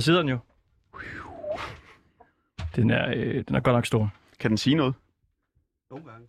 Der 0.00 0.04
sidder 0.04 0.22
den 0.22 0.28
jo. 0.28 0.38
Den 2.76 2.90
er, 2.90 3.10
øh, 3.16 3.44
den 3.48 3.54
er 3.54 3.60
godt 3.60 3.74
nok 3.74 3.86
stor. 3.86 4.14
Kan 4.38 4.50
den 4.50 4.58
sige 4.58 4.76
noget? 4.76 4.94
Nogle 5.90 6.10
gange. 6.10 6.28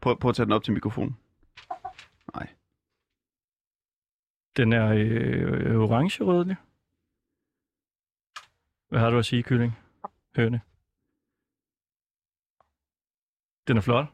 Prøv, 0.00 0.18
prøv 0.18 0.28
at 0.28 0.36
tage 0.36 0.44
den 0.44 0.52
op 0.52 0.64
til 0.64 0.74
mikrofonen. 0.74 1.16
Nej. 2.34 2.54
Den 4.56 4.72
er 4.72 4.86
øh, 4.86 5.80
orange-rødlig. 5.80 6.56
Hvad 8.88 9.00
har 9.00 9.10
du 9.10 9.18
at 9.18 9.26
sige, 9.26 9.42
kylling? 9.42 9.72
Høne. 10.36 10.60
Den 13.68 13.76
er 13.76 13.80
flot. 13.80 14.06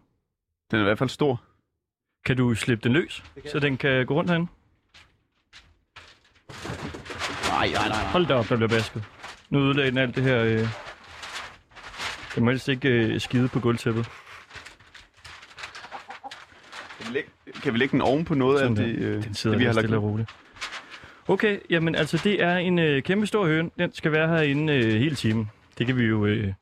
Den 0.71 0.79
er 0.79 0.82
i 0.82 0.84
hvert 0.84 0.98
fald 0.98 1.10
stor. 1.10 1.45
Kan 2.24 2.37
du 2.37 2.55
slippe 2.55 2.82
den 2.82 2.93
løs, 2.93 3.24
så 3.52 3.60
den 3.60 3.77
kan 3.77 4.07
gå 4.07 4.15
rundt 4.15 4.30
herinde? 4.30 4.55
Nej, 7.73 7.88
nej, 7.88 7.88
nej. 7.88 8.05
Hold 8.12 8.27
da 8.27 8.34
op, 8.34 8.48
der 8.48 8.56
bliver 8.56 8.69
basket. 8.69 9.05
Nu 9.51 9.59
ødelagde 9.59 9.91
den 9.91 9.98
alt 9.98 10.15
det 10.16 10.23
her... 10.23 10.43
Øh... 10.45 10.66
Den 12.34 12.45
må 12.45 12.51
helst 12.51 12.69
ikke 12.69 12.88
øh, 12.88 13.20
skide 13.20 13.48
på 13.48 13.61
gulvtæppet. 13.61 14.09
Kan 16.98 17.07
vi 17.09 17.12
lægge, 17.15 17.30
kan 17.62 17.73
vi 17.73 17.79
lægge 17.79 17.93
den 17.93 18.01
oven 18.01 18.24
på 18.24 18.34
noget 18.34 18.55
af 18.60 18.69
Sådan 18.69 18.77
det, 18.77 19.01
der. 19.01 19.09
øh, 19.16 19.24
Den 19.24 19.34
sidder 19.34 19.55
det 19.57 19.60
vi 19.60 19.65
har 19.66 19.73
lagt 19.73 19.84
stille 19.84 19.97
og 19.97 20.05
ud? 20.05 20.10
roligt. 20.10 20.30
Okay, 21.29 21.59
jamen 21.71 21.95
altså 21.95 22.21
det 22.24 22.43
er 22.43 22.57
en 22.57 22.79
øh, 22.79 23.02
kæmpe 23.02 23.27
stor 23.27 23.46
høne. 23.46 23.71
Den 23.79 23.95
skal 23.95 24.12
være 24.12 24.29
herinde 24.29 24.73
øh, 24.73 24.93
hele 25.01 25.15
timen. 25.15 25.51
Det 25.79 25.87
kan 25.87 25.96
vi 25.96 26.05
jo 26.05 26.27
øh, 26.27 26.52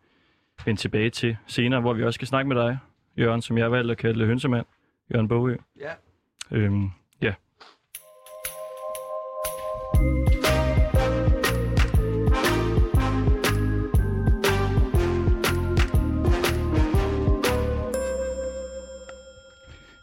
vende 0.65 0.81
tilbage 0.81 1.11
til 1.11 1.37
senere, 1.47 1.81
hvor 1.81 1.93
vi 1.93 2.05
også 2.05 2.17
skal 2.17 2.29
snakke 2.29 2.49
med 2.49 2.57
dig, 2.63 2.79
Jørgen, 3.19 3.43
som 3.43 3.59
jeg 3.59 3.65
har 3.65 3.71
valgt 3.71 3.91
at 3.91 3.99
kalde 3.99 4.27
hønsemand. 4.27 4.67
Jørgen 5.15 5.29
Bogø. 5.29 5.57
Ja. 5.81 5.91
Øhm, 6.51 6.91
ja. 7.23 7.33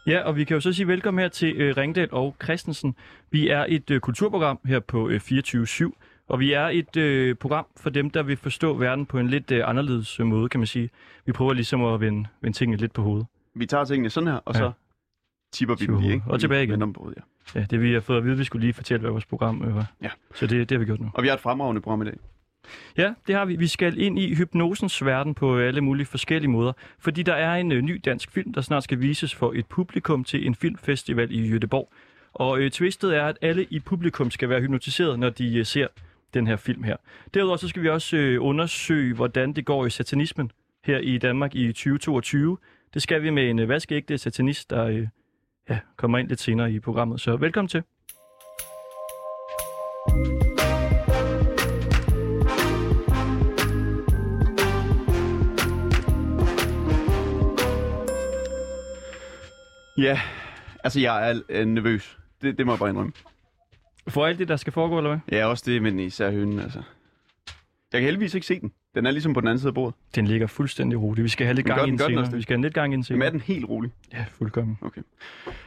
Ja, 0.06 0.20
og 0.22 0.36
vi 0.36 0.44
kan 0.44 0.54
jo 0.54 0.60
så 0.60 0.72
sige 0.72 0.86
velkommen 0.88 1.22
her 1.22 1.28
til 1.28 1.56
øh, 1.56 1.76
Ringdal 1.76 2.08
og 2.12 2.36
Christensen. 2.42 2.94
Vi 3.30 3.48
er 3.48 3.66
et 3.68 3.90
øh, 3.90 4.00
kulturprogram 4.00 4.58
her 4.66 4.80
på 4.80 5.08
øh, 5.08 5.20
24-7, 5.24 5.90
og 6.28 6.40
vi 6.40 6.52
er 6.52 6.66
et 6.66 6.96
øh, 6.96 7.34
program 7.36 7.66
for 7.76 7.90
dem, 7.90 8.10
der 8.10 8.22
vil 8.22 8.36
forstå 8.36 8.74
verden 8.74 9.06
på 9.06 9.18
en 9.18 9.28
lidt 9.28 9.50
øh, 9.50 9.68
anderledes 9.68 10.20
øh, 10.20 10.26
måde, 10.26 10.48
kan 10.48 10.60
man 10.60 10.66
sige. 10.66 10.90
Vi 11.26 11.32
prøver 11.32 11.52
ligesom 11.52 11.84
at 11.84 12.00
vende, 12.00 12.28
vende 12.40 12.56
tingene 12.58 12.76
lidt 12.80 12.92
på 12.92 13.02
hovedet. 13.02 13.26
Vi 13.54 13.66
tager 13.66 13.84
tingene 13.84 14.10
sådan 14.10 14.26
her, 14.26 14.34
og 14.36 14.54
Ja. 14.54 14.58
så 14.60 14.72
tipper 15.52 15.74
vi 15.74 15.86
dem 15.86 15.98
lige, 16.00 16.12
ikke? 16.12 16.24
Og 16.26 16.40
tilbage 16.40 16.64
igen. 16.64 16.94
Hovedet, 16.96 17.18
ja. 17.54 17.60
Ja, 17.60 17.66
det 17.70 17.82
vi 17.82 17.92
har 17.92 18.00
fået 18.00 18.18
at 18.18 18.24
vide, 18.24 18.36
vi 18.38 18.44
skulle 18.44 18.60
lige 18.66 18.72
fortælle, 18.74 19.00
hvad 19.00 19.10
vores 19.10 19.26
program 19.26 19.64
øh, 19.64 19.76
var. 19.76 19.92
Ja. 20.02 20.10
Så 20.34 20.46
det, 20.46 20.68
det 20.68 20.76
har 20.76 20.78
vi 20.78 20.84
gjort 20.84 21.00
nu. 21.00 21.10
Og 21.14 21.22
vi 21.22 21.28
har 21.28 21.34
et 21.34 21.40
fremragende 21.40 21.80
program 21.80 22.02
i 22.02 22.04
dag. 22.04 22.16
Ja, 22.96 23.14
det 23.26 23.34
har 23.34 23.44
vi. 23.44 23.56
Vi 23.56 23.66
skal 23.66 24.00
ind 24.00 24.18
i 24.18 24.34
hypnosens 24.34 25.04
verden 25.04 25.34
på 25.34 25.58
øh, 25.58 25.68
alle 25.68 25.80
mulige 25.80 26.06
forskellige 26.06 26.50
måder, 26.50 26.72
fordi 26.98 27.22
der 27.22 27.34
er 27.34 27.54
en 27.54 27.72
øh, 27.72 27.82
ny 27.82 28.00
dansk 28.04 28.30
film, 28.30 28.52
der 28.52 28.60
snart 28.60 28.84
skal 28.84 29.00
vises 29.00 29.34
for 29.34 29.52
et 29.52 29.66
publikum 29.66 30.24
til 30.24 30.46
en 30.46 30.54
filmfestival 30.54 31.32
i 31.32 31.56
Göteborg. 31.56 31.92
Og 32.32 32.60
øh, 32.60 32.70
twistet 32.70 33.16
er, 33.16 33.24
at 33.24 33.38
alle 33.40 33.66
i 33.70 33.80
publikum 33.80 34.30
skal 34.30 34.48
være 34.48 34.60
hypnotiseret, 34.60 35.18
når 35.18 35.30
de 35.30 35.58
øh, 35.58 35.66
ser 35.66 35.86
den 36.34 36.46
her 36.46 36.56
film 36.56 36.82
her. 36.82 36.96
Derudover 37.34 37.56
så 37.56 37.68
skal 37.68 37.82
vi 37.82 37.88
også 37.88 38.16
øh, 38.16 38.44
undersøge, 38.44 39.14
hvordan 39.14 39.52
det 39.52 39.64
går 39.64 39.86
i 39.86 39.90
satanismen 39.90 40.50
her 40.84 40.98
i 40.98 41.18
Danmark 41.18 41.54
i 41.54 41.66
2022. 41.66 42.58
Det 42.94 43.02
skal 43.02 43.22
vi 43.22 43.30
med 43.30 43.50
en 43.50 43.58
øh, 43.58 43.68
vaskeægte 43.68 44.18
satanist, 44.18 44.70
der 44.70 44.84
øh, 44.84 45.08
ja, 45.68 45.78
kommer 45.96 46.18
ind 46.18 46.28
lidt 46.28 46.40
senere 46.40 46.72
i 46.72 46.80
programmet. 46.80 47.20
Så 47.20 47.36
velkommen 47.36 47.68
til. 47.68 47.82
Ja, 59.98 60.20
altså 60.84 61.00
jeg 61.00 61.30
er 61.30 61.40
øh, 61.48 61.66
nervøs. 61.66 62.18
Det, 62.42 62.58
det 62.58 62.66
må 62.66 62.72
jeg 62.72 62.78
bare 62.78 62.88
indrømme. 62.90 63.12
For 64.08 64.26
alt 64.26 64.38
det, 64.38 64.48
der 64.48 64.56
skal 64.56 64.72
foregå, 64.72 64.98
eller 64.98 65.10
hvad? 65.10 65.38
Ja, 65.38 65.46
også 65.46 65.62
det, 65.66 65.82
men 65.82 65.98
især 66.00 66.30
hønen, 66.30 66.58
altså. 66.58 66.82
Jeg 67.92 68.00
kan 68.00 68.02
heldigvis 68.04 68.34
ikke 68.34 68.46
se 68.46 68.60
den. 68.60 68.72
Den 68.94 69.06
er 69.06 69.10
ligesom 69.10 69.34
på 69.34 69.40
den 69.40 69.48
anden 69.48 69.58
side 69.58 69.68
af 69.68 69.74
bordet. 69.74 69.94
Den 70.14 70.26
ligger 70.26 70.46
fuldstændig 70.46 71.00
roligt. 71.00 71.24
Vi 71.24 71.28
skal 71.28 71.46
have 71.46 71.54
lidt 71.54 71.66
Men 71.66 71.70
gang 71.70 71.78
gør 71.80 71.84
i 71.86 71.90
den- 71.90 71.98
den 71.98 71.98
gør 71.98 72.06
den 72.16 72.24
senere. 72.24 72.36
Vi 72.36 72.42
skal 72.42 72.56
have 72.56 72.62
lidt 72.62 72.74
gang 72.74 72.92
i 72.92 72.96
den 72.96 72.98
Jamen 72.98 73.04
senere. 73.04 73.26
er 73.26 73.30
den 73.30 73.40
helt 73.40 73.68
rolig? 73.68 73.90
Ja, 74.12 74.24
fuldkommen. 74.32 74.78
Okay. 74.80 75.02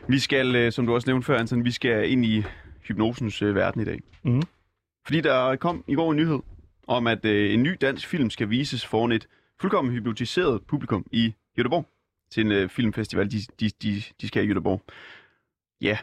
Vi 0.08 0.20
skal, 0.20 0.56
øh, 0.56 0.72
som 0.72 0.86
du 0.86 0.94
også 0.96 1.10
nævnte 1.10 1.26
før, 1.26 1.38
Anton, 1.40 1.66
vi 1.66 1.72
skal 1.72 2.12
ind 2.12 2.26
i 2.26 2.44
hypnosens 2.88 3.42
øh, 3.42 3.56
verden 3.56 3.82
i 3.82 3.86
dag. 3.86 4.00
Mhm. 4.24 4.42
Fordi 5.06 5.22
der 5.22 5.56
kom 5.56 5.84
i 5.88 5.96
går 5.96 6.12
en 6.12 6.18
nyhed 6.18 6.40
om, 6.88 7.08
at 7.08 7.26
øh, 7.26 7.54
en 7.54 7.64
ny 7.64 7.78
dansk 7.82 8.08
film 8.08 8.30
skal 8.30 8.50
vises 8.50 8.86
foran 8.86 9.12
et 9.12 9.28
fuldkommen 9.62 9.94
hypnotiseret 9.94 10.62
publikum 10.68 11.06
i 11.12 11.34
Göteborg 11.60 11.95
til 12.36 12.46
en 12.46 12.52
øh, 12.52 12.70
filmfestival, 12.70 13.32
de, 13.32 13.38
de, 13.60 13.70
de, 13.84 14.04
de 14.22 14.28
skal 14.28 14.50
i 14.50 14.54
Göteborg. 14.54 14.82
Ja. 15.82 15.98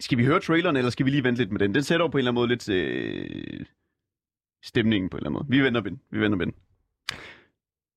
Skal 0.00 0.18
vi 0.18 0.24
høre 0.24 0.40
traileren, 0.40 0.76
eller 0.76 0.90
skal 0.90 1.06
vi 1.06 1.10
lige 1.10 1.24
vente 1.24 1.40
lidt 1.40 1.52
med 1.52 1.60
den? 1.60 1.74
Den 1.74 1.82
sætter 1.82 2.04
jo 2.04 2.08
på 2.08 2.18
en 2.18 2.20
eller 2.20 2.30
anden 2.30 2.40
måde 2.40 2.48
lidt 2.48 2.68
øh, 2.68 3.66
stemningen 4.62 5.10
på 5.10 5.16
en 5.16 5.18
eller 5.18 5.30
anden 5.30 5.46
måde. 5.48 5.58
Vi 5.58 5.64
venter 5.64 5.82
med 5.82 5.90
den. 5.90 6.00
Vi 6.10 6.20
venter 6.20 6.38
med 6.38 6.46
den. 6.46 6.54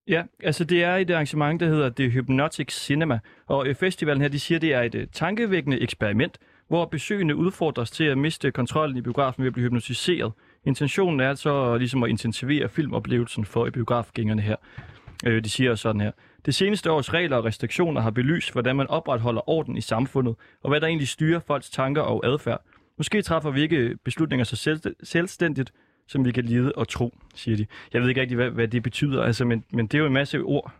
Ja, 0.08 0.22
altså 0.42 0.64
det 0.64 0.84
er 0.84 0.96
et 0.96 1.10
arrangement, 1.10 1.60
der 1.60 1.66
hedder 1.66 1.90
The 1.90 2.08
Hypnotic 2.08 2.72
Cinema, 2.72 3.18
og 3.46 3.66
festivalen 3.76 4.22
her, 4.22 4.28
de 4.28 4.40
siger, 4.40 4.58
det 4.58 4.72
er 4.72 4.82
et 4.82 4.94
øh, 4.94 5.06
tankevækkende 5.12 5.80
eksperiment, 5.80 6.38
hvor 6.68 6.84
besøgende 6.84 7.36
udfordres 7.36 7.90
til 7.90 8.04
at 8.04 8.18
miste 8.18 8.50
kontrollen 8.50 8.96
i 8.96 9.00
biografen 9.00 9.42
ved 9.42 9.46
at 9.46 9.52
blive 9.52 9.64
hypnotiseret. 9.64 10.32
Intentionen 10.64 11.20
er 11.20 11.28
altså 11.28 11.76
ligesom 11.76 12.02
at 12.02 12.10
intensivere 12.10 12.68
filmoplevelsen 12.68 13.44
for 13.44 13.70
biografgængerne 13.70 14.42
her. 14.42 14.56
Øh, 15.22 15.44
de 15.44 15.48
siger 15.48 15.74
sådan 15.74 16.00
her. 16.00 16.12
Det 16.46 16.54
seneste 16.54 16.90
års 16.90 17.14
regler 17.14 17.36
og 17.36 17.44
restriktioner 17.44 18.00
har 18.00 18.10
belyst, 18.10 18.52
hvordan 18.52 18.76
man 18.76 18.86
opretholder 18.86 19.48
orden 19.48 19.76
i 19.76 19.80
samfundet, 19.80 20.34
og 20.62 20.70
hvad 20.70 20.80
der 20.80 20.86
egentlig 20.86 21.08
styrer 21.08 21.40
folks 21.40 21.70
tanker 21.70 22.02
og 22.02 22.26
adfærd. 22.26 22.64
Måske 22.98 23.22
træffer 23.22 23.50
vi 23.50 23.60
ikke 23.60 23.98
beslutninger 24.04 24.44
så 24.44 24.56
selv- 24.56 24.96
selvstændigt, 25.02 25.72
som 26.08 26.24
vi 26.24 26.32
kan 26.32 26.44
lide 26.44 26.72
og 26.72 26.88
tro, 26.88 27.14
siger 27.34 27.56
de. 27.56 27.66
Jeg 27.92 28.02
ved 28.02 28.08
ikke 28.08 28.20
rigtig, 28.20 28.36
hvad, 28.36 28.50
hvad 28.50 28.68
det 28.68 28.82
betyder, 28.82 29.22
altså, 29.22 29.44
men, 29.44 29.64
men 29.72 29.86
det 29.86 29.94
er 29.94 29.98
jo 29.98 30.06
en 30.06 30.12
masse 30.12 30.40
ord. 30.40 30.72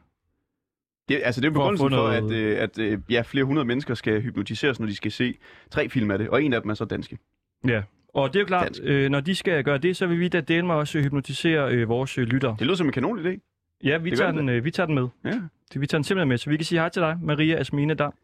Det, 1.08 1.20
altså 1.24 1.40
det 1.40 1.46
er 1.46 1.50
at 1.50 1.54
begrundelsen 1.54 1.90
for, 1.90 2.08
at, 2.08 2.30
øh, 2.30 2.62
at 2.62 2.78
øh, 2.78 2.98
ja, 3.10 3.22
flere 3.22 3.44
hundrede 3.44 3.66
mennesker 3.66 3.94
skal 3.94 4.22
hypnotiseres, 4.22 4.80
når 4.80 4.86
de 4.86 4.96
skal 4.96 5.12
se 5.12 5.34
tre 5.70 5.88
film 5.88 6.10
af 6.10 6.18
det, 6.18 6.28
og 6.28 6.42
en 6.42 6.52
af 6.52 6.62
dem 6.62 6.70
er 6.70 6.74
så 6.74 6.84
danske. 6.84 7.18
Ja. 7.68 7.82
Og 8.14 8.28
det 8.28 8.36
er 8.36 8.40
jo 8.40 8.46
klart, 8.46 8.64
Dansk. 8.64 8.80
øh, 8.84 9.10
når 9.10 9.20
de 9.20 9.34
skal 9.34 9.64
gøre 9.64 9.78
det, 9.78 9.96
så 9.96 10.06
vil 10.06 10.20
vi 10.20 10.28
da 10.28 10.40
dele 10.40 10.66
med 10.66 10.74
også 10.74 11.00
hypnotisere 11.00 11.72
øh, 11.72 11.88
vores 11.88 12.18
øh, 12.18 12.24
lyttere. 12.24 12.56
Det 12.58 12.66
lyder 12.66 12.76
som 12.76 12.86
en 12.86 12.92
kanon 12.92 13.26
idé. 13.26 13.51
Ja, 13.84 13.98
vi 13.98 14.10
det 14.10 14.18
tager, 14.18 14.32
den, 14.32 14.48
øh, 14.48 14.64
vi 14.64 14.70
tager 14.70 14.86
den 14.86 14.94
med. 14.94 15.08
Ja. 15.24 15.30
Det- 15.72 15.80
Vi 15.80 15.86
tager 15.86 15.98
den 15.98 16.04
simpelthen 16.04 16.28
med, 16.28 16.38
så 16.38 16.50
vi 16.50 16.56
kan 16.56 16.64
sige 16.66 16.78
hej 16.78 16.88
til 16.88 17.02
dig, 17.02 17.18
Maria 17.22 17.58
Asmine 17.58 17.94
Dam. 17.94 18.14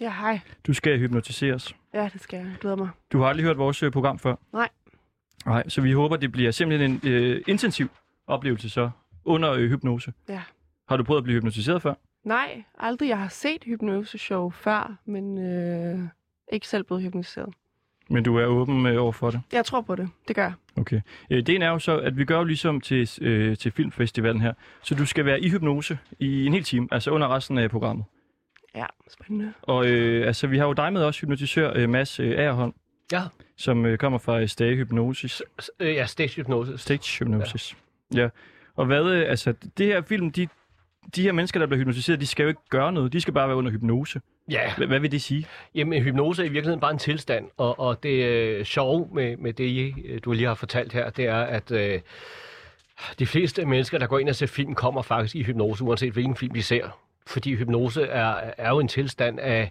Ja, 0.00 0.10
hej. 0.10 0.40
Du 0.66 0.72
skal 0.72 0.98
hypnotiseres. 0.98 1.74
Ja, 1.94 2.08
det 2.12 2.20
skal 2.20 2.36
jeg. 2.36 2.46
Jeg 2.46 2.56
glæder 2.60 2.76
mig. 2.76 2.88
Du 3.12 3.18
har 3.18 3.26
aldrig 3.26 3.44
hørt 3.46 3.58
vores 3.58 3.82
øh, 3.82 3.92
program 3.92 4.18
før? 4.18 4.34
Nej. 4.52 4.68
Nej, 5.46 5.68
så 5.68 5.80
vi 5.80 5.92
håber, 5.92 6.16
det 6.16 6.32
bliver 6.32 6.50
simpelthen 6.50 6.90
en 7.04 7.08
øh, 7.12 7.42
intensiv 7.46 7.88
oplevelse 8.26 8.70
så 8.70 8.90
under 9.24 9.52
øh, 9.52 9.68
hypnose. 9.70 10.12
Ja. 10.28 10.42
Har 10.88 10.96
du 10.96 11.04
prøvet 11.04 11.18
at 11.20 11.24
blive 11.24 11.36
hypnotiseret 11.38 11.82
før? 11.82 11.94
Nej, 12.24 12.62
aldrig. 12.78 13.08
Jeg 13.08 13.18
har 13.18 13.28
set 13.28 13.64
hypnoseshow 13.64 14.50
før, 14.50 14.96
men 15.04 15.38
øh, 15.38 15.98
ikke 16.52 16.68
selv 16.68 16.84
blevet 16.84 17.02
hypnotiseret. 17.02 17.54
Men 18.10 18.24
du 18.24 18.36
er 18.36 18.46
åben 18.46 18.86
øh, 18.86 19.02
over 19.02 19.12
for 19.12 19.30
det? 19.30 19.40
Jeg 19.52 19.64
tror 19.64 19.80
på 19.80 19.94
det. 19.96 20.08
Det 20.28 20.36
gør 20.36 20.42
jeg. 20.42 20.52
Okay. 20.76 21.00
Øh, 21.30 21.46
det 21.46 21.62
er 21.62 21.68
jo 21.68 21.78
så, 21.78 21.98
at 21.98 22.16
vi 22.16 22.24
gør 22.24 22.38
jo 22.38 22.44
ligesom 22.44 22.80
til, 22.80 23.10
øh, 23.20 23.56
til 23.56 23.72
filmfestivalen 23.72 24.40
her. 24.40 24.52
Så 24.82 24.94
du 24.94 25.06
skal 25.06 25.24
være 25.24 25.40
i 25.40 25.48
hypnose 25.50 25.98
i 26.18 26.46
en 26.46 26.52
hel 26.52 26.64
time, 26.64 26.88
altså 26.92 27.10
under 27.10 27.28
resten 27.36 27.58
af 27.58 27.70
programmet. 27.70 28.04
Ja, 28.74 28.86
spændende. 29.10 29.52
Og 29.62 29.86
øh, 29.86 30.26
altså, 30.26 30.46
vi 30.46 30.58
har 30.58 30.66
jo 30.66 30.72
dig 30.72 30.92
med 30.92 31.02
også, 31.02 31.20
hypnotisør 31.20 31.72
øh, 31.76 31.88
Mads 31.88 32.20
øh, 32.20 32.30
Agerholm, 32.38 32.74
Ja, 33.12 33.22
som 33.56 33.86
øh, 33.86 33.98
kommer 33.98 34.18
fra 34.18 34.40
øh, 34.40 34.48
Stage 34.48 34.76
Hypnosis. 34.76 35.42
s- 35.62 35.70
øh, 35.80 35.94
ja 35.94 36.06
stage 36.06 36.34
hypnosis. 36.36 36.80
Stage 36.80 37.18
Hypnosis. 37.24 37.76
Ja. 38.14 38.20
ja. 38.22 38.28
Og 38.76 38.86
hvad, 38.86 39.04
øh, 39.04 39.30
altså, 39.30 39.54
det 39.78 39.86
her 39.86 40.02
film, 40.02 40.30
de, 40.30 40.48
de 41.16 41.22
her 41.22 41.32
mennesker, 41.32 41.60
der 41.60 41.66
bliver 41.66 41.78
hypnotiseret, 41.78 42.20
de 42.20 42.26
skal 42.26 42.42
jo 42.42 42.48
ikke 42.48 42.60
gøre 42.70 42.92
noget. 42.92 43.12
De 43.12 43.20
skal 43.20 43.34
bare 43.34 43.48
være 43.48 43.56
under 43.56 43.70
hypnose. 43.70 44.20
Ja, 44.50 44.74
Hvad, 44.76 44.86
hvad 44.86 45.00
vil 45.00 45.12
det 45.12 45.22
sige? 45.22 45.46
jamen 45.74 46.02
hypnose 46.02 46.42
er 46.42 46.46
i 46.46 46.48
virkeligheden 46.48 46.80
bare 46.80 46.90
en 46.90 46.98
tilstand, 46.98 47.48
og, 47.56 47.80
og 47.80 48.02
det 48.02 48.24
øh, 48.24 48.64
sjove 48.64 49.08
med, 49.12 49.36
med 49.36 49.52
det, 49.52 49.94
øh, 50.04 50.20
du 50.24 50.32
lige 50.32 50.46
har 50.46 50.54
fortalt 50.54 50.92
her, 50.92 51.10
det 51.10 51.24
er, 51.24 51.40
at 51.42 51.70
øh, 51.70 52.00
de 53.18 53.26
fleste 53.26 53.66
mennesker, 53.66 53.98
der 53.98 54.06
går 54.06 54.18
ind 54.18 54.28
og 54.28 54.34
ser 54.34 54.46
film, 54.46 54.74
kommer 54.74 55.02
faktisk 55.02 55.36
i 55.36 55.42
hypnose, 55.42 55.84
uanset 55.84 56.12
hvilken 56.12 56.36
film 56.36 56.54
de 56.54 56.62
ser. 56.62 56.98
Fordi 57.26 57.54
hypnose 57.54 58.02
er, 58.02 58.50
er 58.58 58.68
jo 58.70 58.78
en 58.78 58.88
tilstand 58.88 59.40
af, 59.40 59.70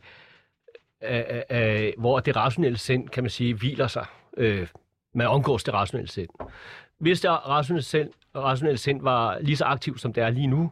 af, 1.02 1.26
af, 1.30 1.46
af, 1.50 1.94
hvor 1.98 2.20
det 2.20 2.36
rationelle 2.36 2.78
sind, 2.78 3.10
kan 3.10 3.24
man 3.24 3.30
sige, 3.30 3.54
hviler 3.54 3.88
sig. 3.88 4.06
Øh, 4.38 4.68
man 5.14 5.28
omgås 5.28 5.64
det 5.64 5.74
rationelle 5.74 6.10
sind. 6.12 6.30
Hvis 7.00 7.22
det 7.22 7.30
rationelle 7.32 7.84
sind, 7.84 8.10
rationelle 8.36 8.78
sind 8.78 9.02
var 9.02 9.38
lige 9.42 9.58
så 9.58 9.66
aktivt, 9.66 10.02
som 10.02 10.14
det 10.14 10.24
er 10.24 10.30
lige 10.30 10.48
nu, 10.48 10.72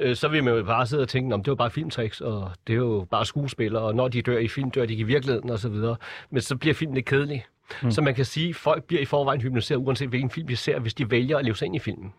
øh, 0.00 0.16
så 0.16 0.28
vil 0.28 0.44
man 0.44 0.54
jo 0.54 0.64
bare 0.64 0.86
sidde 0.86 1.02
og 1.02 1.08
tænke, 1.08 1.34
om 1.34 1.42
det 1.42 1.50
var 1.50 1.54
bare 1.56 1.70
filmtricks, 1.70 2.20
og 2.20 2.50
det 2.66 2.72
er 2.72 2.76
jo 2.76 3.06
bare 3.10 3.26
skuespillere, 3.26 3.82
og 3.82 3.94
når 3.94 4.08
de 4.08 4.22
dør 4.22 4.38
i 4.38 4.48
film, 4.48 4.70
dør 4.70 4.86
de 4.86 4.92
ikke 4.92 5.00
i 5.00 5.04
virkeligheden, 5.04 5.50
og 5.50 5.58
så 5.58 5.68
videre. 5.68 5.96
Men 6.30 6.40
så 6.42 6.56
bliver 6.56 6.74
filmen 6.74 6.94
lidt 6.94 7.06
kedelig. 7.06 7.44
Mm. 7.82 7.90
Så 7.90 8.02
man 8.02 8.14
kan 8.14 8.24
sige, 8.24 8.48
at 8.48 8.56
folk 8.56 8.84
bliver 8.84 9.02
i 9.02 9.04
forvejen 9.04 9.40
hypnotiseret, 9.40 9.78
uanset 9.78 10.08
hvilken 10.08 10.30
film 10.30 10.48
vi 10.48 10.54
ser, 10.54 10.78
hvis 10.78 10.94
de 10.94 11.10
vælger 11.10 11.38
at 11.38 11.44
leve 11.44 11.56
sig 11.56 11.66
ind 11.66 11.76
i 11.76 11.78
filmen. 11.78 12.12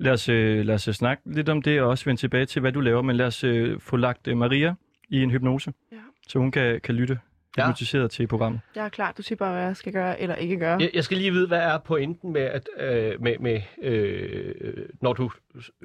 Lad 0.00 0.12
os, 0.12 0.28
øh, 0.28 0.64
lad 0.66 0.74
os 0.74 0.88
øh, 0.88 0.94
snakke 0.94 1.22
lidt 1.34 1.48
om 1.48 1.62
det, 1.62 1.80
og 1.82 1.88
også 1.88 2.04
vende 2.04 2.20
tilbage 2.20 2.46
til, 2.46 2.60
hvad 2.60 2.72
du 2.72 2.80
laver. 2.80 3.02
Men 3.02 3.16
lad 3.16 3.26
os 3.26 3.44
få 3.82 3.96
lagt 3.96 4.36
Maria 4.36 4.74
i 5.08 5.22
en 5.22 5.30
hypnose, 5.30 5.72
Ja. 5.92 5.96
så 6.28 6.38
hun 6.38 6.50
kan, 6.50 6.80
kan 6.80 6.94
lytte 6.94 7.18
Ja. 7.58 7.66
hypnotiseret 7.66 8.10
til 8.10 8.26
programmet. 8.26 8.60
Jeg 8.74 8.84
er 8.84 8.88
klar. 8.88 9.12
Du 9.12 9.22
siger 9.22 9.36
bare, 9.36 9.52
hvad 9.52 9.62
jeg 9.62 9.76
skal 9.76 9.92
gøre 9.92 10.20
eller 10.20 10.34
ikke 10.34 10.56
gøre. 10.56 10.78
Jeg, 10.80 10.90
jeg 10.94 11.04
skal 11.04 11.16
lige 11.16 11.32
vide, 11.32 11.46
hvad 11.48 11.58
er 11.58 11.78
pointen 11.78 12.32
med, 12.32 12.42
at, 12.42 12.68
øh, 12.80 13.22
med, 13.22 13.38
med 13.40 13.60
øh, 13.82 14.54
når 15.00 15.12
du 15.12 15.30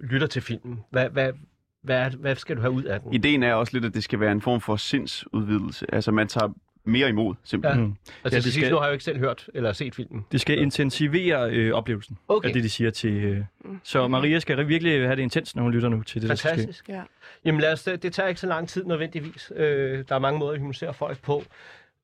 lytter 0.04 0.28
til 0.28 0.42
filmen? 0.42 0.80
Hvad, 0.90 1.10
hvad, 1.10 1.31
hvad, 1.84 2.12
hvad 2.12 2.36
skal 2.36 2.56
du 2.56 2.62
have 2.62 2.72
ud 2.72 2.84
af 2.84 3.00
den? 3.00 3.14
Ideen 3.14 3.44
er 3.44 3.54
også 3.54 3.74
lidt, 3.74 3.86
at 3.86 3.94
det 3.94 4.04
skal 4.04 4.20
være 4.20 4.31
en 4.31 4.42
form 4.42 4.62
for 4.62 4.75
sindsudvidelse. 4.75 5.86
Altså, 5.94 6.12
man 6.12 6.28
tager 6.28 6.54
mere 6.85 7.09
imod, 7.09 7.35
simpelthen. 7.44 7.81
Ja. 7.83 7.88
Mm. 7.88 7.95
Altså, 8.24 8.38
Ja, 8.38 8.41
det 8.41 8.53
skal- 8.53 8.69
nu 8.71 8.75
har 8.75 8.83
jeg 8.83 8.89
jo 8.89 8.94
ikke 8.94 9.03
selv 9.03 9.18
hørt 9.19 9.50
eller 9.53 9.74
set 9.74 9.95
filmen. 9.95 10.25
Det 10.31 10.41
skal 10.41 10.57
intensivere 10.59 11.51
øh, 11.51 11.74
oplevelsen, 11.74 12.18
Okay. 12.27 12.50
er 12.50 12.53
det, 12.53 12.63
de 12.63 12.69
siger 12.69 12.91
til... 12.91 13.13
Øh. 13.13 13.44
Mm. 13.65 13.80
Så 13.83 14.07
Maria 14.07 14.39
skal 14.39 14.68
virkelig 14.68 15.01
have 15.01 15.15
det 15.15 15.21
intens, 15.21 15.56
når 15.56 15.63
hun 15.63 15.71
lytter 15.71 15.89
nu 15.89 16.03
til 16.03 16.21
det, 16.21 16.30
der 16.30 16.35
skal. 16.35 16.50
Fantastisk. 16.50 16.89
Ja. 16.89 17.01
Jamen 17.45 17.62
lad 17.62 17.71
os, 17.74 17.83
det 17.83 18.13
tager 18.13 18.27
ikke 18.30 18.41
så 18.41 18.47
lang 18.47 18.69
tid 18.69 18.83
nødvendigvis. 18.85 19.51
Øh, 19.56 20.03
der 20.09 20.15
er 20.15 20.19
mange 20.19 20.39
måder 20.39 20.51
at 20.51 20.57
hypnotisere 20.57 20.94
folk 20.94 21.21
på. 21.21 21.44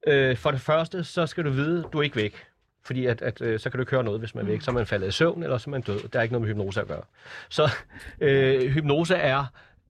Øh, 0.08 0.38
for 0.38 0.52
det 0.52 0.62
første, 0.62 1.04
så 1.04 1.26
skal 1.28 1.44
du 1.46 1.50
vide, 1.50 1.84
at 1.88 1.94
du 1.94 2.00
er 2.00 2.04
ikke 2.04 2.16
væk. 2.16 2.44
Fordi 2.84 3.06
at, 3.06 3.22
at, 3.22 3.42
øh, 3.42 3.60
så 3.60 3.70
kan 3.70 3.78
du 3.78 3.82
ikke 3.82 3.92
høre 3.92 4.04
noget, 4.04 4.20
hvis 4.20 4.36
man 4.36 4.46
er 4.46 4.50
væk. 4.50 4.62
Så 4.62 4.72
er 4.72 4.76
man 4.76 4.86
faldet 4.86 5.08
i 5.08 5.12
søvn, 5.12 5.44
eller 5.44 5.58
så 5.58 5.70
er 5.70 5.72
man 5.72 5.82
død. 5.82 6.08
Der 6.14 6.20
er 6.20 6.24
ikke 6.24 6.34
noget 6.34 6.48
med 6.48 6.54
hypnose 6.56 6.82
at 6.82 6.88
gøre. 6.88 7.02
Så 7.50 7.70
øh, 8.22 8.62
hypnose 8.72 9.16
er 9.16 9.46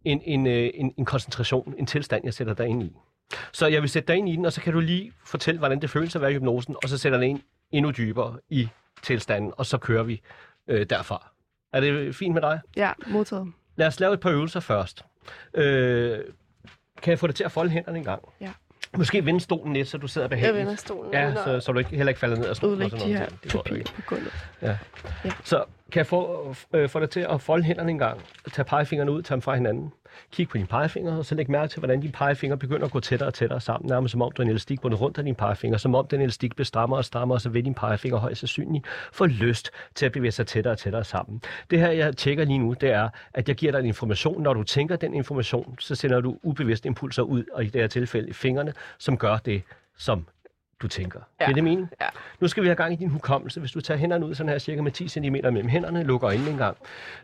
en, 0.05 0.21
en, 0.25 0.47
øh, 0.47 0.69
en, 0.73 0.93
en 0.97 1.05
koncentration, 1.05 1.75
en 1.77 1.85
tilstand, 1.85 2.21
jeg 2.25 2.33
sætter 2.33 2.53
dig 2.53 2.67
ind 2.67 2.83
i. 2.83 2.93
Så 3.51 3.67
jeg 3.67 3.81
vil 3.81 3.89
sætte 3.89 4.07
dig 4.07 4.15
ind 4.17 4.29
i 4.29 4.35
den, 4.35 4.45
og 4.45 4.53
så 4.53 4.61
kan 4.61 4.73
du 4.73 4.79
lige 4.79 5.11
fortælle, 5.25 5.57
hvordan 5.59 5.81
det 5.81 5.89
føles 5.89 6.15
at 6.15 6.21
være 6.21 6.31
i 6.31 6.33
hypnosen, 6.33 6.75
og 6.83 6.89
så 6.89 6.97
sætter 6.97 7.19
dig 7.19 7.27
ind 7.27 7.41
endnu 7.71 7.91
dybere 7.91 8.37
i 8.49 8.69
tilstanden, 9.03 9.53
og 9.57 9.65
så 9.65 9.77
kører 9.77 10.03
vi 10.03 10.21
øh, 10.67 10.85
derfra. 10.89 11.31
Er 11.73 11.79
det 11.79 12.15
fint 12.15 12.33
med 12.33 12.41
dig? 12.41 12.59
ja, 12.75 12.91
modtaget. 13.07 13.51
Lad 13.75 13.87
os 13.87 13.99
lave 13.99 14.13
et 14.13 14.19
par 14.19 14.29
øvelser 14.29 14.59
først. 14.59 15.05
Øh, 15.53 16.19
kan 17.01 17.11
jeg 17.11 17.19
få 17.19 17.27
dig 17.27 17.35
til 17.35 17.43
at 17.43 17.51
folde 17.51 17.69
hænderne 17.71 17.97
en 17.97 18.03
gang? 18.03 18.21
Ja. 18.41 18.51
Måske 18.97 19.25
vende 19.25 19.39
stolen 19.39 19.73
lidt, 19.73 19.87
så 19.87 19.97
du 19.97 20.07
sidder 20.07 20.25
Jeg 20.25 20.29
behageligt. 20.29 20.59
vender 20.65 20.75
stolen. 20.75 21.13
Ja, 21.13 21.33
så, 21.35 21.59
så 21.59 21.71
du 21.71 21.79
ikke, 21.79 21.89
heller 21.95 22.09
ikke 22.09 22.19
falder 22.19 22.35
ned 22.35 22.43
og 22.45 22.49
og 22.49 22.55
sådan 22.55 22.71
de 22.71 22.77
noget. 22.89 23.17
her 23.17 23.25
ikke. 23.75 23.93
på 23.95 24.01
gulvet. 24.07 24.33
Så 25.43 25.63
kan 25.91 25.99
jeg 25.99 26.07
få, 26.07 26.55
øh, 26.73 26.89
få 26.89 26.99
dig 26.99 27.09
til 27.09 27.19
at 27.19 27.41
folde 27.41 27.63
hænderne 27.63 27.91
en 27.91 27.97
gang? 27.97 28.21
Tag 28.53 28.65
pegefingrene 28.65 29.11
ud, 29.11 29.21
tag 29.21 29.35
dem 29.35 29.41
fra 29.41 29.55
hinanden. 29.55 29.91
Kig 30.31 30.49
på 30.49 30.57
dine 30.57 30.67
pegefinger, 30.67 31.17
og 31.17 31.25
så 31.25 31.35
læg 31.35 31.51
mærke 31.51 31.69
til, 31.71 31.79
hvordan 31.79 32.01
dine 32.01 32.13
pegefinger 32.13 32.55
begynder 32.55 32.85
at 32.85 32.91
gå 32.91 32.99
tættere 32.99 33.29
og 33.29 33.33
tættere 33.33 33.61
sammen. 33.61 33.89
Nærmest 33.89 34.11
som 34.11 34.21
om 34.21 34.31
du 34.31 34.41
er 34.41 34.45
en 34.45 34.49
elastik 34.49 34.81
bundet 34.81 35.01
rundt 35.01 35.17
af 35.17 35.23
dine 35.23 35.35
pegefinger. 35.35 35.77
Som 35.77 35.95
om 35.95 36.07
den 36.07 36.21
elastik 36.21 36.55
bliver 36.55 36.65
strammere 36.65 36.99
og 36.99 37.05
strammere, 37.05 37.37
og 37.37 37.41
så 37.41 37.49
vil 37.49 37.65
dine 37.65 37.75
pegefinger 37.75 38.17
højst 38.17 38.39
sandsynligt 38.39 38.87
få 39.13 39.25
lyst 39.25 39.71
til 39.95 40.05
at 40.05 40.11
bevæge 40.11 40.31
sig 40.31 40.47
tættere 40.47 40.71
og 40.71 40.77
tættere 40.77 41.03
sammen. 41.03 41.41
Det 41.69 41.79
her, 41.79 41.91
jeg 41.91 42.17
tjekker 42.17 42.45
lige 42.45 42.59
nu, 42.59 42.73
det 42.81 42.89
er, 42.89 43.09
at 43.33 43.47
jeg 43.47 43.55
giver 43.55 43.71
dig 43.71 43.79
en 43.79 43.85
information. 43.85 44.43
Når 44.43 44.53
du 44.53 44.63
tænker 44.63 44.95
den 44.95 45.13
information, 45.13 45.75
så 45.79 45.95
sender 45.95 46.21
du 46.21 46.37
ubevidste 46.43 46.87
impulser 46.87 47.23
ud, 47.23 47.43
og 47.53 47.63
i 47.63 47.67
det 47.67 47.81
her 47.81 47.87
tilfælde 47.87 48.29
i 48.29 48.33
fingrene, 48.33 48.73
som 48.97 49.17
gør 49.17 49.37
det, 49.37 49.61
som 49.97 50.25
du 50.81 50.87
tænker. 50.87 51.19
Ja. 51.19 51.43
Ja. 51.43 51.45
Det 51.45 51.51
er 51.51 51.55
det 51.55 51.63
mening? 51.63 51.89
Ja. 52.01 52.07
Nu 52.39 52.47
skal 52.47 52.63
vi 52.63 52.67
have 52.67 52.75
gang 52.75 52.93
i 52.93 52.95
din 52.95 53.09
hukommelse. 53.09 53.59
Hvis 53.59 53.71
du 53.71 53.81
tager 53.81 53.97
hænderne 53.97 54.25
ud 54.25 54.35
sådan 54.35 54.49
her 54.49 54.59
cirka 54.59 54.81
med 54.81 54.91
10 54.91 55.07
cm 55.07 55.21
mellem 55.23 55.67
hænderne, 55.67 56.03
lukker 56.03 56.27
øjnene 56.27 56.49
en 56.49 56.57
gang. 56.57 56.77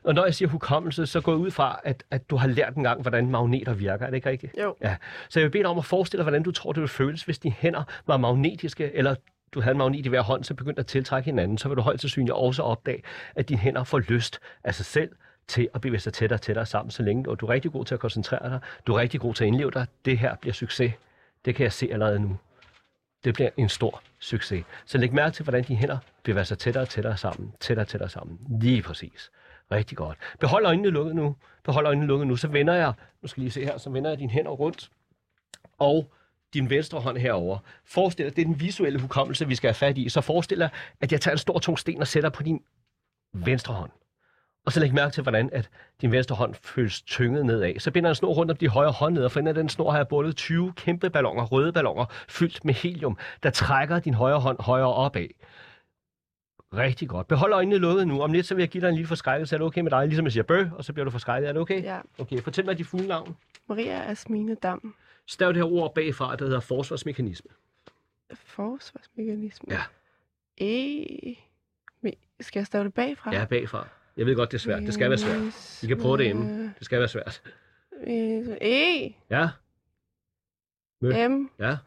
Og 0.04 0.14
når 0.14 0.26
jeg 0.26 0.36
siger 0.36 0.50
hukommelse, 0.50 1.06
så 1.06 1.22
går 1.22 1.32
jeg 1.32 1.40
ud 1.40 1.52
fra, 1.52 1.80
at, 1.84 2.04
at 2.12 2.30
du 2.30 2.36
har 2.36 2.48
lært 2.48 2.76
en 2.76 2.84
gang, 2.84 3.02
hvordan 3.02 3.30
magneter 3.30 3.74
virker. 3.74 4.06
Er 4.06 4.10
det 4.10 4.18
ikke 4.18 4.30
rigtigt? 4.30 4.54
Jo. 4.62 4.76
Ja. 4.82 4.96
Så 5.30 5.40
jeg 5.40 5.46
vil 5.46 5.52
bede 5.52 5.64
dig 5.64 5.70
om 5.70 5.78
at 5.78 5.86
forestille 5.86 6.20
dig, 6.20 6.24
hvordan 6.24 6.44
du 6.44 6.52
tror, 6.52 6.72
det 6.72 6.82
vil 6.82 6.90
føles, 6.90 7.24
hvis 7.24 7.40
dine 7.40 7.56
hænder 7.60 7.84
var 8.08 8.18
magnetiske, 8.18 8.96
eller 8.96 9.16
du 9.54 9.62
havde 9.62 9.72
en 9.72 9.78
magnet 9.78 10.06
i 10.06 10.10
hver 10.10 10.22
hånd, 10.22 10.44
så 10.44 10.54
begyndte 10.54 10.80
at 10.80 10.88
tiltrække 10.88 11.26
hinanden, 11.26 11.58
så 11.58 11.68
vil 11.68 11.78
du 11.78 11.82
højst 11.82 12.02
sandsynligt 12.02 12.34
også 12.34 12.64
opdage, 12.64 13.04
at 13.36 13.50
dine 13.50 13.60
hænder 13.60 13.84
får 13.84 14.00
lyst 14.00 14.40
af 14.64 14.76
sig 14.76 14.86
selv 14.86 15.10
til 15.48 15.70
at 15.74 15.82
bevæge 15.82 16.00
sig 16.00 16.14
tættere 16.14 16.38
og 16.38 16.42
tættere 16.42 16.66
sammen, 16.66 16.92
så 16.92 17.04
længe 17.04 17.30
og 17.30 17.40
du 17.40 17.46
er 17.46 17.50
rigtig 17.50 17.72
god 17.72 17.86
til 17.86 17.94
at 17.94 18.00
koncentrere 18.00 18.50
dig, 18.50 18.60
du 18.88 18.94
er 18.94 19.00
rigtig 19.00 19.20
god 19.20 19.34
til 19.34 19.44
at 19.44 19.48
indleve 19.48 19.72
dig, 19.72 19.86
det 20.06 20.18
her 20.18 20.36
bliver 20.36 20.54
succes. 20.54 20.94
Det 21.46 21.56
kan 21.56 21.64
jeg 21.64 21.74
se 21.74 21.90
allerede 21.92 22.20
nu. 22.20 22.38
Det 23.26 23.34
bliver 23.34 23.50
en 23.58 23.70
stor 23.70 24.02
succes. 24.20 24.66
Så 24.86 24.98
læg 24.98 25.14
mærke 25.14 25.36
til, 25.36 25.44
hvordan 25.44 25.64
dine 25.64 25.80
hænder 25.80 25.98
bevæger 26.24 26.44
sig 26.44 26.58
tættere 26.58 26.84
og 26.84 26.90
tættere 26.90 27.18
sammen. 27.18 27.54
Tættere 27.60 27.84
og 27.84 27.88
tættere 27.88 28.10
sammen. 28.10 28.40
Lige 28.62 28.82
præcis. 28.82 29.32
Rigtig 29.72 29.98
godt. 29.98 30.18
Behold 30.40 30.66
øjnene 30.66 30.90
lukket 30.90 31.16
nu. 31.16 31.36
Behold 31.64 31.86
øjnene 31.86 32.08
lukket 32.08 32.28
nu. 32.28 32.36
Så 32.36 32.48
vender 32.48 32.74
jeg, 32.74 32.94
nu 33.22 33.28
skal 33.28 33.42
I 33.42 33.44
lige 33.44 33.52
se 33.52 33.64
her, 33.66 33.78
så 33.78 33.90
vender 33.90 34.10
jeg 34.10 34.20
dine 34.20 34.32
hænder 34.32 34.52
rundt. 34.52 34.90
Og 35.78 36.14
din 36.54 36.70
venstre 36.70 37.00
hånd 37.00 37.18
herover. 37.18 37.58
Forestil 37.86 38.26
dig, 38.26 38.36
det 38.36 38.42
er 38.42 38.46
den 38.46 38.60
visuelle 38.60 39.00
hukommelse, 39.00 39.48
vi 39.48 39.56
skal 39.56 39.68
have 39.68 39.76
fat 39.76 39.98
i. 39.98 40.10
Så 40.10 40.22
forestil 40.22 40.60
dig, 40.60 40.70
at 41.02 41.12
jeg 41.12 41.22
tager 41.22 41.34
en 41.34 41.38
stor 41.38 41.60
tung 41.60 41.80
sten 41.80 42.02
og 42.02 42.08
sætter 42.08 42.30
på 42.30 42.44
din 42.44 42.64
venstre 43.34 43.74
hånd. 43.74 43.92
Og 44.66 44.72
så 44.72 44.80
læg 44.80 44.94
mærke 44.94 45.14
til, 45.14 45.24
hvordan 45.24 45.50
at 45.54 45.70
din 46.02 46.12
venstre 46.12 46.36
hånd 46.36 46.54
føles 46.54 47.02
tynget 47.02 47.46
nedad. 47.46 47.80
Så 47.80 47.92
binder 47.92 48.10
en 48.10 48.16
snor 48.16 48.34
rundt 48.34 48.52
om 48.52 48.58
de 48.58 48.68
højre 48.68 48.92
hånd 48.92 49.14
ned, 49.14 49.24
og 49.24 49.32
for 49.32 49.40
enden 49.40 49.48
af 49.48 49.54
den 49.54 49.70
snor 49.70 49.92
har 49.92 49.98
jeg 49.98 50.08
bundet 50.08 50.36
20 50.36 50.74
kæmpe 50.74 51.10
ballonger, 51.10 51.44
røde 51.44 51.74
ballonger, 51.74 52.06
fyldt 52.28 52.66
med 52.66 52.74
helium, 52.74 53.18
der 53.44 53.50
trækker 53.50 54.00
din 54.00 54.14
højre 54.14 54.40
hånd 54.40 54.62
højere 54.62 54.94
opad. 54.94 55.28
Rigtig 56.74 57.10
godt. 57.10 57.28
Behold 57.28 57.54
øjnene 57.54 57.78
lukket 57.78 58.08
nu. 58.08 58.22
Om 58.22 58.34
lidt 58.34 58.46
så 58.46 58.56
vil 58.56 58.62
jeg 58.62 58.70
give 58.70 58.82
dig 58.82 58.90
en 58.90 58.96
lille 58.96 59.08
forskrækkelse. 59.08 59.56
Er 59.56 59.58
det 59.58 59.66
okay 59.66 59.82
med 59.82 59.92
dig? 59.92 60.08
Ligesom 60.08 60.26
jeg 60.26 60.32
siger 60.32 60.44
bø, 60.44 60.66
og 60.78 60.84
så 60.84 60.94
bliver 60.94 61.06
du 61.06 61.12
forskrækket. 61.12 61.50
Er 61.50 61.54
det 61.54 61.62
okay? 61.62 61.84
Ja. 61.84 62.00
Okay, 62.20 62.42
fortæl 62.42 62.66
mig 62.66 62.78
dit 62.78 62.88
fulde 62.88 63.08
navn. 63.08 63.38
Maria 63.68 64.12
Asmine 64.12 64.56
Dam. 64.56 64.96
Stav 65.26 65.48
det 65.48 65.58
her 65.58 65.72
ord 65.72 65.96
bagfra, 65.96 66.36
der 66.36 66.46
hedder 66.46 66.60
forsvarsmekanisme. 66.60 67.52
Forsvarsmekanisme. 68.34 69.74
Ja. 69.74 69.82
E... 70.58 71.36
Skal 72.40 72.60
jeg 72.60 72.68
stave 72.68 72.84
det 72.84 72.94
bagfra? 72.94 73.36
Ja, 73.36 73.46
bagfra. 73.46 73.88
Jeg 74.18 74.26
ved 74.26 74.36
godt, 74.36 74.52
det 74.52 74.58
er 74.58 74.62
svært. 74.62 74.82
Det 74.84 74.94
skal 74.94 75.10
være 75.10 75.18
svært. 75.18 75.80
Vi 75.82 75.88
kan 75.88 75.98
prøve 76.02 76.18
det 76.18 76.26
hjemme. 76.26 76.74
Det 76.80 76.86
skal 76.86 77.00
være 77.00 77.08
svært. 77.08 77.42
Øh, 78.08 78.58
E. 78.62 79.14
Ja, 79.30 79.50
Øh. 81.04 81.32
M. 81.32 81.50
ja. 81.60 81.78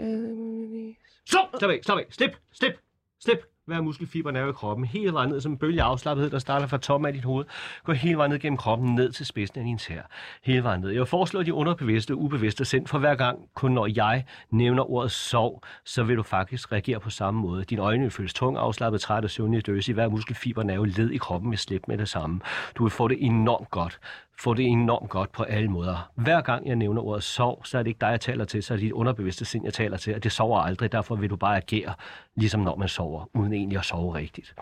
Øh, 0.00 0.94
Stop! 1.26 1.48
Stop 1.56 1.70
af, 1.70 1.80
stop 1.82 1.98
af. 1.98 2.06
Slip, 2.10 2.30
slip, 2.52 2.72
slip 3.20 3.38
hvad 3.68 3.82
muskelfiber 3.82 4.32
er 4.32 4.48
i 4.48 4.52
kroppen. 4.52 4.86
Hele 4.86 5.12
vejen 5.12 5.30
ned 5.30 5.40
som 5.40 5.52
en 5.52 5.58
bølge 5.58 5.82
af 5.82 5.86
afslappethed, 5.86 6.30
der 6.30 6.38
starter 6.38 6.66
fra 6.66 6.78
toppen 6.78 7.06
af 7.06 7.12
dit 7.12 7.24
hoved. 7.24 7.44
går 7.84 7.92
hele 7.92 8.16
vejen 8.16 8.30
ned 8.30 8.38
gennem 8.38 8.56
kroppen, 8.56 8.94
ned 8.94 9.12
til 9.12 9.26
spidsen 9.26 9.58
af 9.58 9.64
din 9.64 9.78
tær. 9.78 10.02
Hele 10.42 10.62
vejen 10.62 10.80
ned. 10.80 10.90
Jeg 10.90 11.08
foreslår 11.08 11.42
de 11.42 11.54
underbevidste 11.54 12.12
og 12.12 12.18
ubevidste 12.18 12.64
sind, 12.64 12.86
for 12.86 12.98
hver 12.98 13.14
gang, 13.14 13.38
kun 13.54 13.72
når 13.72 13.88
jeg 13.96 14.24
nævner 14.50 14.90
ordet 14.90 15.10
sov, 15.10 15.62
så 15.84 16.02
vil 16.02 16.16
du 16.16 16.22
faktisk 16.22 16.72
reagere 16.72 17.00
på 17.00 17.10
samme 17.10 17.40
måde. 17.40 17.64
Dine 17.64 17.82
øjne 17.82 18.02
vil 18.02 18.10
føles 18.10 18.34
tung, 18.34 18.56
afslappet, 18.56 19.00
træt 19.00 19.24
og 19.24 19.30
søvnig 19.30 19.66
døse. 19.66 19.92
Hver 19.92 20.08
muskelfiber 20.08 20.62
nerve 20.62 20.88
led 20.88 21.10
i 21.10 21.18
kroppen 21.18 21.50
vil 21.50 21.58
slippe 21.58 21.84
med 21.88 21.98
det 21.98 22.08
samme. 22.08 22.40
Du 22.74 22.84
vil 22.84 22.90
få 22.90 23.08
det 23.08 23.16
enormt 23.20 23.70
godt 23.70 24.00
få 24.40 24.54
det 24.54 24.66
enormt 24.66 25.10
godt 25.10 25.32
på 25.32 25.42
alle 25.42 25.68
måder. 25.68 26.10
Hver 26.14 26.40
gang 26.40 26.66
jeg 26.66 26.76
nævner 26.76 27.02
ordet 27.02 27.22
sov, 27.22 27.64
så 27.64 27.78
er 27.78 27.82
det 27.82 27.90
ikke 27.90 28.00
dig, 28.00 28.06
jeg 28.06 28.20
taler 28.20 28.44
til, 28.44 28.62
så 28.62 28.74
er 28.74 28.76
det 28.76 28.82
dit 28.84 28.92
underbevidste 28.92 29.44
sind, 29.44 29.64
jeg 29.64 29.74
taler 29.74 29.96
til, 29.96 30.14
og 30.14 30.24
det 30.24 30.32
sover 30.32 30.60
aldrig, 30.60 30.92
derfor 30.92 31.16
vil 31.16 31.30
du 31.30 31.36
bare 31.36 31.56
agere, 31.56 31.94
ligesom 32.36 32.60
når 32.60 32.76
man 32.76 32.88
sover, 32.88 33.24
uden 33.34 33.52
egentlig 33.52 33.78
at 33.78 33.84
sove 33.84 34.14
rigtigt. 34.14 34.54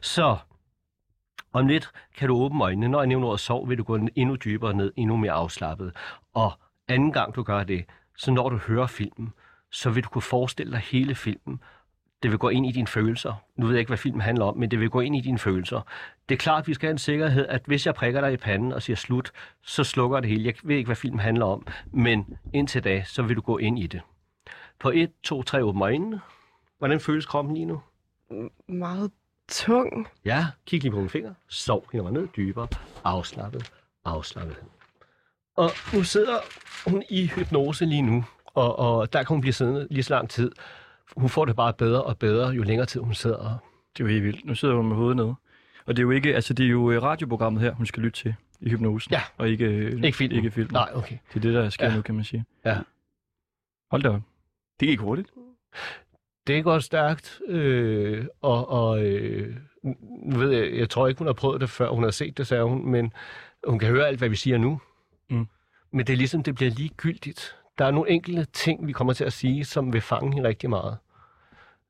Så 0.00 0.36
om 1.52 1.66
lidt 1.66 1.90
kan 2.16 2.28
du 2.28 2.36
åbne 2.36 2.64
øjnene. 2.64 2.88
Når 2.88 3.00
jeg 3.00 3.06
nævner 3.06 3.26
ordet 3.26 3.40
sov, 3.40 3.68
vil 3.68 3.78
du 3.78 3.82
gå 3.82 3.98
endnu 4.16 4.36
dybere 4.36 4.74
ned, 4.74 4.92
endnu 4.96 5.16
mere 5.16 5.32
afslappet. 5.32 5.92
Og 6.34 6.52
anden 6.88 7.12
gang 7.12 7.34
du 7.34 7.42
gør 7.42 7.64
det, 7.64 7.84
så 8.16 8.30
når 8.30 8.48
du 8.48 8.56
hører 8.56 8.86
filmen, 8.86 9.32
så 9.70 9.90
vil 9.90 10.04
du 10.04 10.08
kunne 10.08 10.22
forestille 10.22 10.72
dig 10.72 10.80
hele 10.80 11.14
filmen. 11.14 11.60
Det 12.24 12.30
vil 12.30 12.38
gå 12.38 12.48
ind 12.48 12.66
i 12.66 12.72
dine 12.72 12.86
følelser. 12.86 13.34
Nu 13.56 13.66
ved 13.66 13.74
jeg 13.74 13.80
ikke, 13.80 13.90
hvad 13.90 13.98
filmen 13.98 14.20
handler 14.20 14.44
om, 14.44 14.56
men 14.56 14.70
det 14.70 14.80
vil 14.80 14.90
gå 14.90 15.00
ind 15.00 15.16
i 15.16 15.20
dine 15.20 15.38
følelser. 15.38 15.80
Det 16.28 16.34
er 16.34 16.38
klart, 16.38 16.62
at 16.62 16.68
vi 16.68 16.74
skal 16.74 16.86
have 16.86 16.92
en 16.92 16.98
sikkerhed, 16.98 17.46
at 17.46 17.62
hvis 17.66 17.86
jeg 17.86 17.94
prikker 17.94 18.20
dig 18.20 18.32
i 18.32 18.36
panden 18.36 18.72
og 18.72 18.82
siger 18.82 18.96
slut, 18.96 19.32
så 19.62 19.84
slukker 19.84 20.20
det 20.20 20.30
hele. 20.30 20.44
Jeg 20.44 20.54
ved 20.62 20.76
ikke, 20.76 20.88
hvad 20.88 20.96
filmen 20.96 21.20
handler 21.20 21.46
om, 21.46 21.66
men 21.92 22.38
indtil 22.52 22.84
da, 22.84 23.02
så 23.06 23.22
vil 23.22 23.36
du 23.36 23.40
gå 23.40 23.58
ind 23.58 23.78
i 23.78 23.86
det. 23.86 24.00
På 24.80 24.90
1, 24.94 25.10
2, 25.22 25.42
3, 25.42 25.64
åbne 25.64 25.84
øjnene. 25.84 26.20
Hvordan 26.78 27.00
føles 27.00 27.26
kroppen 27.26 27.54
lige 27.54 27.66
nu? 27.66 27.80
meget 28.68 29.10
tung. 29.48 30.08
Ja, 30.24 30.46
kig 30.66 30.82
lige 30.82 30.90
på 30.90 30.96
mine 30.96 31.10
fingre. 31.10 31.34
Sov 31.48 31.86
hende 31.92 32.12
ned 32.12 32.28
dybere. 32.36 32.68
Afslappet. 33.04 33.72
Afslappet. 34.04 34.56
Og 35.56 35.70
nu 35.94 36.02
sidder 36.02 36.38
hun 36.90 37.02
i 37.08 37.26
hypnose 37.26 37.84
lige 37.84 38.02
nu, 38.02 38.24
og, 38.46 38.78
og 38.78 39.12
der 39.12 39.18
kan 39.22 39.28
hun 39.34 39.40
blive 39.40 39.52
siddende 39.52 39.86
lige 39.90 40.02
så 40.02 40.14
lang 40.14 40.30
tid. 40.30 40.52
Hun 41.16 41.28
får 41.28 41.44
det 41.44 41.56
bare 41.56 41.72
bedre 41.72 42.02
og 42.04 42.18
bedre, 42.18 42.48
jo 42.48 42.62
længere 42.62 42.86
tid 42.86 43.00
hun 43.00 43.14
sidder. 43.14 43.58
Det 43.96 44.00
er 44.00 44.04
jo 44.04 44.06
helt 44.06 44.24
vildt. 44.24 44.44
Nu 44.44 44.54
sidder 44.54 44.74
hun 44.74 44.88
med 44.88 44.96
hovedet 44.96 45.16
nede. 45.16 45.34
Og 45.86 45.96
det 45.96 45.98
er 45.98 46.02
jo 46.02 46.10
ikke, 46.10 46.34
altså 46.34 46.54
det 46.54 46.66
er 46.66 46.70
jo 46.70 46.90
øh, 46.90 47.02
radioprogrammet 47.02 47.62
her, 47.62 47.74
hun 47.74 47.86
skal 47.86 48.02
lytte 48.02 48.20
til 48.20 48.34
i 48.60 48.70
hypnosen. 48.70 49.12
Ja. 49.12 49.20
Og 49.36 49.48
ikke, 49.48 49.64
øh, 49.64 50.04
Ikke 50.04 50.12
filmen. 50.12 50.36
Ikke 50.36 50.50
filmen. 50.50 50.72
Nej, 50.72 50.88
okay. 50.94 51.16
Det 51.28 51.36
er 51.36 51.40
det, 51.40 51.54
der 51.54 51.68
sker 51.70 51.84
Ja. 51.84 51.90
ja. 51.90 51.96
nu, 51.96 52.02
kan 52.02 52.14
man 52.14 52.24
sige. 52.24 52.44
Ja. 52.64 52.78
Hold 53.90 54.02
da 54.02 54.08
op. 54.08 54.20
Det 54.80 54.88
gik 54.88 54.98
hurtigt. 55.00 55.30
Det 56.46 56.64
går 56.64 56.78
stærkt, 56.78 57.40
øh, 57.48 58.26
og, 58.42 58.68
og 58.70 59.04
øh, 59.06 59.56
nu 60.22 60.38
ved 60.38 60.50
jeg, 60.50 60.74
jeg 60.78 60.90
tror 60.90 61.08
ikke, 61.08 61.18
hun 61.18 61.26
har 61.26 61.34
prøvet 61.34 61.60
det 61.60 61.70
før, 61.70 61.90
hun 61.90 62.04
har 62.04 62.10
set 62.10 62.38
det, 62.38 62.46
sagde 62.46 62.64
hun, 62.64 62.86
men 62.90 63.12
hun 63.66 63.78
kan 63.78 63.88
høre 63.88 64.06
alt, 64.08 64.18
hvad 64.18 64.28
vi 64.28 64.36
siger 64.36 64.58
nu. 64.58 64.80
Mm. 65.30 65.46
Men 65.92 66.06
det 66.06 66.12
er 66.12 66.16
ligesom, 66.16 66.42
det 66.42 66.54
bliver 66.54 66.70
ligegyldigt. 66.70 67.56
Der 67.78 67.84
er 67.84 67.90
nogle 67.90 68.10
enkelte 68.10 68.44
ting, 68.44 68.86
vi 68.86 68.92
kommer 68.92 69.12
til 69.12 69.24
at 69.24 69.32
sige, 69.32 69.64
som 69.64 69.92
vil 69.92 70.00
fange 70.00 70.34
hende 70.34 70.48
rigtig 70.48 70.70
meget. 70.70 70.98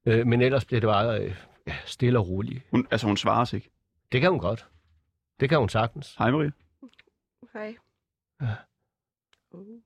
Øh, 0.06 0.26
men 0.26 0.42
ellers 0.42 0.64
bliver 0.64 0.80
det 0.80 0.88
bare 0.88 1.20
øh, 1.20 1.36
ja, 1.66 1.76
stille 1.84 2.18
og 2.18 2.28
roligt. 2.28 2.62
Hun, 2.70 2.86
altså, 2.90 3.06
hun 3.06 3.16
svarer 3.16 3.44
sig 3.44 3.56
ikke. 3.56 3.70
Det 4.12 4.20
kan 4.20 4.30
hun 4.30 4.40
godt. 4.40 4.68
Det 5.40 5.48
kan 5.48 5.58
hun 5.58 5.68
sagtens. 5.68 6.14
Hej, 6.14 6.30
Maria. 6.30 6.50
Hej. 7.52 7.76
Ja. 8.40 8.56
Uh. 9.50 9.80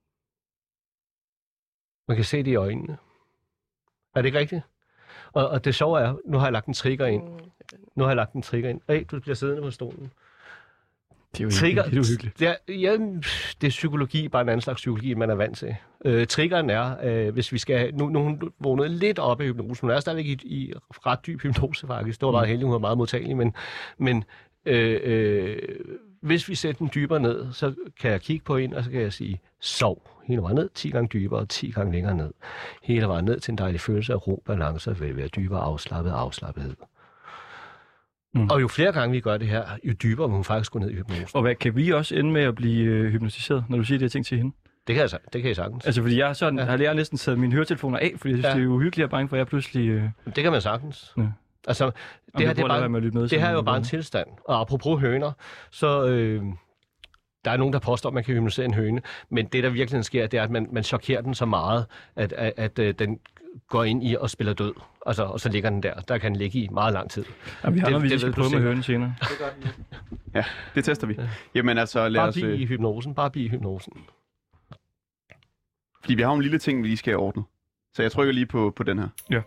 Man 2.08 2.16
kan 2.16 2.24
se 2.24 2.38
det 2.38 2.46
i 2.50 2.54
øjnene. 2.54 2.98
Er 4.14 4.22
det 4.22 4.26
ikke 4.26 4.38
rigtigt? 4.38 4.62
Og, 5.32 5.48
og 5.48 5.64
det 5.64 5.74
sjove 5.74 6.00
er, 6.00 6.16
nu 6.24 6.38
har 6.38 6.46
jeg 6.46 6.52
lagt 6.52 6.66
en 6.66 6.74
trigger 6.74 7.06
ind. 7.06 7.28
Mm. 7.28 7.50
Nu 7.94 8.04
har 8.04 8.10
jeg 8.10 8.16
lagt 8.16 8.32
en 8.32 8.42
trigger 8.42 8.70
ind. 8.70 8.80
Hey, 8.88 9.04
du 9.10 9.20
bliver 9.20 9.34
siddende 9.34 9.62
på 9.62 9.70
stolen. 9.70 10.12
Det 11.32 11.40
er 11.40 11.44
jo 11.44 11.50
Trigger, 11.50 11.82
er 11.82 11.86
uhyggeligt. 11.86 12.38
det, 12.38 12.48
er, 12.48 12.54
ja, 12.68 12.92
det 13.60 13.66
er 13.66 13.70
psykologi, 13.70 14.28
bare 14.28 14.42
en 14.42 14.48
anden 14.48 14.60
slags 14.60 14.76
psykologi, 14.76 15.14
man 15.14 15.30
er 15.30 15.34
vant 15.34 15.58
til. 15.58 15.74
Øh, 16.04 16.26
triggeren 16.26 16.70
er, 16.70 16.96
øh, 17.04 17.32
hvis 17.32 17.52
vi 17.52 17.58
skal... 17.58 17.94
Nu, 17.94 18.08
nu 18.08 18.22
hun 18.22 18.52
vågnet 18.58 18.90
lidt 18.90 19.18
op 19.18 19.40
i 19.40 19.44
hypnosen. 19.44 19.76
Hun 19.80 19.90
er 19.90 20.00
stadigvæk 20.00 20.26
i, 20.26 20.32
i 20.44 20.72
ret 20.90 21.26
dyb 21.26 21.40
hypnose, 21.40 21.86
faktisk. 21.86 22.20
Det 22.20 22.26
var 22.26 22.32
meget 22.32 22.48
heldig, 22.48 22.64
hun 22.64 22.72
var 22.72 22.78
meget 22.78 22.98
modtagelig, 22.98 23.36
men, 23.36 23.54
men 23.98 24.24
øh, 24.66 25.00
øh, 25.04 25.58
hvis 26.20 26.48
vi 26.48 26.54
sætter 26.54 26.78
den 26.78 26.90
dybere 26.94 27.20
ned, 27.20 27.52
så 27.52 27.74
kan 28.00 28.10
jeg 28.10 28.20
kigge 28.20 28.44
på 28.44 28.56
hende, 28.56 28.76
og 28.76 28.84
så 28.84 28.90
kan 28.90 29.00
jeg 29.00 29.12
sige, 29.12 29.40
sov. 29.60 30.10
Hele 30.26 30.42
vejen 30.42 30.56
ned, 30.56 30.68
10 30.74 30.90
gange 30.90 31.08
dybere, 31.08 31.46
10 31.46 31.70
gange 31.70 31.92
længere 31.92 32.16
ned. 32.16 32.30
Hele 32.82 33.06
vejen 33.08 33.24
ned 33.24 33.40
til 33.40 33.52
en 33.52 33.58
dejlig 33.58 33.80
følelse 33.80 34.12
af 34.12 34.26
ro, 34.26 34.42
balance, 34.46 34.98
vil 34.98 35.16
være 35.16 35.28
dybere 35.28 35.60
afslappet 35.60 36.10
afslappethed. 36.10 36.74
Mm. 38.34 38.48
Og 38.50 38.60
jo 38.60 38.68
flere 38.68 38.92
gange 38.92 39.12
vi 39.12 39.20
gør 39.20 39.36
det 39.36 39.48
her, 39.48 39.62
jo 39.84 39.92
dybere 39.92 40.28
vil 40.28 40.34
hun 40.34 40.44
faktisk 40.44 40.72
gå 40.72 40.78
ned 40.78 40.90
i 40.90 40.94
hypnosen. 40.94 41.28
Og 41.34 41.42
hvad, 41.42 41.54
kan 41.54 41.76
vi 41.76 41.90
også 41.90 42.14
ende 42.16 42.30
med 42.30 42.42
at 42.42 42.54
blive 42.54 42.84
øh, 42.84 43.12
hypnotiseret, 43.12 43.64
når 43.68 43.76
du 43.78 43.84
siger 43.84 43.98
de 43.98 44.04
her 44.04 44.08
ting 44.08 44.26
til 44.26 44.38
hende? 44.38 44.54
Det 44.86 44.94
kan 44.94 45.08
jeg, 45.12 45.18
det 45.32 45.40
kan 45.42 45.48
jeg 45.48 45.56
sagtens. 45.56 45.86
Altså, 45.86 46.02
fordi 46.02 46.18
jeg, 46.18 46.36
sådan, 46.36 46.58
Ja. 46.58 46.64
har 46.64 46.78
jeg 46.78 46.94
næsten 46.94 47.18
taget 47.18 47.38
mine 47.38 47.52
høretelefoner 47.52 47.98
af, 47.98 48.12
fordi 48.16 48.30
jeg 48.34 48.38
synes, 48.38 48.54
Ja. 48.54 48.58
det 48.58 48.64
er 48.64 48.68
uhyggeligt 48.68 49.04
og 49.04 49.10
bange 49.10 49.28
for, 49.28 49.36
at 49.36 49.38
jeg 49.38 49.46
pludselig... 49.46 49.88
Øh, 49.88 50.02
Det 50.26 50.42
kan 50.42 50.52
man 50.52 50.60
sagtens. 50.60 51.12
Ja. 51.16 51.22
Altså, 51.68 51.84
det 52.38 52.46
her, 52.46 52.52
det 52.54 52.62
er, 52.64 52.68
bare, 52.68 52.88
med 52.88 53.06
at 53.06 53.14
med. 53.14 53.28
det 53.28 53.40
her 53.40 53.48
er 53.48 53.52
jo 53.52 53.62
bare 53.62 53.76
en 53.76 53.84
tilstand. 53.84 54.28
Og 54.44 54.60
apropos 54.60 55.00
høner, 55.00 55.32
så 55.70 56.06
øh, 56.08 56.42
der 57.44 57.50
er 57.50 57.56
nogen, 57.56 57.72
der 57.72 57.78
påstår, 57.78 58.10
at 58.10 58.14
man 58.14 58.24
kan 58.24 58.34
hypnotisere 58.34 58.66
en 58.66 58.74
høne. 58.74 59.00
Men 59.30 59.46
det, 59.46 59.64
der 59.64 59.70
virkelig 59.70 60.04
sker, 60.04 60.26
det 60.26 60.38
er, 60.38 60.42
at 60.42 60.50
man, 60.50 60.68
man 60.72 60.82
chokerer 60.82 61.20
den 61.20 61.34
så 61.34 61.46
meget, 61.46 61.86
at, 62.16 62.32
at, 62.32 62.52
at 62.56 62.78
øh, 62.78 62.94
den 62.98 63.18
går 63.68 63.84
ind 63.84 64.04
i 64.08 64.16
og 64.20 64.30
spiller 64.30 64.52
død. 64.54 64.72
Altså, 65.06 65.22
og 65.24 65.40
så 65.40 65.48
ligger 65.48 65.70
den 65.70 65.82
der. 65.82 65.94
Der 65.94 66.18
kan 66.18 66.30
den 66.32 66.38
ligge 66.38 66.58
i 66.58 66.68
meget 66.68 66.92
lang 66.92 67.10
tid. 67.10 67.24
Ja, 67.64 67.70
vi 67.70 67.78
har 67.78 67.86
det- 67.86 67.92
noget, 67.92 68.04
vi 68.04 68.08
det 68.08 68.20
skal 68.20 68.32
prøve 68.32 68.50
med 68.50 68.60
hønen 68.60 68.82
senere. 68.82 69.14
Ja, 70.34 70.44
det 70.74 70.84
tester 70.84 71.06
vi. 71.06 71.18
Jamen 71.54 71.78
altså, 71.78 72.08
lad 72.08 72.20
Bare 72.20 72.28
os... 72.28 72.34
blive 72.34 72.56
i 72.56 72.62
Øh, 72.62 72.68
hypnosen. 72.68 73.14
Bare 73.14 73.30
blive 73.30 73.46
i 73.46 73.48
hypnosen. 73.48 73.92
fordi 76.00 76.14
vi 76.14 76.22
har 76.22 76.32
en 76.32 76.42
lille 76.42 76.58
ting, 76.58 76.82
vi 76.82 76.86
lige 76.88 76.96
skal 76.96 77.12
have 77.12 77.20
ordnet. 77.20 77.44
Så 77.94 78.02
jeg 78.02 78.12
trykker 78.12 78.34
lige 78.34 78.46
på, 78.46 78.72
på 78.76 78.82
den 78.82 78.98
her. 78.98 79.08
Ja. 79.30 79.40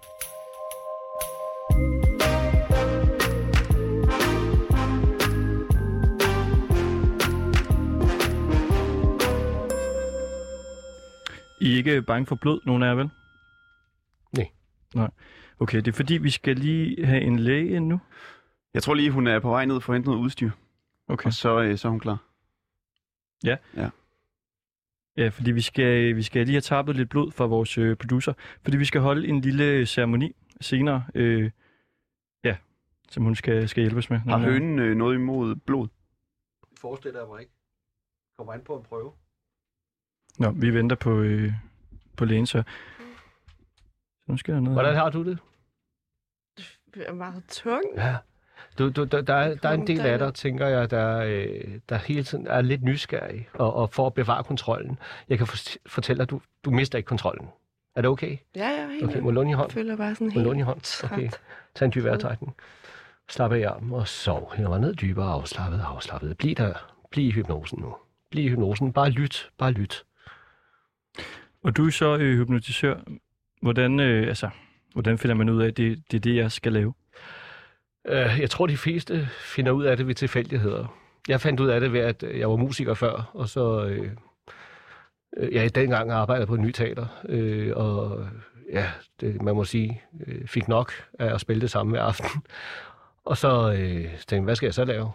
I 11.59 11.73
er 11.73 11.77
ikke 11.77 12.01
bange 12.01 12.25
for 12.25 12.35
blod, 12.35 12.59
nogen 12.65 12.83
af 12.83 12.87
jer, 12.87 12.95
vel? 12.95 13.09
Nej. 14.95 15.09
Okay, 15.59 15.77
det 15.77 15.87
er 15.87 15.91
fordi, 15.91 16.17
vi 16.17 16.29
skal 16.29 16.55
lige 16.55 17.05
have 17.05 17.21
en 17.21 17.39
læge 17.39 17.69
ind 17.69 17.87
nu. 17.87 17.99
Jeg 18.73 18.83
tror 18.83 18.93
lige, 18.93 19.11
hun 19.11 19.27
er 19.27 19.39
på 19.39 19.49
vej 19.49 19.65
ned 19.65 19.81
for 19.81 19.93
at 19.93 19.95
hente 19.95 20.09
noget 20.09 20.21
udstyr. 20.23 20.51
Okay. 21.07 21.27
Og 21.27 21.33
så, 21.33 21.61
øh, 21.61 21.77
så 21.77 21.87
er 21.87 21.89
hun 21.89 21.99
klar. 21.99 22.17
Ja, 25.17 25.29
fordi 25.29 25.51
vi 25.51 25.61
skal, 25.61 26.15
vi 26.15 26.23
skal 26.23 26.45
lige 26.45 26.53
have 26.53 26.61
tappet 26.61 26.95
lidt 26.95 27.09
blod 27.09 27.31
fra 27.31 27.45
vores 27.45 27.77
øh, 27.77 27.95
producer, 27.97 28.33
fordi 28.63 28.77
vi 28.77 28.85
skal 28.85 29.01
holde 29.01 29.27
en 29.27 29.41
lille 29.41 29.85
ceremoni 29.85 30.35
senere, 30.61 31.05
øh, 31.15 31.51
ja, 32.43 32.57
som 33.09 33.23
hun 33.23 33.35
skal, 33.35 33.69
skal 33.69 33.81
hjælpes 33.81 34.09
med. 34.09 34.19
Har 34.19 34.37
hønen 34.37 34.79
øh, 34.79 34.95
noget 34.95 35.15
imod 35.15 35.55
blod? 35.55 35.87
Det 36.69 36.79
forestiller 36.79 37.19
jeg 37.19 37.27
mig 37.29 37.39
ikke. 37.39 37.51
Kommer 38.37 38.53
an 38.53 38.61
på 38.61 38.77
en 38.77 38.83
prøve. 38.83 39.11
Nå, 40.39 40.51
vi 40.51 40.73
venter 40.73 40.95
på, 40.95 41.19
øh, 41.19 41.53
på 42.17 42.25
lægen, 42.25 42.45
så... 42.45 42.63
nu 44.27 44.37
skal 44.37 44.53
der 44.53 44.59
noget. 44.59 44.75
Hvordan 44.75 44.95
har 44.95 45.09
du 45.09 45.23
det? 45.23 45.37
Det 46.93 47.03
er 47.07 47.13
meget 47.13 47.43
tung. 47.49 47.83
Ja. 47.97 48.15
Du, 48.79 48.89
du, 48.89 49.03
der, 49.03 49.21
der, 49.21 49.33
er, 49.33 49.55
der 49.55 49.69
er 49.69 49.73
en 49.73 49.87
del 49.87 49.99
af 49.99 50.19
dig, 50.19 50.33
tænker 50.33 50.67
jeg, 50.67 50.91
der, 50.91 51.17
øh, 51.17 51.79
der 51.89 51.95
hele 51.97 52.23
tiden 52.23 52.47
er 52.47 52.61
lidt 52.61 52.83
nysgerrig, 52.83 53.49
og, 53.53 53.73
og 53.73 53.93
for 53.93 54.07
at 54.07 54.13
bevare 54.13 54.43
kontrollen. 54.43 54.99
Jeg 55.29 55.37
kan 55.37 55.47
for, 55.47 55.57
fortælle 55.85 56.17
dig, 56.17 56.23
at 56.23 56.29
du, 56.29 56.41
du 56.65 56.71
mister 56.71 56.97
ikke 56.97 57.07
kontrollen. 57.07 57.47
Er 57.95 58.01
det 58.01 58.09
okay? 58.09 58.37
Ja, 58.55 58.69
ja, 58.69 58.87
helt 58.87 59.03
Okay, 59.03 59.19
må 59.19 59.29
jeg 59.29 59.33
låne 59.33 59.49
i 59.49 59.51
Jeg 59.51 59.57
hånd? 59.57 59.71
føler 59.71 59.97
bare 59.97 60.15
sådan 60.15 60.27
Må 60.27 60.33
jeg 60.39 60.43
låne 60.43 60.59
i 60.59 60.63
helt 60.63 60.65
hånd? 60.65 61.11
Okay. 61.11 61.29
Tag 61.75 61.85
en 61.85 61.91
dyb 61.95 62.03
vejrtrækning. 62.03 62.55
Slap 63.29 63.51
af 63.51 63.57
i 63.59 63.61
armen 63.61 63.93
og 63.93 64.07
sov. 64.07 64.53
Hænger 64.55 64.69
mig 64.69 64.79
ned 64.79 64.95
dybere, 64.95 65.31
afslappet, 65.31 65.81
afslappet. 65.87 66.37
Bliv 66.37 66.55
der. 66.55 66.73
Bliv 67.11 67.27
i 67.27 67.31
hypnosen 67.31 67.79
nu. 67.79 67.95
Bliv 68.29 68.45
i 68.45 68.49
hypnosen. 68.49 68.93
Bare 68.93 69.09
lyt. 69.09 69.51
Bare 69.57 69.71
lyt. 69.71 70.03
Og 71.63 71.77
du 71.77 71.85
er 71.85 71.91
så 71.91 72.17
øh, 72.17 72.37
hypnotisør. 72.37 72.99
Hvordan, 73.61 73.99
øh, 73.99 74.27
altså, 74.27 74.49
hvordan 74.93 75.17
finder 75.17 75.35
man 75.35 75.49
ud 75.49 75.61
af, 75.61 75.67
at 75.67 75.77
det, 75.77 76.03
det 76.11 76.17
er 76.17 76.21
det, 76.21 76.35
jeg 76.35 76.51
skal 76.51 76.73
lave? 76.73 76.93
Øh, 78.07 78.39
jeg 78.39 78.49
tror, 78.49 78.67
de 78.67 78.77
fleste 78.77 79.27
finder 79.31 79.71
ud 79.71 79.83
af 79.83 79.97
det 79.97 80.07
ved 80.07 80.15
tilfældigheder. 80.15 80.97
Jeg 81.27 81.41
fandt 81.41 81.59
ud 81.59 81.67
af 81.67 81.79
det 81.79 81.93
ved, 81.93 81.99
at 81.99 82.23
jeg 82.23 82.49
var 82.49 82.55
musiker 82.55 82.93
før, 82.93 83.31
og 83.33 83.49
så... 83.49 83.85
Øh, 83.85 84.11
øh 85.37 85.53
jeg 85.53 85.65
i 85.65 85.69
dengang 85.69 86.11
arbejdede 86.11 86.47
på 86.47 86.55
en 86.55 86.61
nyt 86.61 86.75
teater, 86.75 87.05
øh, 87.29 87.71
og 87.75 88.27
ja, 88.71 88.91
det, 89.19 89.41
man 89.41 89.55
må 89.55 89.63
sige, 89.63 90.01
øh, 90.27 90.47
fik 90.47 90.67
nok 90.67 90.91
af 91.19 91.33
at 91.33 91.41
spille 91.41 91.61
det 91.61 91.71
samme 91.71 91.91
hver 91.91 92.03
aften. 92.03 92.29
Og 93.25 93.37
så 93.37 93.71
øh, 93.71 94.01
tænkte 94.01 94.35
jeg, 94.35 94.41
hvad 94.41 94.55
skal 94.55 94.67
jeg 94.67 94.73
så 94.73 94.85
lave? 94.85 95.11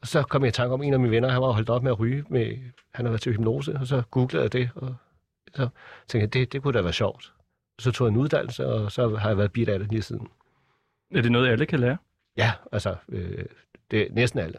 Og 0.00 0.06
så 0.06 0.22
kom 0.22 0.42
jeg 0.42 0.48
i 0.48 0.52
tanke 0.52 0.74
om 0.74 0.82
en 0.82 0.92
af 0.92 1.00
mine 1.00 1.10
venner, 1.10 1.28
han 1.28 1.42
var 1.42 1.52
holdt 1.52 1.70
op 1.70 1.82
med 1.82 1.90
at 1.90 2.00
ryge, 2.00 2.24
med, 2.28 2.46
han 2.94 3.06
havde 3.06 3.10
været 3.10 3.20
til 3.20 3.32
hypnose, 3.32 3.76
og 3.80 3.86
så 3.86 4.02
googlede 4.10 4.42
jeg 4.42 4.52
det, 4.52 4.70
og 4.74 4.94
så 5.54 5.68
tænkte 6.08 6.24
jeg, 6.24 6.32
det, 6.32 6.52
det 6.52 6.62
kunne 6.62 6.78
da 6.78 6.82
være 6.82 6.92
sjovt. 6.92 7.32
Så 7.78 7.92
tog 7.92 8.06
jeg 8.06 8.12
en 8.12 8.16
uddannelse, 8.16 8.66
og 8.66 8.92
så 8.92 9.16
har 9.16 9.28
jeg 9.28 9.38
været 9.38 9.52
bit 9.52 9.68
af 9.68 9.78
det 9.78 9.88
lige 9.90 10.02
siden. 10.02 10.28
Er 11.14 11.22
det 11.22 11.32
noget, 11.32 11.48
alle 11.48 11.66
kan 11.66 11.80
lære? 11.80 11.96
Ja, 12.36 12.52
altså, 12.72 12.96
øh, 13.08 13.44
det 13.90 14.00
er 14.02 14.06
næsten 14.10 14.40
alle. 14.40 14.58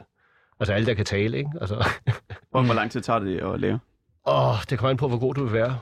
Altså 0.59 0.73
alle, 0.73 0.85
der 0.85 0.93
kan 0.93 1.05
tale, 1.05 1.37
ikke? 1.37 1.49
Altså, 1.61 1.75
Hvor, 2.51 2.61
hvor 2.61 2.73
lang 2.73 2.91
tid 2.91 3.01
tager 3.01 3.19
det 3.19 3.39
at 3.39 3.59
lære? 3.59 3.79
åh, 4.25 4.55
det 4.69 4.79
kommer 4.79 4.89
an 4.89 4.97
på, 4.97 5.07
hvor 5.07 5.19
god 5.19 5.33
du 5.33 5.43
vil 5.43 5.53
være. 5.53 5.79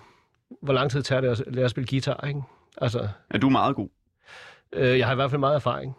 Hvor 0.62 0.74
lang 0.74 0.92
tid 0.92 1.04
tager 1.04 1.22
det 1.22 1.30
at 1.30 1.44
lære 1.48 1.66
at 1.66 1.72
spille 1.72 1.88
guitar, 1.90 2.28
ikke? 2.28 2.42
Altså, 2.78 3.08
Er 3.30 3.38
du 3.38 3.50
meget 3.50 3.76
god? 3.76 3.90
øh, 4.74 5.00
jeg 5.00 5.06
har 5.08 5.14
i 5.14 5.16
hvert 5.16 5.30
fald 5.30 5.40
meget 5.40 5.56
erfaring. 5.56 5.98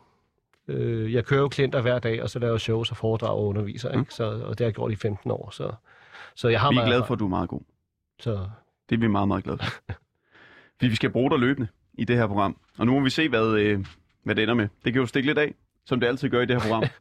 Øh, 0.69 1.13
jeg 1.15 1.25
kører 1.25 1.41
jo 1.41 1.49
klienter 1.49 1.81
hver 1.81 1.99
dag, 1.99 2.23
og 2.23 2.31
så 2.31 2.39
laver 2.39 2.59
shows 2.59 2.91
og 2.91 2.97
foredrag 2.97 3.31
og 3.31 3.47
underviser, 3.47 3.91
ikke? 3.99 4.15
Så, 4.15 4.25
og 4.25 4.49
det 4.59 4.61
har 4.61 4.67
jeg 4.67 4.75
gjort 4.75 4.93
i 4.93 4.97
15 4.97 5.31
år, 5.31 5.51
så, 5.51 5.73
så 6.35 6.49
jeg 6.49 6.61
har 6.61 6.69
Vi 6.71 6.75
er 6.75 6.79
meget 6.81 6.89
glade 6.89 7.05
for, 7.05 7.15
at 7.15 7.21
du 7.21 7.25
er 7.25 7.29
meget 7.29 7.49
god. 7.49 7.61
Så, 8.21 8.49
Det 8.89 8.97
er 8.97 9.01
vi 9.01 9.07
meget, 9.09 9.29
meget 9.29 9.45
glade 9.45 9.59
for. 9.59 9.71
Fordi 10.79 10.89
vi 10.89 10.97
skal 10.97 11.11
bruge 11.11 11.31
dig 11.31 11.39
løbende 11.39 11.69
i 11.95 12.05
det 12.05 12.17
her 12.17 12.27
program. 12.27 12.57
Og 12.79 12.87
nu 12.87 12.93
må 12.95 13.01
vi 13.01 13.11
se, 13.11 13.29
hvad, 13.29 13.55
øh, 13.55 13.87
hvad 14.23 14.35
det 14.35 14.43
ender 14.43 14.55
med. 14.55 14.69
Det 14.85 14.93
kan 14.93 15.01
jo 15.01 15.07
stikke 15.07 15.27
lidt 15.27 15.39
af, 15.39 15.55
som 15.87 16.01
det 16.01 16.07
altid 16.07 16.29
gør 16.29 16.41
i 16.41 16.47
det 16.47 16.57
her 16.57 16.69
program. 16.69 16.85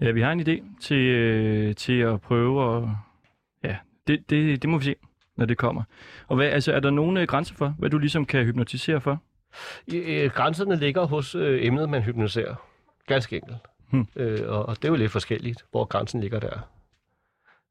Ja, 0.00 0.10
vi 0.10 0.20
har 0.20 0.32
en 0.32 0.40
idé 0.40 0.80
til, 0.80 0.96
øh, 0.96 1.74
til 1.74 2.00
at 2.00 2.20
prøve 2.20 2.76
at... 2.76 2.88
Ja, 3.64 3.76
det, 4.06 4.30
det, 4.30 4.62
det 4.62 4.70
må 4.70 4.78
vi 4.78 4.84
se, 4.84 4.94
når 5.36 5.46
det 5.46 5.58
kommer. 5.58 5.82
Og 6.28 6.36
hvad, 6.36 6.46
altså, 6.46 6.72
er 6.72 6.80
der 6.80 6.90
nogle 6.90 7.20
øh, 7.20 7.26
grænser 7.26 7.54
for, 7.54 7.74
hvad 7.78 7.90
du 7.90 7.98
ligesom 7.98 8.26
kan 8.26 8.44
hypnotisere 8.44 9.00
for? 9.00 9.22
øh, 9.94 10.30
grænserne 10.30 10.76
ligger 10.76 11.06
hos 11.06 11.34
øh, 11.34 11.66
emnet, 11.66 11.88
man 11.88 12.02
hypnotiserer. 12.02 12.54
Ganske 13.06 13.36
enkelt. 13.36 13.56
Hmm. 13.90 14.06
Øh, 14.16 14.48
og, 14.48 14.66
og 14.66 14.76
det 14.76 14.84
er 14.84 14.88
jo 14.88 14.94
lidt 14.94 15.12
forskelligt, 15.12 15.64
hvor 15.70 15.84
grænsen 15.84 16.20
ligger 16.20 16.40
der. 16.40 16.68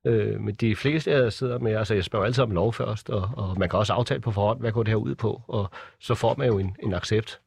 Øh, 0.05 0.41
men 0.41 0.55
de 0.55 0.75
fleste, 0.75 1.11
jeg 1.11 1.33
sidder 1.33 1.59
med, 1.59 1.75
altså 1.75 1.93
jeg 1.93 2.03
spørger 2.03 2.25
altid 2.25 2.43
om 2.43 2.51
lov 2.51 2.73
først, 2.73 3.09
og, 3.09 3.29
og 3.37 3.59
man 3.59 3.69
kan 3.69 3.79
også 3.79 3.93
aftale 3.93 4.21
på 4.21 4.31
forhånd, 4.31 4.59
hvad 4.59 4.71
går 4.71 4.83
det 4.83 4.91
her 4.91 4.95
ud 4.95 5.15
på, 5.15 5.41
og 5.47 5.69
så 5.99 6.15
får 6.15 6.35
man 6.37 6.47
jo 6.47 6.59
en, 6.59 6.75
en 6.83 6.93
accept, 6.93 7.41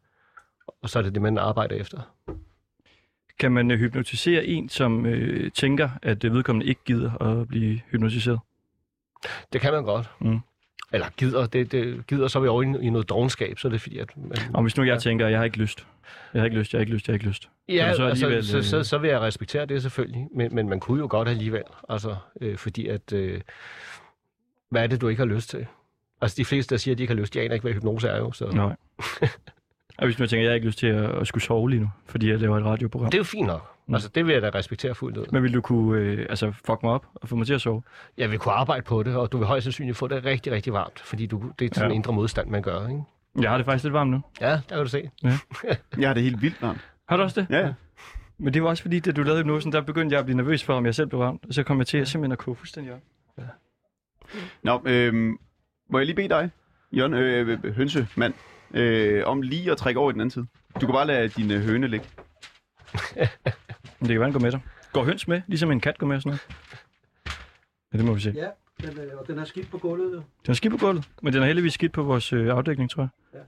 og 0.82 0.90
så 0.90 0.98
er 0.98 1.02
det 1.02 1.14
det, 1.14 1.22
man 1.22 1.38
arbejder 1.38 1.76
efter. 1.76 2.00
Kan 3.38 3.52
man 3.52 3.70
øh, 3.70 3.78
hypnotisere 3.78 4.46
en, 4.46 4.68
som 4.68 5.06
øh, 5.06 5.50
tænker, 5.52 5.88
at 6.02 6.24
øh, 6.24 6.34
vedkommende 6.34 6.66
ikke 6.66 6.80
gider 6.84 7.22
at 7.22 7.48
blive 7.48 7.80
hypnotiseret? 7.90 8.38
Det 9.52 9.60
kan 9.60 9.72
man 9.72 9.84
godt. 9.84 10.10
Mm. 10.20 10.40
Eller 10.94 11.06
gider, 11.16 11.46
det, 11.46 11.72
det 11.72 12.06
gider 12.06 12.28
så 12.28 12.38
er 12.38 12.42
vi 12.42 12.48
over 12.48 12.62
i, 12.62 12.66
i 12.86 12.90
noget 12.90 13.08
dogenskab, 13.08 13.58
så 13.58 13.68
er 13.68 13.72
det 13.72 13.80
fordi, 13.80 13.98
at 13.98 14.08
man, 14.16 14.38
Og 14.54 14.62
hvis 14.62 14.76
nu 14.76 14.82
jeg 14.82 14.92
Ja. 14.94 14.98
tænker, 14.98 15.26
at 15.26 15.32
jeg 15.32 15.40
har 15.40 15.44
ikke 15.44 15.58
lyst. 15.58 15.86
Jeg 16.34 16.40
har 16.40 16.44
ikke 16.44 16.58
lyst, 16.58 16.72
jeg 16.72 16.78
har 16.78 16.80
ikke 16.80 16.92
lyst, 16.92 17.08
jeg 17.08 17.12
har 17.12 17.14
ikke 17.14 17.26
lyst. 17.26 17.48
Ja, 17.68 17.74
du 17.90 17.96
så 17.96 18.04
altså, 18.04 18.24
alligevel, 18.26 18.44
så, 18.46 18.56
øh, 18.56 18.62
så, 18.62 18.82
så 18.82 18.98
vil 18.98 19.10
jeg 19.10 19.20
respektere 19.20 19.66
det 19.66 19.82
selvfølgelig, 19.82 20.28
men, 20.34 20.54
men 20.54 20.68
man 20.68 20.80
kunne 20.80 21.00
jo 21.00 21.06
godt 21.10 21.28
alligevel, 21.28 21.62
altså, 21.88 22.16
øh, 22.40 22.56
fordi 22.56 22.86
at, 22.88 23.12
øh, 23.12 23.40
hvad 24.70 24.82
er 24.82 24.86
det, 24.86 25.00
du 25.00 25.08
ikke 25.08 25.20
har 25.20 25.26
lyst 25.26 25.50
til? 25.50 25.66
Altså, 26.20 26.34
de 26.38 26.44
fleste, 26.44 26.74
der 26.74 26.78
siger, 26.78 26.94
at 26.94 26.98
de 26.98 27.02
ikke 27.02 27.14
har 27.14 27.20
lyst, 27.20 27.34
de 27.34 27.40
aner 27.40 27.54
ikke, 27.54 27.62
hvad 27.64 27.72
hypnose 27.72 28.08
er 28.08 28.18
jo, 28.18 28.32
så 28.32 28.44
Nej. 28.46 28.76
og 29.98 30.04
hvis 30.04 30.18
man 30.18 30.28
tænker, 30.28 30.40
at 30.40 30.44
jeg 30.44 30.50
har 30.50 30.54
ikke 30.54 30.66
lyst 30.66 30.78
til 30.78 30.86
at, 30.86 31.10
at 31.20 31.26
skulle 31.26 31.44
sove 31.44 31.70
lige 31.70 31.80
nu, 31.80 31.90
fordi 32.06 32.30
jeg 32.30 32.38
laver 32.40 32.58
et 32.58 32.64
radioprogram. 32.64 33.10
det 33.10 33.14
er 33.14 33.20
jo 33.20 33.24
fint 33.24 33.46
nok. 33.46 33.70
Mm. 33.86 33.94
Altså, 33.94 34.08
det 34.08 34.26
vil 34.26 34.32
jeg 34.32 34.42
da 34.42 34.50
respektere 34.54 34.94
fuldt 34.94 35.16
ud. 35.16 35.26
Men 35.32 35.42
vil 35.42 35.54
du 35.54 35.60
kunne 35.60 36.00
øh, 36.00 36.26
altså, 36.28 36.52
fuck 36.66 36.82
mig 36.82 36.92
op 36.92 37.06
og 37.14 37.28
få 37.28 37.36
mig 37.36 37.46
til 37.46 37.54
at 37.54 37.60
sove? 37.60 37.82
Jeg 38.18 38.30
vil 38.30 38.38
kunne 38.38 38.54
arbejde 38.54 38.82
på 38.82 39.02
det, 39.02 39.16
og 39.16 39.32
du 39.32 39.38
vil 39.38 39.46
højst 39.46 39.64
sandsynligt 39.64 39.96
få 39.96 40.08
det 40.08 40.24
rigtig, 40.24 40.52
rigtig 40.52 40.72
varmt, 40.72 41.00
fordi 41.00 41.26
du, 41.26 41.42
det 41.58 41.70
er 41.70 41.74
sådan 41.74 41.86
en 41.90 41.92
Ja. 41.92 41.96
indre 41.96 42.12
modstand, 42.12 42.48
man 42.48 42.62
gør, 42.62 42.88
ikke? 42.88 43.02
Jeg 43.40 43.50
har 43.50 43.56
det 43.56 43.64
faktisk 43.64 43.84
lidt 43.84 43.94
varmt 43.94 44.10
nu. 44.10 44.20
Ja, 44.40 44.50
der 44.50 44.60
kan 44.68 44.78
du 44.78 44.88
se. 44.88 45.10
Jeg 45.98 46.08
har 46.08 46.14
det 46.14 46.22
helt 46.22 46.42
vildt 46.42 46.62
varmt. 46.62 46.80
Har 47.08 47.16
du 47.16 47.22
også 47.22 47.40
det? 47.40 47.46
Ja, 47.50 47.58
ja. 47.66 47.72
Men 48.38 48.54
det 48.54 48.62
var 48.62 48.68
også 48.68 48.82
fordi, 48.82 49.00
da 49.00 49.12
du 49.12 49.22
lavede 49.22 49.40
hypnosen, 49.42 49.72
der 49.72 49.80
begyndte 49.80 50.14
jeg 50.14 50.18
at 50.18 50.24
blive 50.26 50.36
nervøs 50.36 50.64
for, 50.64 50.74
om 50.74 50.86
jeg 50.86 50.94
selv 50.94 51.08
blev 51.08 51.20
varmt. 51.20 51.44
Og 51.48 51.54
så 51.54 51.62
kom 51.62 51.78
jeg 51.78 51.86
til 51.86 51.98
at 51.98 52.08
simpelthen 52.08 52.32
at 52.32 52.38
koge 52.38 52.56
fuldstændig 52.56 52.92
op. 52.92 53.00
Nå, 54.62 54.82
øhm, 54.84 55.38
må 55.90 55.98
jeg 55.98 56.06
lige 56.06 56.16
bede 56.16 56.28
dig, 56.28 56.50
Jørgen, 56.92 57.14
øh, 57.14 57.74
hønsemand, 57.74 58.34
øh, 58.74 59.22
om 59.26 59.42
lige 59.42 59.70
at 59.70 59.76
trække 59.78 60.00
over 60.00 60.10
i 60.10 60.12
den 60.12 60.20
anden 60.20 60.30
side? 60.30 60.46
Du 60.74 60.86
kan 60.86 60.92
bare 60.92 61.06
lade 61.06 61.28
din 61.28 61.50
øh, 61.50 61.60
høne 61.60 61.88
ligge. 61.88 62.06
Men 63.98 64.08
det 64.08 64.08
kan 64.08 64.20
være, 64.20 64.24
den 64.24 64.32
går 64.32 64.40
med 64.40 64.52
dig. 64.52 64.60
Går 64.92 65.04
høns 65.04 65.28
med, 65.28 65.42
ligesom 65.46 65.72
en 65.72 65.80
kat 65.80 65.98
går 65.98 66.06
med 66.06 66.16
og 66.16 66.22
sådan 66.22 66.30
noget? 66.30 66.56
Ja, 67.92 67.98
det 67.98 68.06
må 68.06 68.14
vi 68.14 68.20
se. 68.20 68.32
Ja, 68.36 68.48
den, 68.86 68.98
øh, 68.98 69.18
og 69.18 69.26
den 69.26 69.38
er 69.38 69.44
skidt 69.44 69.70
på 69.70 69.78
gulvet. 69.78 70.12
jo. 70.12 70.16
Den 70.16 70.50
er 70.50 70.54
skidt 70.54 70.70
på 70.72 70.86
gulvet, 70.86 71.08
men 71.22 71.32
den 71.32 71.42
er 71.42 71.46
heldigvis 71.46 71.72
skidt 71.74 71.92
på 71.92 72.02
vores 72.02 72.32
øh, 72.32 72.48
afdækning, 72.56 72.90
tror 72.90 73.02
jeg. 73.02 73.08
Ja. 73.34 73.38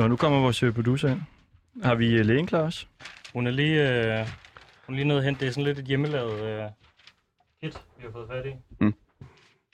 Nå, 0.00 0.08
nu 0.08 0.16
kommer 0.16 0.40
vores 0.40 0.62
øh, 0.62 0.74
producer 0.74 1.08
ind. 1.10 1.20
Har 1.82 1.94
vi 1.94 2.14
øh, 2.14 2.26
lægen 2.26 2.46
klar 2.46 2.60
også? 2.60 2.86
Hun 3.32 3.46
er 3.46 3.50
lige, 3.50 3.90
øh, 4.20 4.26
hun 4.86 4.94
er 4.94 4.96
lige 4.96 5.08
nede 5.08 5.22
hente. 5.22 5.40
Det 5.40 5.48
er 5.48 5.52
sådan 5.52 5.64
lidt 5.64 5.78
et 5.78 5.84
hjemmelavet 5.84 6.42
øh, 6.42 6.64
kit, 7.62 7.82
vi 7.98 8.02
har 8.04 8.10
fået 8.12 8.28
fat 8.28 8.46
i. 8.46 8.54
Mm. 8.80 8.94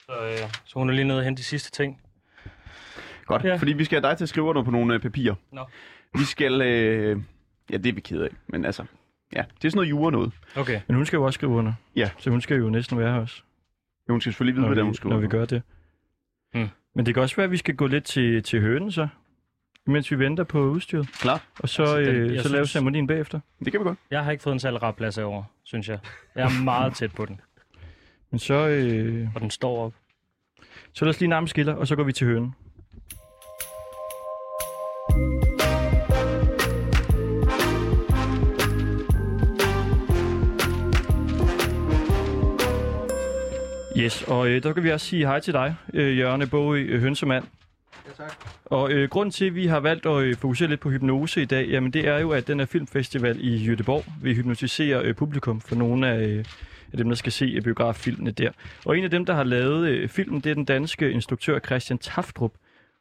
Så, 0.05 0.11
øh, 0.25 0.51
så 0.65 0.73
hun 0.79 0.89
er 0.89 0.93
lige 0.93 1.05
nede 1.07 1.23
hente 1.23 1.39
de 1.39 1.43
sidste 1.45 1.71
ting. 1.71 2.01
Godt, 3.29 3.43
Ja. 3.43 3.47
ja. 3.49 3.55
fordi 3.55 3.73
vi 3.73 3.83
skal 3.85 4.01
have 4.01 4.09
dig 4.09 4.17
til 4.17 4.25
at 4.25 4.29
skrive 4.29 4.45
under 4.45 4.63
på 4.63 4.71
nogle 4.71 4.93
øh, 4.93 4.99
papirer. 4.99 5.35
Nå. 5.51 5.61
Vi 6.13 6.23
skal... 6.23 6.61
Øh, 6.61 7.21
ja, 7.71 7.77
det 7.77 7.85
er 7.85 7.93
vi 7.93 8.01
ked 8.01 8.21
af, 8.21 8.29
men 8.47 8.65
altså... 8.65 8.83
Ja, 9.35 9.41
det 9.61 9.65
er 9.65 9.69
sådan 9.69 9.77
noget 9.77 9.89
jura 9.89 10.11
noget. 10.11 10.31
Okay. 10.55 10.81
Men 10.87 10.95
hun 10.95 11.05
skal 11.05 11.17
jo 11.17 11.23
også 11.23 11.37
skrive 11.37 11.51
under. 11.51 11.73
Ja. 11.95 12.09
Så 12.17 12.29
hun 12.29 12.41
skal 12.41 12.57
jo 12.57 12.69
næsten 12.69 12.97
være 12.97 13.13
her 13.13 13.19
også, 13.19 13.41
Jo, 14.09 14.13
Hun 14.13 14.21
skal 14.21 14.31
selvfølgelig 14.33 14.61
vide, 14.61 14.69
når, 14.75 14.81
er, 14.81 14.83
hun 14.83 14.93
skriver. 14.95 15.15
når 15.15 15.21
vi 15.21 15.27
gør 15.27 15.45
det. 15.45 15.61
Mm. 16.53 16.67
Men 16.95 17.05
det 17.05 17.13
kan 17.13 17.23
også 17.23 17.35
være, 17.35 17.43
at 17.43 17.51
vi 17.51 17.57
skal 17.57 17.75
gå 17.75 17.87
lidt 17.87 18.03
til, 18.03 18.43
til 18.43 18.61
hønen 18.61 18.91
så, 18.91 19.07
mens 19.85 20.11
vi 20.11 20.19
venter 20.19 20.43
på 20.43 20.61
udstyret. 20.61 21.07
Klar, 21.21 21.43
Og 21.59 21.69
så, 21.69 21.81
Altså, 21.83 21.97
den- 21.99 22.07
øh, 22.21 22.33
jeg 22.35 22.43
så 22.43 22.49
lave 22.49 22.57
synes- 22.65 22.69
ceremonien 22.71 23.07
bagefter. 23.07 23.39
det 23.63 23.71
kan 23.71 23.79
vi 23.79 23.83
godt. 23.83 23.97
Jeg 24.11 24.23
har 24.23 24.31
ikke 24.31 24.43
fået 24.43 24.53
en 24.53 24.59
særlig 24.59 24.83
rar 24.83 24.91
plads 24.91 25.17
over, 25.17 25.43
synes 25.63 25.89
jeg. 25.89 25.99
Jeg 26.35 26.43
er 26.43 26.63
meget 26.63 26.93
tæt 26.93 27.11
på 27.15 27.25
den, 27.25 27.41
Men 28.31 28.39
så, 28.39 28.67
øh, 28.67 29.27
og 29.35 29.41
den 29.41 29.49
står 29.49 29.85
op. 29.85 29.93
så 30.93 31.05
lad 31.05 31.09
os 31.09 31.19
lige 31.19 31.29
nærme 31.29 31.47
skiller, 31.47 31.73
og 31.73 31.87
så 31.87 31.95
går 31.95 32.03
vi 32.03 32.11
til 32.13 32.27
hønen. 32.27 32.55
Yes, 43.99 44.23
og 44.23 44.49
øh, 44.49 44.63
der 44.63 44.73
kan 44.73 44.83
vi 44.83 44.91
også 44.91 45.05
sige 45.05 45.25
hej 45.25 45.39
til 45.39 45.53
dig, 45.53 45.75
øh, 45.93 46.17
Jørgen 46.17 46.49
Bogø, 46.49 46.81
øh, 46.81 47.01
hønsemand. 47.01 47.43
Ja, 48.07 48.23
tak. 48.23 48.33
Og 48.65 48.91
øh, 48.91 49.09
grunden 49.09 49.31
til, 49.31 49.45
at 49.45 49.55
vi 49.55 49.67
har 49.67 49.79
valgt 49.79 50.05
at 50.05 50.21
øh, 50.21 50.35
fokusere 50.35 50.69
lidt 50.69 50.79
på 50.79 50.89
hypnose 50.89 51.41
i 51.41 51.45
dag, 51.45 51.67
jamen 51.67 51.93
det 51.93 52.07
er 52.07 52.19
jo, 52.19 52.31
at 52.31 52.47
den 52.47 52.59
her 52.59 52.65
filmfestival 52.65 53.37
i 53.39 53.55
Jødeborg 53.55 54.05
vil 54.21 54.35
hypnotisere 54.35 55.03
øh, 55.03 55.15
publikum 55.15 55.61
for 55.61 55.75
nogle 55.75 56.07
af, 56.07 56.27
øh, 56.27 56.45
af 56.91 56.97
dem, 56.97 57.09
der 57.09 57.15
skal 57.15 57.31
se 57.31 57.45
øh, 57.45 57.61
biograffilmene 57.61 58.31
der. 58.31 58.51
Og 58.85 58.97
en 58.97 59.03
af 59.03 59.09
dem, 59.09 59.25
der 59.25 59.33
har 59.33 59.43
lavet 59.43 59.89
øh, 59.89 60.09
filmen, 60.09 60.41
det 60.41 60.49
er 60.49 60.55
den 60.55 60.65
danske 60.65 61.11
instruktør 61.11 61.59
Christian 61.59 61.99
Taftrup. 61.99 62.53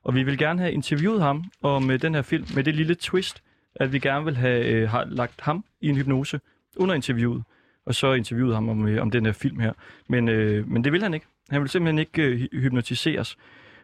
Og 0.05 0.15
vi 0.15 0.23
vil 0.23 0.39
gerne 0.39 0.61
have 0.61 0.73
interviewet 0.73 1.23
ham 1.23 1.45
om 1.63 1.91
øh, 1.91 2.03
den 2.03 2.15
her 2.15 2.23
film 2.23 2.47
med 2.55 2.65
det 2.65 2.75
lille 2.75 2.95
twist, 2.95 3.43
at 3.75 3.93
vi 3.93 3.99
gerne 3.99 4.25
vil 4.25 4.37
have 4.37 4.65
øh, 4.65 4.89
har 4.89 5.05
lagt 5.05 5.41
ham 5.41 5.65
i 5.81 5.89
en 5.89 5.97
hypnose 5.97 6.41
under 6.77 6.95
interviewet. 6.95 7.43
Og 7.89 7.95
så 7.95 8.13
interviewet 8.13 8.55
ham 8.55 8.69
om, 8.69 8.89
øh, 8.89 9.03
om 9.03 9.11
den 9.11 9.27
her 9.27 9.33
film 9.33 9.59
her. 9.61 9.73
Men, 10.09 10.29
øh, 10.29 10.69
men 10.71 10.85
det 10.85 10.93
vil 10.93 11.03
han 11.03 11.15
ikke. 11.15 11.27
Han 11.51 11.61
vil 11.61 11.69
simpelthen 11.69 11.99
ikke 11.99 12.23
øh, 12.23 12.41
hy- 12.41 12.61
hypnotiseres. 12.61 13.37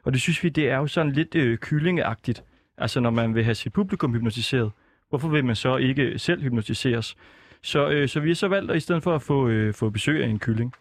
Og 0.03 0.13
det 0.13 0.21
synes 0.21 0.45
vi, 0.45 0.49
det 0.49 0.69
er 0.71 0.77
jo 0.77 0.87
sådan 0.87 1.13
lidt 1.13 1.35
øh, 1.35 1.59
kyllingeagtigt. 1.59 2.45
Altså 2.79 3.01
når 3.01 3.11
man 3.11 3.35
vil 3.35 3.45
have 3.45 3.55
sit 3.55 3.73
publikum 3.73 4.15
hypnotiseret, 4.15 4.71
hvorfor 5.09 5.29
vil 5.29 5.45
man 5.45 5.57
så 5.57 5.77
ikke 5.77 6.19
selv 6.19 6.43
hypnotiseres? 6.43 7.17
Så, 7.63 7.89
øh, 7.89 8.09
så 8.09 8.21
vi 8.21 8.29
har 8.29 8.35
så 8.35 8.49
valgt, 8.49 8.71
at 8.71 8.77
i 8.77 8.81
stedet 8.81 9.03
for 9.03 9.15
at 9.15 9.23
få, 9.23 9.49
øh, 9.49 9.75
få 9.75 9.91
besøg 9.91 10.25
af 10.25 10.29
en 10.29 10.39
kylling, 10.39 10.73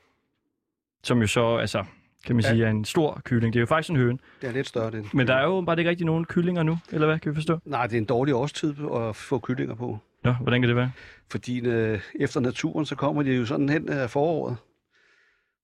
som 1.03 1.21
jo 1.21 1.27
så, 1.27 1.55
altså, 1.57 1.83
kan 2.25 2.35
man 2.35 2.43
Ja. 2.45 2.49
sige, 2.49 2.65
er 2.65 2.69
en 2.69 2.85
stor 2.85 3.21
kylling. 3.25 3.53
Det 3.53 3.59
er 3.59 3.61
jo 3.61 3.65
faktisk 3.67 3.89
en 3.89 3.95
høne. 3.95 4.17
Det 4.41 4.49
er 4.49 4.53
lidt 4.53 4.67
større, 4.67 4.91
den. 4.91 5.09
Men 5.13 5.27
der 5.27 5.35
er 5.35 5.43
jo 5.43 5.61
bare 5.61 5.79
ikke 5.79 5.89
rigtig 5.89 6.05
nogen 6.05 6.25
kyllinger 6.25 6.63
nu, 6.63 6.77
eller 6.91 7.07
hvad, 7.07 7.19
kan 7.19 7.31
vi 7.31 7.35
forstå? 7.35 7.59
Nej, 7.65 7.87
det 7.87 7.93
er 7.93 7.97
en 7.97 8.05
dårlig 8.05 8.35
årstid 8.35 8.73
at 8.95 9.15
få 9.15 9.39
kyllinger 9.39 9.75
på. 9.75 9.99
Nå, 10.23 10.31
hvordan 10.33 10.61
kan 10.61 10.67
det 10.67 10.75
være? 10.75 10.91
Fordi 11.31 11.59
øh, 11.67 11.99
efter 12.19 12.39
naturen, 12.39 12.85
så 12.85 12.95
kommer 12.95 13.23
de 13.23 13.31
jo 13.35 13.45
sådan 13.45 13.69
hen 13.69 13.89
af 13.89 14.09
foråret. 14.09 14.57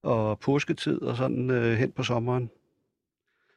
Og 0.03 0.39
påsketid 0.39 1.01
og 1.01 1.17
sådan 1.17 1.49
øh, 1.49 1.77
hen 1.77 1.91
på 1.91 2.03
sommeren. 2.03 2.49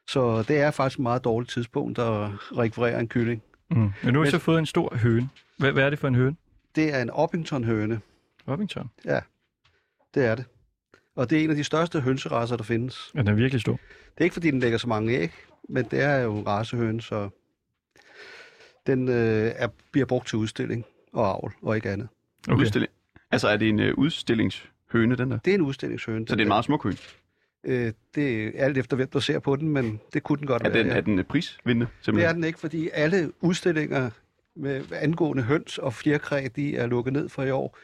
Så 0.08 0.42
det 0.42 0.58
er 0.58 0.70
faktisk 0.70 0.98
et 0.98 1.02
meget 1.02 1.24
dårligt 1.24 1.50
tidspunkt 1.50 1.98
at 1.98 2.30
rekvirere 2.58 3.00
en 3.00 3.08
kylling. 3.08 3.42
Mm. 3.70 3.76
Men 3.76 3.92
nu 4.02 4.04
har 4.04 4.12
vi 4.12 4.18
Men- 4.18 4.30
så 4.30 4.38
fået 4.38 4.58
en 4.58 4.66
stor 4.66 4.96
høne. 4.96 5.28
Hvad, 5.58 5.72
hvad 5.72 5.84
er 5.84 5.90
det 5.90 5.98
for 5.98 6.08
en 6.08 6.14
høne? 6.14 6.36
Det 6.74 6.94
er 6.94 7.02
en 7.02 7.10
Orpington-høne. 7.10 8.00
Robinson. 8.48 8.90
Det 10.14 10.24
er 10.26 10.34
det. 10.34 10.44
Og 11.16 11.30
det 11.30 11.38
er 11.40 11.44
en 11.44 11.50
af 11.50 11.56
de 11.56 11.64
største 11.64 12.00
hønserasser, 12.00 12.56
der 12.56 12.64
findes. 12.64 13.10
Ja, 13.14 13.18
den 13.20 13.28
er 13.28 13.32
virkelig 13.34 13.60
stor. 13.60 13.72
Det 13.72 14.18
er 14.18 14.24
ikke, 14.24 14.34
fordi 14.34 14.50
den 14.50 14.60
lægger 14.60 14.78
så 14.78 14.88
mange 14.88 15.12
æg, 15.12 15.32
men 15.68 15.84
det 15.84 16.00
er 16.02 16.18
jo 16.18 16.36
en 16.38 16.46
racehøne, 16.46 17.00
så 17.00 17.28
den 18.86 19.08
øh, 19.08 19.52
er, 19.56 19.68
bliver 19.92 20.06
brugt 20.06 20.28
til 20.28 20.38
udstilling 20.38 20.84
og 21.12 21.26
avl 21.28 21.52
og 21.62 21.76
ikke 21.76 21.90
andet. 21.90 22.08
Okay. 22.48 22.60
Udstilling. 22.60 22.92
Altså, 23.30 23.48
er 23.48 23.56
det 23.56 23.68
en 23.68 23.80
øh, 23.80 23.94
udstillingshøne, 23.98 25.16
den 25.16 25.30
der? 25.30 25.38
Det 25.38 25.50
er 25.50 25.54
en 25.54 25.60
udstillingshøne. 25.60 26.28
Så 26.28 26.34
det 26.34 26.40
er 26.40 26.44
en 26.44 26.48
meget 26.48 26.64
smuk 26.64 26.82
høne. 26.84 26.96
Øh, 27.64 27.92
det 28.14 28.46
er 28.46 28.64
alt 28.64 28.78
efter, 28.78 28.96
hvem 28.96 29.08
der 29.08 29.20
ser 29.20 29.38
på 29.38 29.56
den, 29.56 29.68
men 29.68 30.00
det 30.12 30.22
kunne 30.22 30.38
den 30.38 30.46
godt 30.46 30.62
Er 30.66 30.68
være. 30.70 30.78
den, 30.78 30.86
ja. 30.86 30.96
er 30.96 31.00
den 31.00 31.18
øh, 31.18 31.24
prisvindende, 31.24 31.86
Det 31.86 32.04
simpelthen? 32.04 32.28
er 32.28 32.32
den 32.34 32.44
ikke, 32.44 32.58
fordi 32.58 32.90
alle 32.92 33.32
udstillinger 33.40 34.10
med 34.56 34.84
angående 34.92 35.42
høns 35.42 35.78
og 35.78 35.94
fjerkræ, 35.94 36.48
de 36.56 36.76
er 36.76 36.86
lukket 36.86 37.12
ned 37.12 37.28
for 37.28 37.42
i 37.42 37.50
år. 37.50 37.78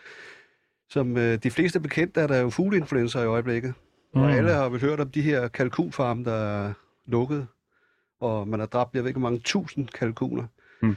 Som 0.91 1.17
øh, 1.17 1.39
de 1.43 1.51
fleste 1.51 1.81
bekendte 1.81 2.21
er 2.21 2.27
der 2.27 2.39
jo 2.39 2.51
fugleinfluencer 2.51 3.23
i 3.23 3.27
øjeblikket. 3.27 3.75
Mm. 4.15 4.21
Og 4.21 4.33
alle 4.33 4.51
har 4.53 4.69
vel 4.69 4.81
hørt 4.81 5.01
om 5.01 5.11
de 5.11 5.23
her 5.23 5.49
kalkunfarme, 5.49 6.25
der 6.25 6.33
er 6.67 6.73
lukket. 7.07 7.47
Og 8.21 8.49
man 8.49 8.61
har 8.61 8.67
dræbt, 8.67 8.95
jeg 8.95 9.03
ved 9.03 9.09
ikke, 9.09 9.21
hvor 9.21 9.31
mange 9.31 9.41
tusind 9.45 9.89
kalkuner. 9.89 10.45
Mm. 10.83 10.97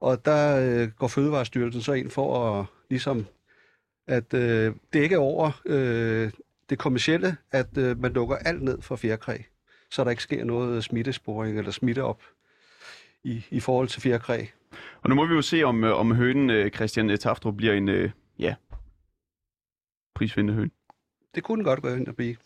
Og 0.00 0.24
der 0.24 0.82
øh, 0.82 0.88
går 0.88 1.08
Fødevarestyrelsen 1.08 1.82
så 1.82 1.92
ind 1.92 2.10
for 2.10 2.60
at 2.60 2.66
ligesom, 2.90 3.26
at 4.06 4.34
øh, 4.34 4.74
det 4.92 5.00
ikke 5.00 5.14
er 5.14 5.18
over 5.18 5.60
øh, 5.66 6.30
det 6.70 6.78
kommercielle, 6.78 7.36
at 7.52 7.78
øh, 7.78 8.00
man 8.00 8.12
lukker 8.12 8.36
alt 8.36 8.62
ned 8.62 8.82
for 8.82 8.96
fjerkræ. 8.96 9.38
Så 9.90 10.04
der 10.04 10.10
ikke 10.10 10.22
sker 10.22 10.44
noget 10.44 10.84
smittesporing 10.84 11.58
eller 11.58 11.70
smitte 11.70 12.02
op 12.02 12.22
i, 13.24 13.44
i 13.50 13.60
forhold 13.60 13.88
til 13.88 14.02
fjerkræ. 14.02 14.44
Og 15.02 15.08
nu 15.08 15.14
må 15.14 15.26
vi 15.26 15.34
jo 15.34 15.42
se, 15.42 15.62
om, 15.62 15.84
øh, 15.84 16.00
om 16.00 16.14
hønen 16.14 16.50
øh, 16.50 16.70
Christian 16.70 17.10
øh, 17.10 17.18
Taftrup 17.18 17.56
bliver 17.56 17.72
en, 17.72 17.88
øh, 17.88 18.10
ja, 18.38 18.54
prisvindende 20.14 20.54
høne. 20.54 20.70
Det 21.34 21.42
kunne 21.42 21.56
den 21.56 21.64
godt 21.64 21.82
gå 21.82 21.88
ind 21.88 22.08
og 22.08 22.16
blive. 22.16 22.36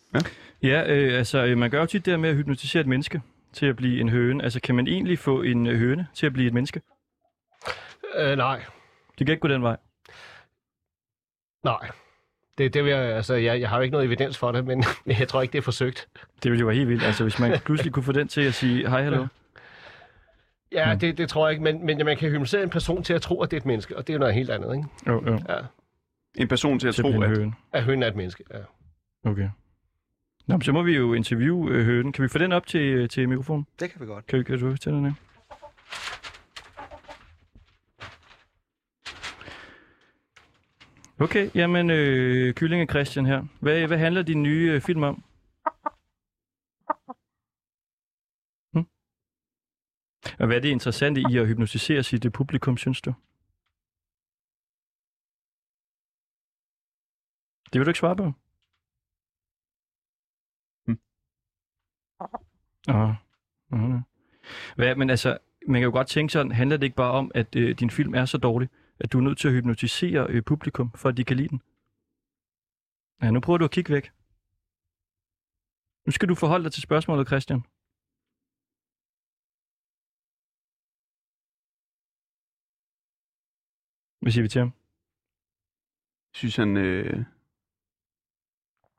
Ja, 0.62 0.94
øh, 0.94 1.18
altså 1.18 1.54
man 1.56 1.70
gør 1.70 1.80
jo 1.80 1.86
tit 1.86 2.04
det 2.04 2.12
her 2.12 2.18
med 2.18 2.30
at 2.30 2.36
hypnotisere 2.36 2.80
et 2.80 2.86
menneske 2.86 3.22
til 3.58 3.66
at 3.66 3.76
blive 3.76 4.00
en 4.00 4.08
høne. 4.08 4.42
Altså 4.44 4.60
kan 4.60 4.74
man 4.74 4.86
egentlig 4.88 5.18
få 5.18 5.42
en 5.42 5.66
øh, 5.66 5.78
høne 5.78 6.06
til 6.14 6.26
at 6.26 6.32
blive 6.32 6.46
et 6.48 6.54
menneske? 6.54 6.80
Øh, 8.16 8.36
nej, 8.36 8.64
Det 9.18 9.26
kan 9.26 9.28
ikke 9.32 9.40
gå 9.40 9.48
den 9.48 9.62
vej. 9.62 9.76
nej. 11.64 11.90
Det, 12.58 12.74
det 12.74 12.84
vil 12.84 12.90
jeg, 12.90 13.00
altså, 13.00 13.34
jeg, 13.34 13.60
jeg 13.60 13.68
har 13.68 13.76
jo 13.76 13.82
ikke 13.82 13.92
noget 13.92 14.06
evidens 14.06 14.38
for 14.38 14.52
det, 14.52 14.64
men, 14.64 14.84
jeg 15.20 15.28
tror 15.28 15.42
ikke, 15.42 15.52
det 15.52 15.58
er 15.58 15.62
forsøgt. 15.62 16.08
Det 16.42 16.50
ville 16.50 16.60
jo 16.60 16.66
være 16.66 16.76
helt 16.76 16.88
vildt. 16.88 17.02
Altså 17.02 17.22
hvis 17.24 17.38
man 17.38 17.58
pludselig 17.66 17.92
kunne 17.92 18.02
få 18.02 18.12
den 18.12 18.28
til 18.28 18.40
at 18.40 18.54
sige 18.54 18.88
hej, 18.88 19.02
hallo. 19.02 19.26
Ja, 20.72 20.92
Mm. 20.92 20.98
det, 20.98 21.18
det 21.18 21.28
tror 21.28 21.46
jeg 21.46 21.52
ikke, 21.52 21.62
men, 21.64 21.86
men 21.86 22.04
man 22.04 22.16
kan 22.16 22.30
hypnotisere 22.30 22.62
en 22.62 22.70
person 22.70 23.02
til 23.02 23.14
at 23.14 23.22
tro, 23.22 23.42
at 23.42 23.50
det 23.50 23.56
er 23.56 23.60
et 23.60 23.66
menneske, 23.66 23.96
og 23.96 24.06
det 24.06 24.12
er 24.12 24.14
jo 24.14 24.18
noget 24.18 24.34
helt 24.34 24.50
andet, 24.50 24.76
ikke? 24.76 24.88
Jo, 25.06 25.22
jo. 25.26 25.38
Ja, 25.48 25.58
En 26.38 26.48
person 26.48 26.78
til 26.78 26.88
at 26.88 26.94
Til 26.94 27.06
at 27.06 27.12
tro, 27.14 27.22
at... 27.22 27.28
høne. 27.28 27.52
at 27.72 27.82
hønen 27.84 28.02
er 28.02 28.06
et 28.06 28.16
menneske, 28.16 28.44
ja. 28.54 28.58
Okay. 29.30 29.48
Nå, 30.48 30.54
men 30.54 30.62
så 30.62 30.72
må 30.72 30.82
vi 30.82 30.96
jo 30.96 31.14
interviewe 31.14 31.70
øh, 31.70 31.84
hønen. 31.84 32.12
Kan 32.12 32.22
vi 32.22 32.28
få 32.28 32.38
den 32.38 32.52
op 32.52 32.66
til, 32.66 32.80
øh, 32.80 33.08
til 33.08 33.28
mikrofonen? 33.28 33.66
Det 33.80 33.90
kan 33.90 34.00
vi 34.00 34.06
godt. 34.06 34.26
Kan, 34.26 34.44
kan 34.44 34.58
du 34.58 34.76
til 34.76 34.92
den 34.92 35.04
her? 35.04 35.12
Okay, 41.20 41.50
jamen 41.54 41.90
øh, 41.90 42.54
Kyllinge 42.54 42.86
Christian 42.86 43.26
her. 43.26 43.44
Hvad, 43.60 43.86
hvad 43.86 43.98
handler 43.98 44.22
din 44.22 44.42
nye 44.42 44.72
øh, 44.72 44.80
film 44.80 45.02
om? 45.02 45.24
Hm? 48.74 48.86
Og 50.38 50.46
hvad 50.46 50.56
er 50.56 50.60
det 50.60 50.68
interessante 50.68 51.20
i 51.30 51.36
at 51.38 51.46
hypnotisere 51.46 52.02
sit 52.02 52.24
øh, 52.24 52.32
publikum, 52.32 52.76
synes 52.76 53.00
du? 53.00 53.14
Det 57.72 57.78
vil 57.78 57.86
du 57.86 57.90
ikke 57.90 57.98
svare 57.98 58.16
på? 58.16 58.32
Aha. 62.88 63.12
Aha. 63.72 63.98
Hvad, 64.76 64.96
men 64.96 65.10
altså, 65.10 65.38
man 65.68 65.80
kan 65.80 65.84
jo 65.84 65.92
godt 65.92 66.08
tænke 66.08 66.32
sådan, 66.32 66.52
handler 66.52 66.76
det 66.76 66.84
ikke 66.84 66.96
bare 66.96 67.12
om, 67.12 67.30
at 67.34 67.56
øh, 67.56 67.78
din 67.78 67.90
film 67.90 68.14
er 68.14 68.24
så 68.24 68.38
dårlig, 68.38 68.68
at 69.00 69.12
du 69.12 69.18
er 69.18 69.22
nødt 69.22 69.38
til 69.38 69.48
at 69.48 69.54
hypnotisere 69.54 70.26
øh, 70.28 70.42
publikum, 70.42 70.92
for 70.94 71.08
at 71.08 71.16
de 71.16 71.24
kan 71.24 71.36
lide 71.36 71.48
den? 71.48 71.62
Ja, 73.22 73.30
nu 73.30 73.40
prøver 73.40 73.58
du 73.58 73.64
at 73.64 73.70
kigge 73.70 73.92
væk. 73.94 74.12
Nu 76.06 76.12
skal 76.12 76.28
du 76.28 76.34
forholde 76.34 76.64
dig 76.64 76.72
til 76.72 76.82
spørgsmålet, 76.82 77.26
Christian. 77.26 77.60
Hvad 84.20 84.32
siger 84.32 84.42
vi 84.42 84.48
til 84.48 84.58
ham? 84.58 84.72
Jeg 86.30 86.36
synes, 86.40 86.56
han, 86.56 86.76
øh, 86.76 87.24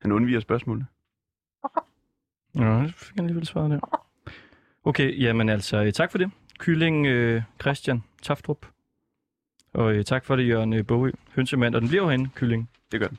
han 0.01 0.11
undviger 0.11 0.39
spørgsmålet. 0.39 0.85
Ja, 2.59 2.83
det 2.83 2.93
fik 2.95 3.15
han 3.15 3.25
alligevel 3.25 3.45
svaret 3.45 3.71
der. 3.71 3.79
Okay, 4.83 5.21
jamen 5.21 5.49
altså, 5.49 5.83
øh, 5.83 5.93
tak 5.93 6.11
for 6.11 6.17
det. 6.17 6.31
Kylling 6.59 7.05
øh, 7.07 7.41
Christian 7.61 8.03
Taftrup. 8.21 8.65
Og 9.73 9.93
øh, 9.93 10.05
tak 10.05 10.25
for 10.25 10.35
det, 10.35 10.47
Jørgen 10.47 10.73
øh, 10.73 10.85
Bogø, 10.85 11.11
hønsemand. 11.35 11.75
Og 11.75 11.81
den 11.81 11.89
bliver 11.89 12.03
jo 12.03 12.09
herinde, 12.09 12.29
Kylling. 12.35 12.69
Det 12.91 12.99
gør 12.99 13.07
den. 13.07 13.17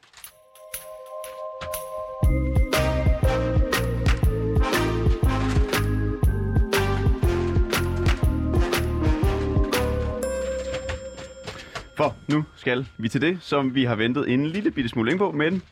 For 11.97 12.17
nu 12.29 12.45
skal 12.57 12.87
vi 12.99 13.09
til 13.09 13.21
det, 13.21 13.39
som 13.41 13.75
vi 13.75 13.85
har 13.85 13.95
ventet 13.95 14.33
en 14.33 14.47
lille 14.47 14.71
bitte 14.71 14.91
smule 14.91 15.11
længe 15.11 15.19
på, 15.19 15.33
men 15.33 15.63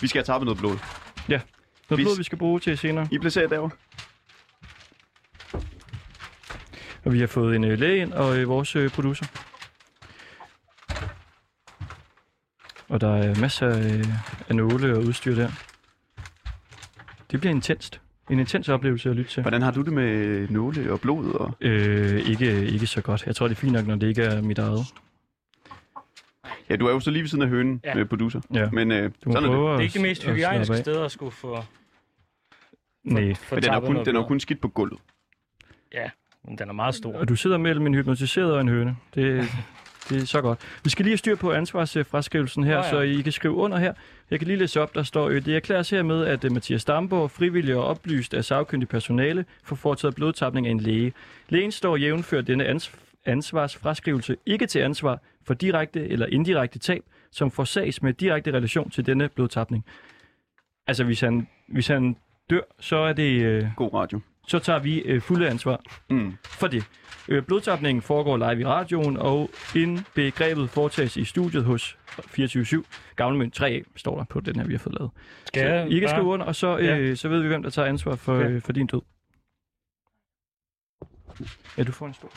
vi 0.00 0.06
skal 0.06 0.18
have 0.18 0.24
tappet 0.24 0.44
noget 0.44 0.58
blod. 0.58 0.78
Noget 1.90 1.98
Vi- 1.98 2.04
blod, 2.04 2.16
vi 2.16 2.22
skal 2.22 2.38
bruge 2.38 2.60
til 2.60 2.78
senere. 2.78 3.08
I 3.10 3.18
placerer 3.18 3.48
derovre. 3.48 3.70
Og 7.04 7.12
vi 7.12 7.20
har 7.20 7.26
fået 7.26 7.56
en 7.56 7.64
øh, 7.64 7.78
læge 7.78 7.96
ind, 8.02 8.12
og 8.12 8.38
øh, 8.38 8.48
vores 8.48 8.76
øh, 8.76 8.90
producer. 8.90 9.26
Og 12.88 13.00
der 13.00 13.14
er 13.16 13.40
masser 13.40 13.68
øh, 13.68 14.04
af 14.48 14.56
nåle 14.56 14.96
og 14.96 15.02
udstyr 15.02 15.34
der. 15.34 15.50
Det 17.30 17.40
bliver 17.40 17.54
intenst. 17.54 18.00
En 18.30 18.38
intens 18.38 18.68
oplevelse 18.68 19.10
at 19.10 19.16
lytte 19.16 19.30
til. 19.30 19.42
Hvordan 19.42 19.62
har 19.62 19.70
du 19.70 19.82
det 19.82 19.92
med 19.92 20.48
nåle 20.48 20.92
og 20.92 21.00
blod? 21.00 21.32
Og... 21.32 21.54
Øh, 21.60 22.20
ikke, 22.30 22.66
ikke 22.66 22.86
så 22.86 23.00
godt. 23.02 23.26
Jeg 23.26 23.36
tror, 23.36 23.48
det 23.48 23.54
er 23.54 23.60
fint 23.60 23.72
nok, 23.72 23.86
når 23.86 23.94
det 23.96 24.06
ikke 24.08 24.22
er 24.22 24.42
mit 24.42 24.58
eget. 24.58 24.86
Ja, 26.70 26.76
du 26.76 26.86
er 26.86 26.90
jo 26.90 27.00
så 27.00 27.10
lige 27.10 27.22
ved 27.22 27.28
siden 27.28 27.42
af 27.42 27.48
hønen 27.48 27.80
Ja. 27.84 27.94
med 27.94 28.04
producer. 28.04 28.40
Ja. 28.54 28.70
Men 28.70 28.90
øh, 28.92 29.10
sådan 29.22 29.36
er 29.36 29.40
det. 29.40 29.50
Det 29.50 29.66
er 29.74 29.78
ikke 29.78 29.92
det 29.92 30.02
mest 30.02 30.24
hygiejniske 30.24 30.74
af. 30.74 30.80
sted 30.80 31.04
at 31.04 31.10
skulle 31.12 31.32
få, 31.32 31.58
Nej. 33.04 33.22
Men 33.50 33.62
den 33.62 33.70
er, 33.72 33.80
kun, 33.80 33.92
noget 33.92 34.06
den 34.06 34.16
er 34.16 34.20
jo 34.20 34.26
kun 34.26 34.40
skidt 34.40 34.60
på 34.60 34.68
gulvet. 34.68 34.98
Men 36.48 36.58
den 36.58 36.68
er 36.68 36.72
meget 36.72 36.94
stor. 36.94 37.12
Og 37.18 37.28
du 37.28 37.36
sidder 37.36 37.58
mellem 37.58 37.86
en 37.86 37.94
hypnotiseret 37.94 38.52
og 38.52 38.60
en 38.60 38.68
høne. 38.68 38.96
Det, 39.14 39.44
det 40.08 40.22
er 40.22 40.26
så 40.26 40.40
godt. 40.40 40.58
Vi 40.84 40.90
skal 40.90 41.04
lige 41.04 41.12
have 41.12 41.18
styr 41.18 41.36
på 41.36 41.52
ansvarsfraskrivelsen 41.52 42.64
her, 42.64 42.72
ja, 42.72 42.78
ja. 42.78 42.84
ja. 42.84 42.90
så 42.90 43.00
I 43.00 43.20
kan 43.22 43.32
skrive 43.32 43.54
under 43.54 43.78
her. 43.78 43.94
Jeg 44.30 44.38
kan 44.38 44.48
lige 44.48 44.58
læse 44.58 44.80
op, 44.80 44.94
der 44.94 45.02
står, 45.02 45.28
øh, 45.28 45.44
det 45.44 45.56
erklæres 45.56 45.90
hermed, 45.90 46.24
at 46.24 46.44
øh, 46.44 46.52
Mathias 46.52 46.84
Damborg, 46.84 47.30
frivillig 47.30 47.76
og 47.76 47.84
oplyst 47.84 48.34
af 48.34 48.44
sagkyndig 48.44 48.88
personale, 48.88 49.44
får 49.64 49.76
foretaget 49.76 50.14
blodtapning 50.14 50.66
af 50.66 50.70
en 50.70 50.80
læge. 50.80 51.12
Lægen 51.48 51.72
står 51.72 51.96
jævnført 51.96 52.46
denne 52.46 52.66
ans- 52.74 52.94
ansvarsfraskrivelse 53.26 54.36
ikke 54.46 54.66
til 54.66 54.78
ansvar 54.78 55.20
for 55.46 55.54
direkte 55.54 56.08
eller 56.08 56.26
indirekte 56.26 56.78
tab, 56.78 57.02
som 57.30 57.50
forsages 57.50 58.02
med 58.02 58.12
direkte 58.12 58.52
relation 58.52 58.90
til 58.90 59.06
denne 59.06 59.28
blodtapning. 59.28 59.84
Altså, 60.86 61.04
hvis 61.04 61.20
han, 61.20 61.48
hvis 61.68 61.86
han 61.88 62.16
dør, 62.50 62.60
så 62.80 62.96
er 62.96 63.12
det... 63.12 63.42
Øh, 63.42 63.66
God 63.76 63.94
radio. 63.94 64.20
så 64.48 64.58
tager 64.58 64.78
vi 64.78 64.98
øh, 64.98 65.20
fulde 65.20 65.48
ansvar 65.48 65.80
Mm. 66.10 66.34
for 66.44 66.66
det. 66.66 66.84
Øh, 67.28 67.42
blodtapningen 67.42 68.02
foregår 68.02 68.36
live 68.36 68.60
i 68.60 68.64
radioen, 68.64 69.16
og 69.16 69.50
indbegrebet 69.76 70.70
foretages 70.70 71.16
i 71.16 71.24
studiet 71.24 71.64
hos 71.64 71.98
24-7. 72.08 72.82
Gammelmønt 73.16 73.60
3A 73.60 73.82
står 73.96 74.16
der 74.18 74.24
på 74.24 74.40
den 74.40 74.56
her, 74.56 74.64
vi 74.66 74.72
har 74.72 74.78
fået 74.78 74.94
lavet. 74.98 75.10
Skal 75.44 75.62
Så 75.62 75.68
jeg 75.68 75.90
I 75.90 75.98
kan 76.00 76.08
skrive 76.08 76.24
under, 76.26 76.46
og 76.46 76.54
så, 76.54 76.78
øh, 76.78 77.16
så 77.16 77.28
ved 77.28 77.40
vi, 77.42 77.48
hvem 77.48 77.62
der 77.62 77.70
tager 77.70 77.88
ansvar 77.88 78.16
for, 78.16 78.34
Okay. 78.36 78.50
øh, 78.50 78.62
for 78.62 78.72
din 78.72 78.86
død. 78.86 79.00
Ja, 81.78 81.82
du 81.82 81.92
får 81.92 82.06
en 82.06 82.14
stor. 82.14 82.28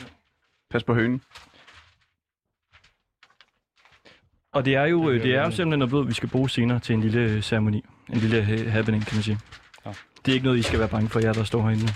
Pas 0.70 0.84
på 0.84 0.94
hønen. 0.94 1.22
Og 4.52 4.64
det 4.64 4.74
er 4.74 4.84
jo, 4.84 5.12
Det 5.12 5.22
det 5.22 5.34
er 5.34 5.44
jo 5.44 5.50
simpelthen 5.50 5.78
noget 5.78 5.90
blod, 5.90 6.06
vi 6.06 6.12
skal 6.14 6.28
bruge 6.28 6.50
senere 6.50 6.80
til 6.80 6.94
en 6.94 7.00
lille 7.00 7.20
øh, 7.20 7.42
ceremoni. 7.42 7.84
En 8.08 8.18
lille 8.18 8.38
øh, 8.38 8.66
happening, 8.72 9.06
kan 9.06 9.16
man 9.16 9.22
sige. 9.22 9.38
Ja. 9.86 9.92
Det 10.24 10.28
er 10.28 10.34
ikke 10.34 10.44
noget, 10.44 10.58
I 10.58 10.62
skal 10.62 10.78
være 10.78 10.88
bange 10.88 11.08
for, 11.08 11.20
jer 11.20 11.32
der 11.32 11.44
står 11.44 11.62
herinde. 11.62 11.88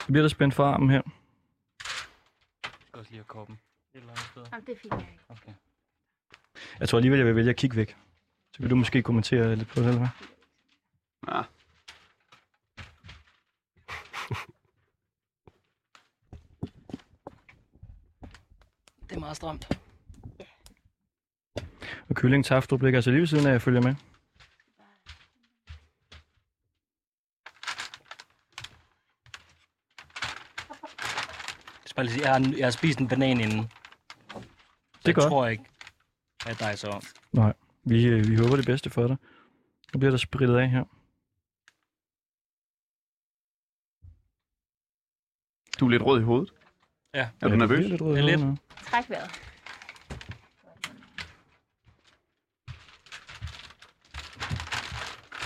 Så 0.00 0.06
bliver 0.06 0.22
der 0.22 0.28
spændt 0.28 0.54
for 0.54 0.64
armen 0.64 0.90
her. 0.90 1.02
Jeg 2.64 2.70
skal 2.86 2.98
også 2.98 3.10
lige 3.10 3.18
have 3.18 3.24
koppen. 3.24 3.54
Et 3.94 3.98
eller 3.98 4.10
andet 4.10 4.24
sted. 4.30 4.42
Jamen, 4.52 4.66
det 4.66 4.78
fik 4.82 4.90
jeg 4.92 5.00
ikke. 5.00 5.18
Okay. 5.28 5.52
Jeg 6.80 6.88
tror 6.88 6.98
alligevel, 6.98 7.18
jeg 7.18 7.26
vil 7.26 7.36
vælge 7.36 7.50
at 7.50 7.56
kigge 7.56 7.76
væk. 7.76 7.96
Så 8.52 8.58
vil 8.62 8.70
du 8.70 8.76
måske 8.76 9.02
kommentere 9.02 9.56
lidt 9.56 9.68
på 9.68 9.80
det, 9.80 9.86
eller 9.88 9.98
hvad? 9.98 10.08
Ah. 11.28 11.44
Er 19.18 19.20
meget 19.20 19.36
stramt. 19.36 19.78
Og 22.08 22.14
Kylling 22.14 22.44
Taftrup 22.44 22.82
ligger 22.82 22.98
altså 22.98 23.10
lige 23.10 23.20
ved 23.20 23.26
siden 23.26 23.46
af, 23.46 23.52
jeg 23.52 23.62
følger 23.62 23.80
med. 23.82 23.94
Jeg 31.84 32.06
skal 32.08 32.20
jeg 32.22 32.32
har, 32.32 32.54
jeg 32.58 32.66
har 32.66 32.70
spist 32.70 32.98
en 32.98 33.08
banan 33.08 33.40
inden. 33.40 33.58
Det 33.58 33.64
er 33.64 35.00
jeg 35.06 35.14
godt. 35.14 35.28
tror 35.28 35.46
ikke, 35.46 35.64
at 36.46 36.58
der 36.58 36.66
er 36.66 36.76
så 36.76 36.88
om. 36.88 37.02
Nej, 37.32 37.52
vi, 37.84 38.06
øh, 38.06 38.28
vi 38.30 38.36
håber 38.36 38.56
det 38.56 38.66
bedste 38.66 38.90
for 38.90 39.06
dig. 39.06 39.16
Nu 39.94 39.98
bliver 39.98 40.10
der 40.10 40.18
spritet 40.18 40.56
af 40.56 40.70
her. 40.70 40.84
Du 45.80 45.86
er 45.86 45.90
lidt 45.90 46.02
rød 46.02 46.20
i 46.20 46.24
hovedet. 46.24 46.52
Ja. 47.14 47.20
Er 47.20 47.28
du 47.42 47.48
det 47.50 47.58
nervøs? 47.58 47.76
bliver 47.78 47.88
lidt 47.90 48.02
rød 48.02 48.12
i 48.12 48.16
Det 48.16 48.22
er 48.22 48.26
lidt. 48.26 48.40
hovedet. 48.40 48.60
Træk 48.90 49.10
vejret. 49.10 49.30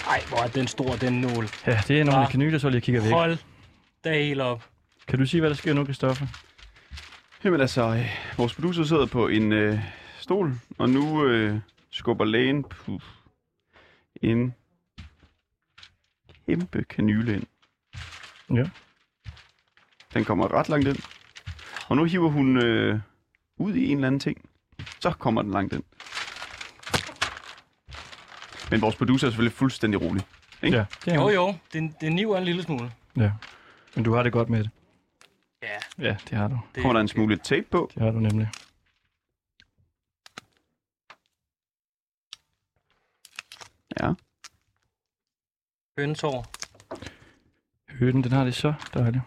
Ej, 0.09 0.21
hvor 0.29 0.39
er 0.39 0.49
den 0.49 0.67
stor, 0.67 0.97
den 0.97 1.21
nål. 1.21 1.47
Ja, 1.67 1.81
det 1.89 2.01
er 2.01 2.05
nogle 2.05 2.21
Ah. 2.21 2.31
kanyler, 2.31 2.59
så 2.59 2.69
jeg 2.69 2.83
kigger 2.83 3.03
væk. 3.03 3.13
Hold 3.13 3.39
da 4.05 4.13
helt 4.25 4.41
op. 4.41 4.69
Kan 5.09 5.19
du 5.19 5.27
sige, 5.27 5.41
hvad 5.41 5.51
der 5.51 5.57
sker 5.57 5.73
nu, 5.75 5.85
Kristoffer? 5.85 6.27
Jamen 7.45 7.61
altså, 7.61 7.83
øh, 7.83 8.07
vores 8.37 8.55
producer 8.55 8.85
sidder 8.85 9.07
på 9.07 9.29
en 9.29 9.53
øh, 9.53 9.79
stol, 10.19 10.53
og 10.79 10.89
nu 10.91 11.25
øh, 11.27 11.59
skubber 11.91 12.25
lægen 12.25 12.65
puh, 12.65 13.01
en 14.23 14.55
kæmpe 16.47 16.85
kanyle 16.85 17.35
ind. 17.35 17.47
Ja. 18.55 18.65
Den 20.15 20.25
kommer 20.25 20.55
ret 20.55 20.69
langt 20.69 20.89
ind. 20.89 20.97
Og 21.89 21.97
nu 21.97 22.05
hiver 22.05 22.29
hun 22.29 22.57
øh, 22.57 23.01
ud 23.57 23.75
i 23.75 23.87
en 23.91 23.97
eller 23.97 24.07
anden 24.07 24.21
ting. 24.21 24.51
Så 25.01 25.11
kommer 25.11 25.43
den 25.43 25.51
langt 25.51 25.73
ind. 25.73 25.83
Men 28.71 28.81
vores 28.81 28.97
producer 28.97 29.27
er 29.27 29.31
selvfølgelig 29.31 29.53
fuldstændig 29.57 30.01
rolig. 30.03 30.23
Ikke? 30.63 30.77
Ja, 30.77 30.85
det 31.05 31.13
er 31.13 31.21
Jo, 31.21 31.29
jo, 31.29 31.55
det, 31.73 31.95
det 32.01 32.13
niver 32.13 32.39
en 32.39 32.45
lille 32.45 32.63
smule. 32.63 32.93
Ja. 33.17 33.33
Men 33.95 34.05
du 34.05 34.15
har 34.15 34.23
det 34.23 34.33
godt 34.33 34.49
med 34.49 34.59
det. 34.65 34.71
Ja, 35.63 35.79
Ja, 35.99 36.17
det 36.31 36.39
har 36.39 36.49
du. 36.49 36.59
det 36.75 36.83
Kommer 36.83 36.93
der 36.93 37.01
en 37.01 37.09
smule 37.09 37.37
tape 37.37 37.67
på. 37.71 37.91
Det 37.95 38.03
har 38.03 38.11
du 38.11 38.19
nemlig. 38.21 38.49
Ja. 44.01 44.13
hønsår. 45.99 46.47
Høden, 47.91 48.25
den 48.25 48.33
har 48.33 48.45
det 48.45 48.55
så 48.55 48.75
dejligt. 48.95 49.23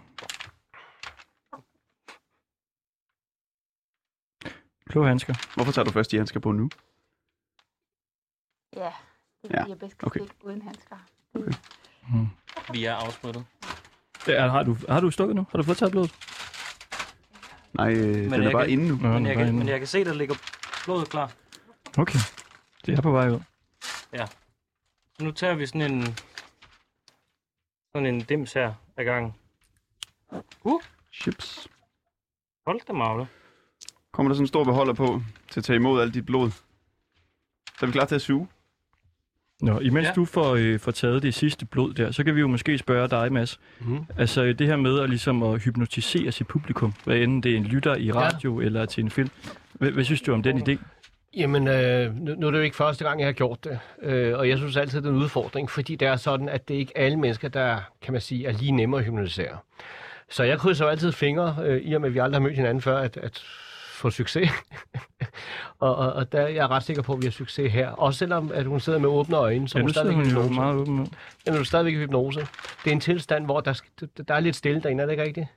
Blå 4.95 5.05
handsker. 5.05 5.34
Hvorfor 5.55 5.71
tager 5.71 5.84
du 5.86 5.91
først 5.91 6.12
de 6.12 6.17
handsker 6.17 6.39
på 6.39 6.51
nu? 6.51 6.69
Ja, 8.75 8.91
det 9.41 9.49
Ja, 9.51 9.55
er 9.58 9.62
ja. 9.62 9.65
jeg 9.69 9.79
bedst 9.79 9.97
kan 9.97 10.08
okay. 10.08 10.19
okay. 10.19 10.31
uden 10.41 10.62
handsker. 10.62 10.95
Mm. 11.34 12.27
Vi 12.73 12.86
er 12.86 12.93
afsprittet. 12.95 13.45
Ja, 14.27 14.47
har, 14.47 14.63
du, 14.63 14.77
har 14.89 14.99
du 14.99 15.12
stukket 15.12 15.36
nu? 15.36 15.45
Har 15.51 15.58
du 15.58 15.63
fået 15.63 15.77
taget 15.77 15.91
blodet? 15.91 16.12
Nej, 17.73 17.91
øh, 17.93 17.97
den 18.03 18.31
jeg 18.31 18.39
er 18.45 18.51
bare 18.51 18.63
kan- 18.63 18.71
inde 18.73 18.88
nu. 18.88 18.95
Nå, 18.95 19.08
Men 19.10 19.25
jeg, 19.25 19.36
bare 19.36 19.43
kan, 19.43 19.47
inde. 19.47 19.60
men 19.60 19.67
jeg 19.67 19.79
kan 19.79 19.88
se, 19.88 20.05
der 20.05 20.13
ligger 20.13 20.36
blodet 20.86 21.10
klar. 21.10 21.31
Okay. 21.97 22.19
Det 22.86 22.97
er 22.97 23.01
på 23.01 23.12
vej 23.12 23.29
ud. 23.29 23.39
Så 25.17 25.23
nu 25.23 25.31
tager 25.31 25.55
vi 25.55 25.65
sådan 25.67 25.91
en, 25.91 26.01
sådan 27.95 28.05
en 28.05 28.19
dims 28.21 28.53
her 28.53 28.73
ad 28.97 29.05
gangen. 29.05 29.34
Chips. 31.13 31.67
Hold 32.67 32.81
da 32.88 32.93
magle. 32.93 33.27
Kommer 34.15 34.30
der 34.30 34.36
sådan 34.36 34.43
en 34.43 34.47
stor 34.47 34.63
beholder 34.63 34.93
på 34.93 35.21
til 35.51 35.60
at 35.60 35.63
tage 35.63 35.75
imod 35.75 36.01
alt 36.01 36.13
dit 36.13 36.25
blod? 36.25 36.51
Så 37.80 37.80
er 37.82 37.86
vi 37.86 37.91
klar 37.91 38.06
til 38.06 38.15
at 38.15 38.21
suge. 38.21 38.47
Nå, 39.62 39.80
imens 39.80 40.08
Ja. 40.08 40.13
du 40.13 40.25
får, 40.25 40.56
øh, 40.56 40.80
får 40.80 40.91
taget 40.91 41.23
det 41.23 41.34
sidste 41.34 41.65
blod 41.65 41.93
der, 41.93 42.12
så 42.12 42.23
kan 42.23 42.36
vi 42.36 42.39
jo 42.39 42.47
måske 42.47 42.78
spørge 42.78 43.08
dig, 43.08 43.34
Mads. 43.34 43.60
Mhm. 43.80 44.06
Altså 44.17 44.43
øh, 44.43 44.60
det 44.60 44.67
her 44.67 44.75
med 44.75 44.99
at, 44.99 45.10
ligesom 45.10 45.43
at 45.43 45.62
hypnotisere 45.62 46.32
sit 46.32 46.47
publikum, 46.47 46.93
hvad 47.04 47.15
enten 47.17 47.43
det 47.43 47.51
er 47.51 47.56
en 47.58 47.63
lytter 47.63 47.95
i 47.95 48.12
radio 48.12 48.60
ja. 48.60 48.65
eller 48.65 48.86
til 48.86 49.04
en 49.04 49.10
film. 49.10 49.30
Hvad, 49.73 49.91
hvad 49.91 50.04
synes 50.04 50.21
du 50.21 50.34
om 50.34 50.43
den 50.43 50.69
idé? 50.69 50.78
Jamen, 51.38 51.67
øh, 51.67 52.15
nu, 52.15 52.36
nu 52.36 52.47
er 52.47 52.51
det 52.51 52.58
jo 52.58 52.63
ikke 52.63 52.75
første 52.75 53.06
gang, 53.06 53.19
jeg 53.19 53.28
har 53.28 53.34
gjort 53.34 53.63
det. 53.63 53.80
Øh, 54.01 54.38
og 54.38 54.49
jeg 54.49 54.58
synes 54.58 54.78
altid, 54.78 55.01
det 55.01 55.08
er 55.08 55.12
en 55.13 55.17
udfordring, 55.17 55.69
fordi 55.69 55.95
det 55.95 56.08
er 56.08 56.15
sådan, 56.15 56.49
at 56.49 56.67
det 56.67 56.75
er 56.75 56.80
ikke 56.80 56.97
alle 56.97 57.17
mennesker, 57.19 57.47
der, 57.49 57.78
kan 58.01 58.12
man 58.12 58.21
sige, 58.21 58.47
er 58.47 58.51
lige 58.51 58.71
nemmere 58.71 58.99
at 59.01 59.06
hypnotisere. 59.06 59.58
Så 60.30 60.43
jeg 60.43 60.60
krydser 60.60 60.86
jo 60.86 60.91
altid 60.91 61.12
fingre, 61.12 61.56
øh, 61.63 61.82
i 61.82 61.93
og 61.93 62.01
med, 62.01 62.10
at 62.10 62.13
vi 62.13 62.19
aldrig 62.19 62.36
har 62.36 62.43
mødt 62.47 62.56
hinanden 62.56 62.82
før, 62.82 62.97
at, 62.97 63.17
at 63.17 63.43
få 63.95 64.10
succes. 64.10 64.49
og, 65.79 65.95
og, 65.95 66.13
og 66.13 66.31
der, 66.31 66.47
jeg 66.47 66.63
er 66.63 66.71
ret 66.71 66.84
sikker 66.84 67.01
på, 67.01 67.13
at 67.13 67.19
vi 67.21 67.25
har 67.25 67.31
succes 67.31 67.73
her. 67.73 67.89
Også 67.89 68.17
selvom 68.17 68.51
at 68.53 68.65
hun 68.65 68.79
sidder 68.79 68.99
med 68.99 69.10
åbne 69.10 69.36
øjne, 69.38 69.67
så 69.69 69.77
Ja, 69.77 69.81
hun 69.81 69.89
stadigvæk 69.91 70.15
hun 70.15 70.25
hypnose. 70.25 70.53
meget 70.53 70.75
åben. 70.75 70.95
nu. 70.95 71.08
Jamen, 71.45 71.55
du 71.55 71.62
er 71.62 71.65
stadigvæk 71.65 71.93
i 71.93 71.97
hypnose. 71.97 72.39
Det 72.39 72.88
er 72.88 72.91
en 72.91 72.99
tilstand, 72.99 73.45
hvor 73.45 73.60
der, 73.62 73.81
der 74.27 74.34
er 74.36 74.39
lidt 74.39 74.55
stille 74.55 74.81
derinde, 74.81 75.01
er 75.01 75.05
det 75.05 75.13
ikke 75.13 75.23
rigtigt? 75.23 75.47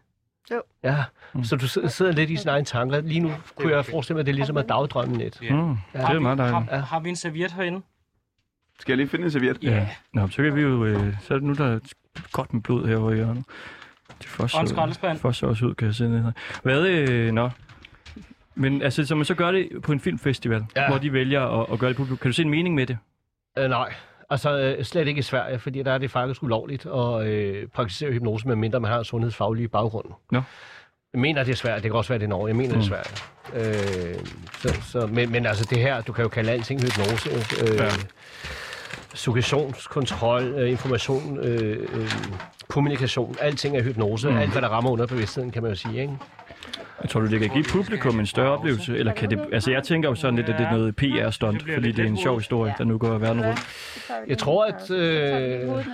Jo. 0.51 0.63
Ja, 0.85 1.05
Mm. 1.35 1.45
så 1.45 1.57
du 1.57 1.69
sidder- 1.69 1.89
sidder 1.89 2.13
lidt 2.13 2.31
i 2.31 2.37
sine 2.37 2.51
egne 2.51 2.65
tanker. 2.65 3.01
Lige 3.01 3.21
nu 3.21 3.33
kunne 3.57 3.73
jeg 3.77 3.85
forestille 3.85 4.15
mig, 4.15 4.21
at 4.21 4.27
det 4.27 4.33
er 4.33 4.37
ligesom 4.37 4.57
at 4.57 4.69
dagdrømme 4.69 5.17
lidt. 5.19 5.43
Ja. 5.43 5.55
Mm, 5.57 5.69
det 5.93 6.01
Har 6.01 6.09
er 6.09 6.15
vi- 6.15 6.21
meget 6.23 6.39
dejligt. 6.39 6.71
Har, 6.71 6.79
har 6.81 7.01
vi 7.01 7.09
en 7.09 7.17
serviet 7.17 7.53
herinde? 7.53 7.83
Skal 8.81 8.93
jeg 8.93 8.97
lige 8.97 9.09
finde 9.09 9.25
en 9.25 9.31
serviet? 9.31 9.59
Ja. 9.63 9.89
Nå, 10.15 10.29
så 10.29 10.43
kan 10.43 10.55
vi 10.57 10.61
jo... 10.61 10.85
Øh, 10.85 11.15
så 11.23 11.35
er 11.35 11.39
det 11.39 11.47
nu, 11.47 11.55
der 11.55 11.65
er 11.75 11.79
godt 12.33 12.55
med 12.55 12.63
blod 12.63 12.87
herovre 12.89 13.13
i 13.13 13.17
hjørnet. 13.17 13.45
Det 14.09 14.13
Og 14.13 14.15
en 14.25 14.27
fosser, 14.29 14.65
skraldespand. 14.67 15.19
fosser 15.19 15.47
også 15.47 15.67
ud, 15.67 15.75
kan 15.75 15.87
jeg 15.87 15.95
se 15.95 16.09
ned 16.09 16.23
her. 16.23 16.33
Hvad, 16.63 16.87
øh, 16.87 17.33
nå. 17.33 17.51
Men 18.59 18.83
altså, 18.83 19.07
så 19.07 19.15
man 19.15 19.25
så 19.25 19.35
gør 19.35 19.51
det 19.51 19.69
på 19.83 19.93
en 19.93 20.01
filmfestival, 20.01 20.65
ja. 20.77 20.89
Hvor 20.89 20.99
de 20.99 21.13
vælger 21.13 21.61
at, 21.61 21.67
at 21.73 21.79
gøre 21.79 21.89
det 21.89 21.97
publikum. 21.97 22.17
Kan 22.19 22.29
du 22.29 22.33
se 22.33 22.43
en 22.43 22.51
mening 22.51 22.75
med 22.75 22.87
det? 22.87 22.99
Øh, 23.59 23.71
nej, 23.71 23.93
altså 24.31 24.59
øh, 24.61 24.85
slet 24.85 25.09
ikke 25.09 25.19
i 25.19 25.23
Sverige, 25.23 25.59
fordi 25.59 25.83
der 25.83 25.93
er 25.93 25.99
det 25.99 26.11
faktisk 26.11 26.43
ulovligt 26.43 26.87
at 26.87 27.27
øh, 27.27 27.67
praktisere 27.69 28.13
hypnose, 28.13 28.49
medmindre 28.49 28.81
man 28.81 28.91
har 28.91 28.99
en 28.99 29.05
sundhedsfaglig 29.05 29.71
baggrund. 29.71 30.07
Nå. 30.33 30.43
Jeg 31.13 31.21
mener, 31.21 31.45
det 31.45 31.53
er 31.53 31.57
svært. 31.57 31.83
Det 31.83 31.91
kan 31.91 31.99
også 31.99 32.09
være, 32.09 32.19
det 32.19 32.25
er 32.25 32.29
Norge. 32.29 32.49
Jeg 32.49 32.57
mener, 32.57 32.75
Mm. 32.75 32.81
det 32.81 32.93
er 32.93 33.03
svært. 33.03 33.25
Øh, 33.55 34.15
så, 34.63 34.81
så, 34.83 35.07
men, 35.07 35.33
men 35.33 35.47
altså 35.47 35.67
det 35.71 35.79
her, 35.79 36.01
du 36.01 36.13
kan 36.13 36.23
jo 36.23 36.29
kalde 36.29 36.51
alting 36.51 36.81
hypnose. 36.83 37.31
Øh, 37.63 37.77
Ja. 37.79 37.89
Suggestionskontrol, 39.15 40.43
øh, 40.43 40.71
information, 40.71 41.39
øh, 41.39 41.87
øh, 41.93 42.11
kommunikation, 42.69 43.37
alting 43.41 43.77
er 43.77 43.83
hypnose. 43.83 44.29
Mm. 44.29 44.35
Mm. 44.35 44.41
Alt, 44.41 44.53
hvad 44.53 44.63
der 44.63 44.69
rammer 44.69 44.91
under 44.91 45.07
bevidstheden, 45.07 45.51
kan 45.51 45.63
man 45.63 45.71
jo 45.71 45.77
sige. 45.77 46.01
Ikke? 46.01 46.13
Jeg 47.03 47.11
tror 47.11 47.21
du, 47.21 47.27
det 47.27 47.41
kan 47.41 47.51
give 47.51 47.65
publikum 47.65 48.21
en 48.21 48.27
større 48.27 48.51
oplevelse? 48.51 48.97
Eller 48.97 49.13
kan 49.13 49.31
det... 49.31 49.41
Altså, 49.53 49.71
jeg 49.71 49.83
tænker 49.83 50.09
jo 50.09 50.15
sådan 50.15 50.37
lidt, 50.37 50.49
at 50.49 50.59
det 50.59 50.67
er 50.67 50.71
noget 50.71 50.97
PR-stunt, 50.97 51.65
Det 51.67 51.75
fordi 51.75 51.93
det 51.93 52.05
er 52.05 52.09
en 52.09 52.19
sjov 52.19 52.39
historie, 52.39 52.75
der 52.79 52.85
nu 52.85 52.99
går 52.99 53.19
verden 53.19 53.45
rundt. 53.45 53.61
Jeg 54.27 54.39
tror, 54.39 54.65
at, 54.65 54.91
øh. 54.91 55.85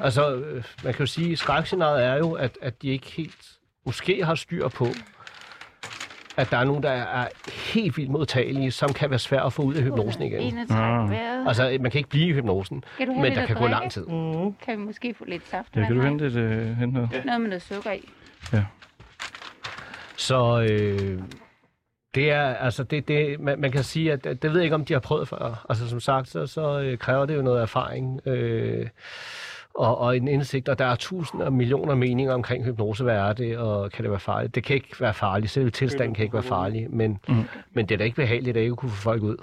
Altså, 0.00 0.34
øh, 0.34 0.64
man 0.84 0.92
kan 0.94 1.00
jo 1.00 1.06
sige, 1.06 1.32
at 1.32 1.38
skrækscenariet 1.38 2.04
er 2.04 2.16
jo, 2.16 2.32
at, 2.32 2.58
at 2.62 2.82
de 2.82 2.88
ikke 2.88 3.06
helt 3.06 3.52
måske 3.86 4.24
har 4.24 4.34
styr 4.34 4.68
på, 4.68 4.86
at 6.36 6.50
der 6.50 6.56
er 6.56 6.64
nogen, 6.64 6.82
der 6.82 6.90
er 6.90 7.28
helt 7.74 7.96
vildt 7.96 8.10
modtagelige, 8.10 8.70
som 8.70 8.92
kan 8.92 9.10
være 9.10 9.18
svært 9.18 9.46
at 9.46 9.52
få 9.52 9.62
ud 9.62 9.74
af 9.74 9.82
hypnosen 9.82 10.22
igen. 10.22 10.40
31 10.40 11.10
vejret. 11.10 11.48
Altså, 11.48 11.78
man 11.80 11.90
kan 11.90 11.98
ikke 11.98 12.10
blive 12.10 12.28
i 12.28 12.32
hypnosen, 12.32 12.84
men 12.98 13.34
der 13.34 13.46
kan 13.46 13.56
gå 13.56 13.66
lang 13.66 13.90
tid. 13.90 14.06
Mm. 14.06 14.54
Kan 14.64 14.78
vi 14.78 14.84
måske 14.84 15.14
få 15.14 15.24
lidt 15.24 15.48
saft? 15.48 15.76
Ja, 15.76 15.86
kan 15.86 15.96
du 15.96 16.02
hente 16.02 16.26
et 16.26 16.36
øh, 16.36 16.76
hente 16.76 16.94
noget? 16.94 17.22
Noget 17.24 17.40
med 17.40 17.48
noget 17.48 17.62
sukker 17.62 17.92
i. 17.92 18.08
Så 20.16 20.66
øh, 20.70 21.22
det 22.14 22.30
er, 22.30 22.42
altså, 22.42 22.84
det, 22.84 23.08
det, 23.08 23.40
man, 23.40 23.60
man 23.60 23.72
kan 23.72 23.84
sige, 23.84 24.12
at 24.12 24.24
det 24.24 24.42
ved 24.42 24.52
jeg 24.52 24.64
ikke, 24.64 24.74
om 24.74 24.84
de 24.84 24.92
har 24.92 25.00
prøvet 25.00 25.28
før. 25.28 25.66
Altså, 25.68 25.88
som 25.88 26.00
sagt, 26.00 26.28
så, 26.28 26.46
så 26.46 26.80
øh, 26.80 26.98
kræver 26.98 27.26
det 27.26 27.36
jo 27.36 27.42
noget 27.42 27.62
erfaring. 27.62 28.26
Øh, 28.26 28.86
og, 29.74 29.98
og 29.98 30.16
en 30.16 30.28
indsigt, 30.28 30.68
og 30.68 30.78
der 30.78 30.84
er 30.84 30.96
tusinder 30.96 31.46
og 31.46 31.52
millioner 31.52 31.94
meninger 31.94 32.34
omkring 32.34 32.64
hypnose. 32.64 33.04
Hvad 33.04 33.16
er 33.16 33.32
det, 33.32 33.58
og 33.58 33.90
kan 33.90 34.02
det 34.02 34.10
være 34.10 34.20
farligt? 34.20 34.54
Det 34.54 34.64
kan 34.64 34.76
ikke 34.76 35.00
være 35.00 35.14
farligt. 35.14 35.52
Selv 35.52 35.72
tilstanden 35.72 36.14
kan 36.14 36.22
ikke 36.22 36.34
være 36.34 36.42
farlig, 36.42 36.90
men, 36.90 37.18
mm. 37.28 37.44
men 37.72 37.86
det 37.88 37.94
er 37.94 37.98
da 37.98 38.04
ikke 38.04 38.16
behageligt 38.16 38.56
at 38.56 38.62
ikke 38.62 38.76
kunne 38.76 38.90
få 38.90 39.02
folk 39.02 39.22
ud. 39.22 39.36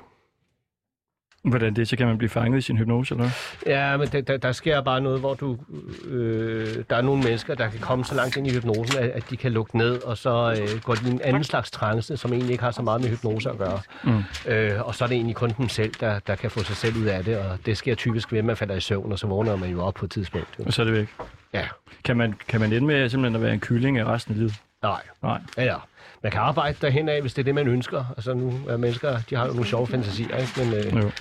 Hvordan 1.50 1.74
det? 1.74 1.88
Så 1.90 1.98
kan 1.98 2.08
man 2.08 2.18
blive 2.18 2.30
fanget 2.30 2.58
i 2.58 2.62
sin 2.62 2.78
hypnose, 2.78 3.14
eller 3.16 3.24
hvad? 3.64 3.74
Ja, 3.76 3.98
men 3.98 4.08
der, 4.08 4.38
der 4.38 4.52
sker 4.52 4.82
bare 4.82 5.02
noget, 5.02 5.20
hvor 5.20 5.34
du, 5.34 5.58
øh, 6.06 6.84
der 6.90 6.96
er 6.96 7.02
nogle 7.02 7.24
mennesker, 7.24 7.56
der 7.56 7.70
kan 7.70 7.80
komme 7.80 8.06
så 8.06 8.16
langt 8.16 8.38
ind 8.38 8.48
i 8.48 8.54
hypnosen, 8.54 9.00
at, 9.00 9.10
at 9.10 9.24
de 9.30 9.38
kan 9.38 9.52
lukke 9.52 9.78
ned, 9.78 10.04
og 10.04 10.18
så 10.18 10.58
øh, 10.62 10.82
går 10.84 10.94
de 10.96 11.08
i 11.10 11.12
en 11.12 11.22
anden 11.24 11.44
slags 11.44 11.72
trance, 11.72 12.18
som 12.18 12.34
egentlig 12.34 12.52
ikke 12.52 12.64
har 12.64 12.72
så 12.72 12.82
meget 12.82 13.02
med 13.02 13.10
hypnose 13.10 13.50
at 13.50 13.58
gøre. 13.58 13.80
Mm. 14.04 14.24
Øh, 14.48 14.88
og 14.88 14.96
så 14.96 15.04
er 15.04 15.08
det 15.08 15.16
egentlig 15.16 15.36
kun 15.36 15.52
dem 15.58 15.70
selv, 15.70 15.94
der, 16.00 16.20
der 16.20 16.36
kan 16.36 16.52
få 16.52 16.64
sig 16.64 16.76
selv 16.76 16.98
ud 16.98 17.06
af 17.06 17.24
det, 17.24 17.38
og 17.38 17.58
det 17.66 17.78
sker 17.78 17.96
typisk 17.96 18.32
ved, 18.32 18.40
at 18.40 18.46
man 18.46 18.58
falder 18.58 18.76
i 18.76 18.80
søvn, 18.82 19.12
og 19.12 19.20
så 19.20 19.28
vågner 19.28 19.56
man 19.56 19.70
jo 19.70 19.84
op 19.84 19.94
på 19.94 20.06
et 20.06 20.12
tidspunkt. 20.12 20.48
Jo. 20.60 20.64
Og 20.66 20.74
så 20.74 20.82
er 20.82 20.86
det 20.86 20.94
væk. 20.94 21.08
Ja, 21.54 21.64
Kan 22.04 22.18
man, 22.18 22.34
kan 22.48 22.60
man 22.60 22.74
ende 22.74 22.88
med 22.88 23.10
simpelthen 23.10 23.36
at 23.36 23.42
være 23.42 23.54
en 23.54 23.60
kylling 23.60 23.98
af 23.98 24.06
resten 24.06 24.34
af 24.34 24.38
livet? 24.40 24.54
nej. 24.84 25.02
Nej. 25.24 25.40
Ja, 25.58 25.64
ja. 25.64 25.76
Man 26.24 26.32
kan 26.32 26.42
arbejde 26.42 26.78
derhen 26.82 27.10
af, 27.10 27.22
hvis 27.22 27.34
det 27.34 27.42
er 27.42 27.44
det, 27.44 27.56
man 27.56 27.68
ønsker. 27.68 28.06
Altså 28.18 28.34
nu 28.34 28.54
er 28.70 28.78
mennesker, 28.78 29.20
de 29.30 29.36
har 29.36 29.46
jo 29.46 29.52
nogle 29.52 29.66
sjove 29.68 29.88
fantasier, 29.88 30.38
ikke? 30.38 30.52
men 30.58 30.74
øh, 30.74 31.04
Jo. 31.04 31.12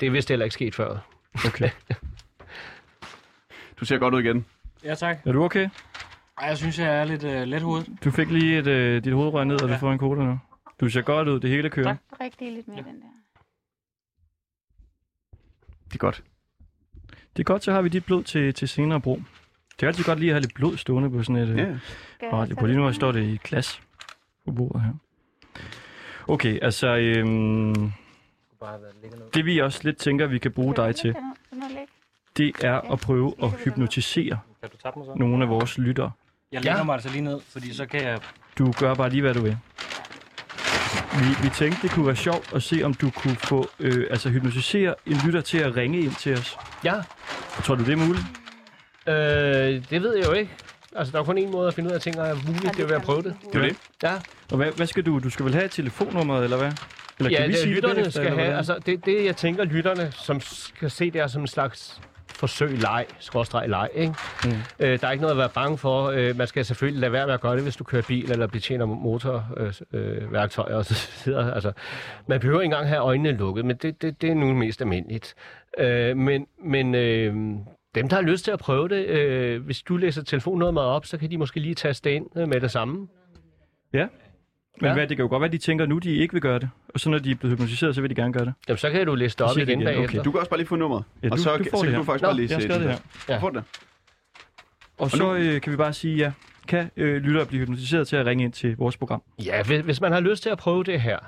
Det 0.00 0.06
er 0.06 0.10
vist 0.10 0.28
heller 0.28 0.44
ikke 0.44 0.54
sket 0.54 0.74
før. 0.74 0.98
Okay. 1.46 1.70
Du 3.80 3.84
ser 3.84 3.98
godt 3.98 4.14
ud 4.14 4.20
igen. 4.22 4.46
Ja, 4.84 4.94
tak. 4.94 5.18
Er 5.26 5.32
du 5.32 5.44
okay? 5.44 5.68
Ej, 6.38 6.46
jeg 6.48 6.58
synes, 6.58 6.78
jeg 6.78 7.00
er 7.00 7.04
lidt 7.04 7.24
uh, 7.24 7.30
let 7.30 7.62
hovedet. 7.62 7.88
Du 8.04 8.10
fik 8.10 8.30
lige 8.30 8.58
et, 8.58 8.66
øh, 8.66 9.04
dit 9.04 9.12
hoved 9.12 9.28
røg 9.32 9.44
ned, 9.46 9.62
og 9.62 9.68
du 9.68 9.72
Ja. 9.74 9.78
får 9.78 9.92
en 9.92 9.98
koda 9.98 10.22
nu. 10.22 10.38
Du 10.80 10.88
ser 10.88 11.02
godt 11.02 11.28
ud, 11.28 11.40
det 11.40 11.50
hele 11.50 11.70
kører. 11.70 11.96
Tak. 12.18 12.32
Det 12.38 12.52
lidt 12.52 12.68
mere, 12.68 12.76
den 12.76 12.84
der. 13.00 13.06
Det 15.84 15.94
er 15.94 15.98
godt. 15.98 16.22
Det 17.10 17.42
er 17.42 17.44
godt, 17.44 17.64
så 17.64 17.72
har 17.72 17.82
vi 17.82 17.88
dit 17.88 18.04
blod 18.04 18.24
til, 18.24 18.54
til 18.54 18.68
senere 18.68 19.00
brug. 19.00 19.22
Det 19.76 19.82
er 19.82 19.86
altid 19.86 20.04
godt 20.04 20.18
lige 20.18 20.30
at 20.30 20.34
have 20.34 20.40
lidt 20.40 20.54
blod 20.54 20.76
stående 20.76 21.10
på 21.10 21.22
sådan 21.22 21.36
et 21.42 21.56
Ja. 21.56 21.62
øh, 21.62 21.78
Skal 21.80 22.26
jeg 22.26 22.32
radio. 22.32 22.46
tage 22.46 22.60
På 22.60 22.66
lige 22.66 22.76
nu 22.78 22.86
det? 22.86 22.94
står 22.94 23.12
det 23.12 23.22
i 23.22 23.38
glas 23.44 23.80
på 24.46 24.52
bordet 24.52 24.82
her. 24.82 24.92
Okay, 26.28 26.58
altså... 26.62 26.96
Øhm, 26.96 27.92
det 29.34 29.44
vi 29.46 29.58
også 29.58 29.80
lidt 29.82 29.96
tænker, 29.96 30.26
vi 30.26 30.38
kan 30.38 30.52
bruge 30.52 30.76
dig 30.76 30.96
til, 30.96 31.14
det 32.36 32.52
er 32.64 32.92
at 32.92 33.00
prøve 33.00 33.34
at 33.42 33.50
hypnotisere 33.64 34.38
Kan 34.60 34.70
du 34.70 34.76
tabe 34.82 34.98
mig 34.98 35.06
så? 35.06 35.12
nogle 35.16 35.44
af 35.44 35.48
vores 35.50 35.78
lyttere. 35.78 36.10
Jeg 36.52 36.60
lægger 36.64 36.78
Ja. 36.78 36.84
mig 36.84 36.92
altså 36.94 37.08
lige 37.08 37.22
ned, 37.22 37.40
fordi 37.48 37.74
så 37.74 37.86
kan 37.86 38.02
jeg... 38.02 38.20
Du 38.58 38.72
gør 38.78 38.94
bare 38.94 39.10
lige, 39.10 39.22
hvad 39.22 39.34
du 39.34 39.40
vil. 39.42 39.58
Vi, 41.12 41.42
vi 41.42 41.48
tænkte, 41.54 41.82
det 41.82 41.90
kunne 41.90 42.06
være 42.06 42.16
sjovt 42.16 42.52
at 42.54 42.62
se, 42.62 42.82
om 42.82 42.94
du 42.94 43.10
kunne 43.10 43.36
få, 43.36 43.68
øh, 43.80 44.06
altså 44.10 44.28
hypnotisere 44.30 44.94
en 45.06 45.16
lytter 45.26 45.40
til 45.40 45.58
at 45.58 45.76
ringe 45.76 46.00
ind 46.00 46.14
til 46.14 46.32
os. 46.38 46.56
Ja, 46.84 46.94
Tror 47.64 47.74
du, 47.74 47.84
det 47.84 47.92
er 47.92 47.96
muligt? 47.96 48.24
øh, 49.06 49.90
det 49.90 50.02
ved 50.02 50.16
jeg 50.16 50.26
jo 50.26 50.32
ikke. 50.32 50.50
Altså, 50.96 51.12
der 51.12 51.18
er 51.20 51.24
kun 51.24 51.38
en 51.38 51.50
måde 51.50 51.68
at 51.68 51.74
finde 51.74 51.90
ud 51.90 51.94
af 51.94 52.00
ting, 52.00 52.20
og 52.20 52.26
er 52.28 52.34
muligt, 52.46 52.76
det 52.76 52.82
er 52.82 52.86
ved 52.86 52.96
at 52.96 53.02
prøve 53.02 53.22
det. 53.22 53.36
Det 53.52 53.54
er 53.54 53.62
det. 53.68 53.76
Ja, 54.02 54.14
Og 54.50 54.56
hvad, 54.56 54.72
hvad 54.72 54.86
skal 54.86 55.06
du? 55.06 55.18
Du 55.18 55.30
skal 55.30 55.44
vel 55.44 55.54
have 55.54 55.64
et 55.64 55.70
telefonnummer, 55.70 56.40
eller 56.40 56.56
hvad? 56.56 56.72
Eller 57.26 57.38
ja 57.38 57.46
vi 57.46 57.52
det, 57.52 57.60
sige 57.60 57.74
lytterne 57.74 57.94
bagefter, 57.94 58.22
skal 58.22 58.34
have, 58.34 58.54
altså 58.54 58.78
det, 58.86 59.06
det 59.06 59.24
jeg 59.24 59.36
tænker, 59.36 59.64
lytterne, 59.64 60.12
som 60.12 60.40
skal 60.40 60.90
se 60.90 61.10
det 61.10 61.20
er 61.20 61.26
som 61.26 61.42
en 61.42 61.46
slags 61.48 62.00
forsøg 62.40 62.78
leg, 62.78 63.06
skråstreg 63.18 63.68
leg, 63.68 63.88
ikke? 63.94 64.14
Mm. 64.44 64.50
Øh, 64.78 65.00
der 65.00 65.06
er 65.06 65.12
ikke 65.12 65.22
noget 65.22 65.34
at 65.34 65.38
være 65.38 65.48
bange 65.48 65.78
for. 65.78 66.06
Øh, 66.06 66.36
man 66.36 66.46
skal 66.46 66.64
selvfølgelig 66.64 67.00
lade 67.00 67.12
være 67.12 67.26
med 67.26 67.34
at 67.34 67.40
gøre 67.40 67.54
det, 67.54 67.62
hvis 67.62 67.76
du 67.76 67.84
kører 67.84 68.02
bil 68.02 68.30
eller 68.30 68.46
betjener 68.46 68.86
motorværktøjer 68.86 70.22
øh, 70.22 70.32
værktøjer 70.32 70.74
og 70.74 70.84
så 70.84 71.08
videre. 71.24 71.54
Altså, 71.54 71.72
man 72.26 72.40
behøver 72.40 72.60
ikke 72.60 72.64
engang 72.64 72.88
have 72.88 73.00
øjnene 73.00 73.32
lukket, 73.32 73.64
men 73.64 73.76
det, 73.76 74.02
det, 74.02 74.22
det 74.22 74.30
er 74.30 74.34
nu 74.34 74.54
mest 74.54 74.80
almindeligt. 74.80 75.34
Øh, 75.78 76.16
men 76.16 76.46
men 76.64 76.94
øh, 76.94 77.34
dem, 77.94 78.08
der 78.08 78.14
har 78.14 78.22
lyst 78.22 78.44
til 78.44 78.50
at 78.50 78.58
prøve 78.58 78.88
det, 78.88 79.06
øh, 79.06 79.64
hvis 79.64 79.82
du 79.82 79.96
læser 79.96 80.22
telefonnummeret 80.22 80.86
op, 80.86 81.06
så 81.06 81.18
kan 81.18 81.30
de 81.30 81.38
måske 81.38 81.60
lige 81.60 81.74
taste 81.74 82.08
det 82.08 82.14
ind 82.14 82.26
øh, 82.36 82.48
med 82.48 82.60
det 82.60 82.70
samme. 82.70 83.08
Men 84.80 84.88
Ja. 84.88 84.94
hvad, 84.94 85.06
det 85.06 85.16
kan 85.16 85.24
jo 85.24 85.28
godt 85.28 85.40
være, 85.40 85.46
at 85.46 85.52
de 85.52 85.58
tænker 85.58 85.86
nu, 85.86 85.98
de 85.98 86.14
ikke 86.14 86.32
vil 86.32 86.42
gøre 86.42 86.58
det. 86.58 86.70
Og 86.88 87.00
så 87.00 87.10
når 87.10 87.18
de 87.18 87.30
er 87.30 87.34
blevet 87.34 87.56
hypnotiseret, 87.58 87.94
så 87.94 88.00
vil 88.00 88.10
de 88.10 88.14
gerne 88.14 88.32
gøre 88.32 88.44
det. 88.44 88.54
Jamen, 88.68 88.78
så 88.78 88.90
kan 88.90 89.06
du 89.06 89.14
læse 89.14 89.36
det 89.36 89.46
op 89.46 89.56
igen, 89.58 89.68
igen. 89.68 89.84
bagefter. 89.84 90.18
Okay. 90.18 90.24
Du 90.24 90.30
kan 90.30 90.38
også 90.40 90.50
bare 90.50 90.58
lige 90.58 90.68
få 90.68 90.76
nummeret. 90.76 91.04
Ja, 91.22 91.28
og 91.30 91.36
du- 91.36 91.42
så, 91.42 91.56
du 91.56 91.64
får 91.70 91.76
så 91.76 91.76
det 91.76 91.80
kan 91.82 91.90
her. 91.90 91.98
du 91.98 92.04
faktisk 92.04 92.22
Nå, 92.22 92.26
bare 92.28 92.36
lige 92.36 92.52
jeg 92.52 92.62
se 92.62 92.68
det 92.68 92.80
her. 93.28 93.34
Du 93.36 93.40
får 93.40 93.50
det. 93.50 93.64
Og 94.98 95.10
så 95.10 95.34
øh, 95.34 95.60
kan 95.60 95.72
vi 95.72 95.76
bare 95.76 95.92
sige, 95.92 96.16
ja, 96.16 96.32
kan 96.68 96.90
øh, 96.96 97.22
lyttere 97.22 97.46
blive 97.46 97.60
hypnotiseret 97.60 98.08
til 98.08 98.16
at 98.16 98.26
ringe 98.26 98.44
ind 98.44 98.52
til 98.52 98.76
vores 98.76 98.96
program. 98.96 99.22
Ja, 99.44 99.62
hvis, 99.62 99.80
hvis 99.80 100.00
man 100.00 100.12
har 100.12 100.20
lyst 100.20 100.42
til 100.42 100.50
at 100.50 100.58
prøve 100.58 100.84
det 100.84 101.00
her, 101.00 101.18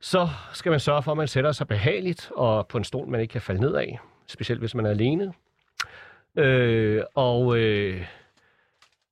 så 0.00 0.28
skal 0.52 0.70
man 0.70 0.80
sørge 0.80 1.02
for, 1.02 1.10
at 1.12 1.16
man 1.18 1.28
sætter 1.28 1.52
sig 1.52 1.68
behageligt 1.68 2.30
og 2.36 2.66
på 2.66 2.78
en 2.78 2.84
stol, 2.84 3.08
man 3.08 3.20
ikke 3.20 3.32
kan 3.32 3.40
falde 3.40 3.60
ned 3.60 3.74
af. 3.74 3.98
Specielt 4.26 4.60
hvis 4.60 4.74
man 4.74 4.86
er 4.86 4.90
alene. 4.90 5.32
Øh, 6.38 7.02
og 7.14 7.58
øh, 7.58 8.04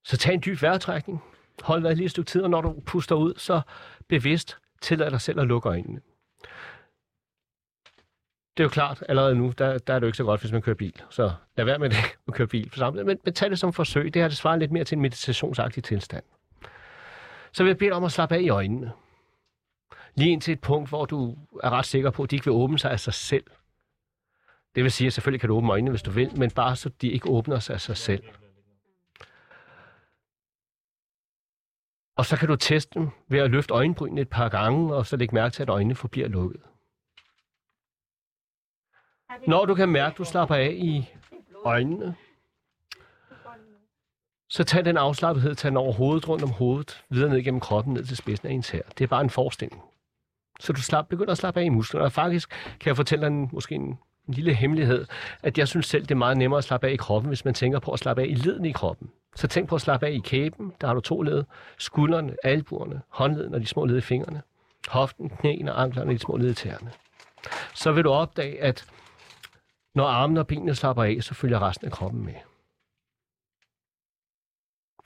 så 0.04 0.16
tag 0.16 0.34
en 0.34 0.42
dyb 0.46 0.62
vejrtrækning. 0.62 1.22
Hold 1.62 1.82
vejret 1.82 1.96
lige 1.96 2.04
et 2.04 2.10
stykke 2.10 2.28
tid, 2.28 2.42
og 2.42 2.50
når 2.50 2.60
du 2.60 2.80
puster 2.86 3.14
ud, 3.14 3.34
så 3.36 3.60
bevidst 4.08 4.58
tillad 4.80 5.10
dig 5.10 5.20
selv 5.20 5.40
at 5.40 5.46
lukke 5.46 5.68
øjnene. 5.68 6.00
Det 8.56 8.62
er 8.62 8.64
jo 8.64 8.68
klart, 8.68 9.04
allerede 9.08 9.34
nu, 9.34 9.52
der, 9.58 9.78
der 9.78 9.94
er 9.94 9.98
det 9.98 10.02
jo 10.02 10.06
ikke 10.06 10.16
så 10.16 10.24
godt, 10.24 10.40
hvis 10.40 10.52
man 10.52 10.62
kører 10.62 10.76
bil. 10.76 11.02
Så 11.10 11.32
lad 11.56 11.64
være 11.64 11.78
med 11.78 11.90
det 11.90 11.96
at 12.28 12.34
køre 12.34 12.46
bil. 12.46 12.72
Men, 12.94 13.18
men 13.24 13.34
tag 13.34 13.50
det 13.50 13.58
som 13.58 13.72
forsøg. 13.72 14.14
Det 14.14 14.22
her, 14.22 14.28
det 14.28 14.36
svarer 14.36 14.56
lidt 14.56 14.72
mere 14.72 14.84
til 14.84 14.96
en 14.96 15.02
meditationsagtig 15.02 15.84
tilstand. 15.84 16.24
Så 17.52 17.62
vil 17.62 17.70
jeg 17.70 17.78
bede 17.78 17.90
dig 17.90 17.96
om 17.96 18.04
at 18.04 18.12
slappe 18.12 18.34
af 18.34 18.40
i 18.40 18.48
øjnene. 18.48 18.92
Lige 20.14 20.30
ind 20.30 20.40
til 20.40 20.52
et 20.52 20.60
punkt, 20.60 20.88
hvor 20.88 21.04
du 21.04 21.36
er 21.62 21.70
ret 21.70 21.86
sikker 21.86 22.10
på, 22.10 22.22
at 22.22 22.30
de 22.30 22.36
ikke 22.36 22.44
vil 22.44 22.52
åbne 22.52 22.78
sig 22.78 22.90
af 22.90 23.00
sig 23.00 23.14
selv. 23.14 23.44
Det 24.74 24.82
vil 24.82 24.92
sige, 24.92 25.06
at 25.06 25.12
selvfølgelig 25.12 25.40
kan 25.40 25.48
du 25.48 25.56
åbne 25.56 25.70
øjnene, 25.70 25.90
hvis 25.90 26.02
du 26.02 26.10
vil, 26.10 26.38
men 26.38 26.50
bare 26.50 26.76
så 26.76 26.88
de 26.88 27.08
ikke 27.08 27.28
åbner 27.28 27.58
sig 27.58 27.74
af 27.74 27.80
sig 27.80 27.96
selv. 27.96 28.22
Og 32.16 32.26
så 32.26 32.36
kan 32.36 32.48
du 32.48 32.56
teste 32.56 32.98
dem 32.98 33.08
ved 33.28 33.38
at 33.38 33.50
løfte 33.50 33.74
øjenbrynene 33.74 34.20
et 34.20 34.28
par 34.28 34.48
gange, 34.48 34.94
og 34.94 35.06
så 35.06 35.16
lægge 35.16 35.34
mærke 35.34 35.52
til, 35.52 35.62
at 35.62 35.68
øjnene 35.68 35.94
forbliver 35.94 36.28
lukket. 36.28 36.60
Når 39.46 39.64
du 39.64 39.74
kan 39.74 39.88
mærke, 39.88 40.12
at 40.12 40.18
du 40.18 40.24
slapper 40.24 40.54
af 40.54 40.72
i 40.72 41.08
øjnene, 41.64 42.14
Så 44.48 44.64
tag 44.64 44.84
den 44.84 44.96
afslappethed, 44.96 45.54
tag 45.54 45.68
den 45.68 45.76
over 45.76 45.92
hovedet, 45.92 46.28
rundt 46.28 46.44
om 46.44 46.50
hovedet, 46.50 47.04
videre 47.10 47.30
ned 47.30 47.42
gennem 47.42 47.60
kroppen, 47.60 47.94
ned 47.94 48.04
til 48.04 48.16
spidsen 48.16 48.48
af 48.48 48.52
ens 48.52 48.70
her. 48.70 48.82
Det 48.98 49.04
er 49.04 49.08
bare 49.08 49.20
en 49.20 49.30
forestilling. 49.30 49.82
Så 50.60 50.72
du 50.72 50.82
slap, 50.82 51.08
begynder 51.08 51.32
at 51.32 51.38
slappe 51.38 51.60
af 51.60 51.64
i 51.64 51.68
musklerne. 51.68 52.06
Og 52.06 52.12
faktisk 52.12 52.50
kan 52.80 52.88
jeg 52.88 52.96
fortælle 52.96 53.26
dig 53.26 53.32
en, 53.32 53.48
måske 53.52 53.74
en, 53.74 53.98
en 54.28 54.34
lille 54.34 54.54
hemmelighed, 54.54 55.06
at 55.42 55.58
jeg 55.58 55.68
synes 55.68 55.86
selv, 55.86 56.02
det 56.02 56.10
er 56.10 56.14
meget 56.14 56.36
nemmere 56.36 56.58
at 56.58 56.64
slappe 56.64 56.86
af 56.86 56.92
i 56.92 56.96
kroppen, 56.96 57.28
hvis 57.28 57.44
man 57.44 57.54
tænker 57.54 57.78
på 57.78 57.92
at 57.92 57.98
slappe 57.98 58.22
af 58.22 58.26
i 58.26 58.34
leden 58.34 58.64
i 58.64 58.72
kroppen. 58.72 59.10
Så 59.34 59.48
tænk 59.48 59.68
på 59.68 59.74
at 59.74 59.80
slappe 59.80 60.06
af 60.06 60.10
i 60.10 60.20
kæben, 60.24 60.72
der 60.80 60.86
har 60.86 60.94
du 60.94 61.00
to 61.00 61.22
led, 61.22 61.44
skuldrene, 61.78 62.36
albuerne, 62.42 63.02
håndleden 63.08 63.54
og 63.54 63.60
de 63.60 63.66
små 63.66 63.84
led 63.84 63.96
i 63.96 64.00
fingrene, 64.00 64.42
hoften, 64.88 65.30
knæene, 65.30 65.72
anklerne 65.72 66.10
og 66.10 66.14
de 66.14 66.18
små 66.18 66.36
led 66.36 66.50
i 66.50 66.54
tæerne. 66.54 66.92
Så 67.74 67.92
vil 67.92 68.04
du 68.04 68.10
opdage, 68.10 68.62
at 68.62 68.86
når 69.94 70.06
armene 70.06 70.40
og 70.40 70.46
benene 70.46 70.74
slapper 70.74 71.04
af, 71.04 71.22
så 71.22 71.34
følger 71.34 71.62
resten 71.62 71.86
af 71.86 71.92
kroppen 71.92 72.24
med. 72.24 72.34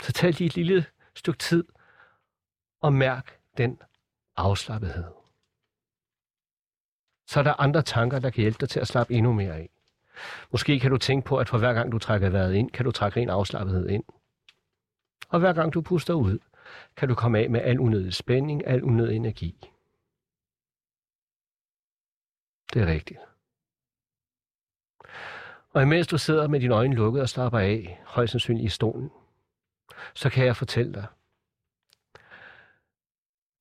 Så 0.02 0.12
tag 0.12 0.30
lige 0.30 0.46
et 0.46 0.54
lille 0.54 0.86
stykke 1.14 1.38
tid 1.38 1.64
og 2.80 2.92
mærk 2.92 3.40
den 3.56 3.82
afslappethed. 4.36 5.04
Så 7.26 7.38
er 7.40 7.44
der 7.44 7.60
andre 7.60 7.82
tanker, 7.82 8.18
der 8.18 8.30
kan 8.30 8.40
hjælpe 8.40 8.58
dig 8.60 8.68
til 8.68 8.80
at 8.80 8.88
slappe 8.88 9.14
endnu 9.14 9.32
mere 9.32 9.54
af. 9.54 9.75
Måske 10.52 10.80
kan 10.80 10.90
du 10.90 10.96
tænke 10.96 11.26
på, 11.26 11.36
at 11.36 11.48
for 11.48 11.58
hver 11.58 11.72
gang 11.72 11.92
du 11.92 11.98
trækker 11.98 12.30
vejret 12.30 12.54
ind, 12.54 12.70
kan 12.70 12.84
du 12.84 12.90
trække 12.90 13.20
en 13.20 13.30
afslappethed 13.30 13.88
ind. 13.88 14.04
Og 15.28 15.40
hver 15.40 15.52
gang 15.52 15.74
du 15.74 15.80
puster 15.80 16.14
ud, 16.14 16.38
kan 16.96 17.08
du 17.08 17.14
komme 17.14 17.38
af 17.38 17.50
med 17.50 17.60
al 17.60 17.80
unødig 17.80 18.14
spænding, 18.14 18.66
al 18.66 18.82
unødig 18.82 19.16
energi. 19.16 19.70
Det 22.72 22.82
er 22.82 22.86
rigtigt. 22.86 23.20
Og 25.70 25.82
imens 25.82 26.06
du 26.06 26.18
sidder 26.18 26.48
med 26.48 26.60
dine 26.60 26.74
øjne 26.74 26.94
lukket 26.94 27.22
og 27.22 27.28
slapper 27.28 27.58
af, 27.58 28.00
højst 28.04 28.30
sandsynligt 28.30 28.66
i 28.66 28.68
stolen, 28.68 29.10
så 30.14 30.30
kan 30.30 30.46
jeg 30.46 30.56
fortælle 30.56 30.92
dig, 30.92 31.06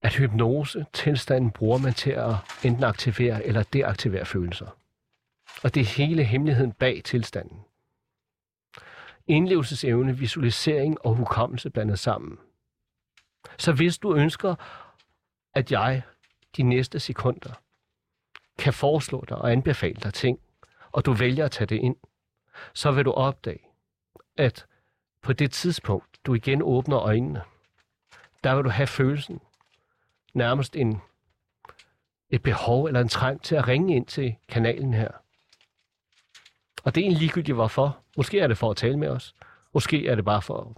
at 0.01 0.15
hypnose, 0.15 0.85
tilstanden 0.93 1.51
bruger 1.51 1.77
man 1.77 1.93
til 1.93 2.11
at 2.11 2.35
enten 2.63 2.83
aktivere 2.83 3.45
eller 3.45 3.63
deaktivere 3.63 4.25
følelser. 4.25 4.77
Og 5.63 5.75
det 5.75 5.81
er 5.81 5.85
hele 5.85 6.23
hemmeligheden 6.23 6.71
bag 6.71 7.01
tilstanden. 7.03 7.59
Indlevelsesevne, 9.27 10.17
visualisering 10.17 11.05
og 11.05 11.15
hukommelse 11.15 11.69
blandet 11.69 11.99
sammen. 11.99 12.37
Så 13.57 13.73
hvis 13.73 13.97
du 13.97 14.15
ønsker, 14.15 14.55
at 15.53 15.71
jeg 15.71 16.01
de 16.57 16.63
næste 16.63 16.99
sekunder 16.99 17.53
kan 18.57 18.73
foreslå 18.73 19.25
dig 19.29 19.37
og 19.37 19.51
anbefale 19.51 19.95
dig 20.03 20.13
ting, 20.13 20.39
og 20.91 21.05
du 21.05 21.13
vælger 21.13 21.45
at 21.45 21.51
tage 21.51 21.67
det 21.67 21.75
ind, 21.75 21.95
så 22.73 22.91
vil 22.91 23.05
du 23.05 23.11
opdage, 23.11 23.61
at 24.37 24.65
på 25.21 25.33
det 25.33 25.51
tidspunkt, 25.51 26.19
du 26.25 26.33
igen 26.33 26.61
åbner 26.61 26.99
øjnene, 26.99 27.41
der 28.43 28.55
vil 28.55 28.63
du 28.63 28.69
have 28.69 28.87
følelsen, 28.87 29.39
nærmest 30.33 30.75
en, 30.75 31.01
et 32.29 32.43
behov 32.43 32.85
eller 32.85 33.01
en 33.01 33.09
trang 33.09 33.41
til 33.41 33.55
at 33.55 33.67
ringe 33.67 33.95
ind 33.95 34.05
til 34.05 34.35
kanalen 34.47 34.93
her. 34.93 35.11
Og 36.85 36.95
det 36.95 37.01
er 37.01 37.05
en 37.05 37.13
ligegyldigt 37.13 37.55
hvorfor. 37.55 37.97
Måske 38.17 38.39
er 38.39 38.47
det 38.47 38.57
for 38.57 38.71
at 38.71 38.77
tale 38.77 38.97
med 38.97 39.07
os. 39.07 39.35
Måske 39.73 40.07
er 40.07 40.15
det 40.15 40.25
bare 40.25 40.41
for 40.41 40.77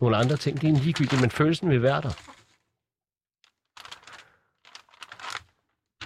nogle 0.00 0.16
andre 0.16 0.36
ting. 0.36 0.60
Det 0.60 0.64
er 0.64 0.72
en 0.72 0.78
ligegyldigt, 0.78 1.20
men 1.20 1.30
følelsen 1.30 1.70
vil 1.70 1.82
være 1.82 2.02
der. 2.02 2.10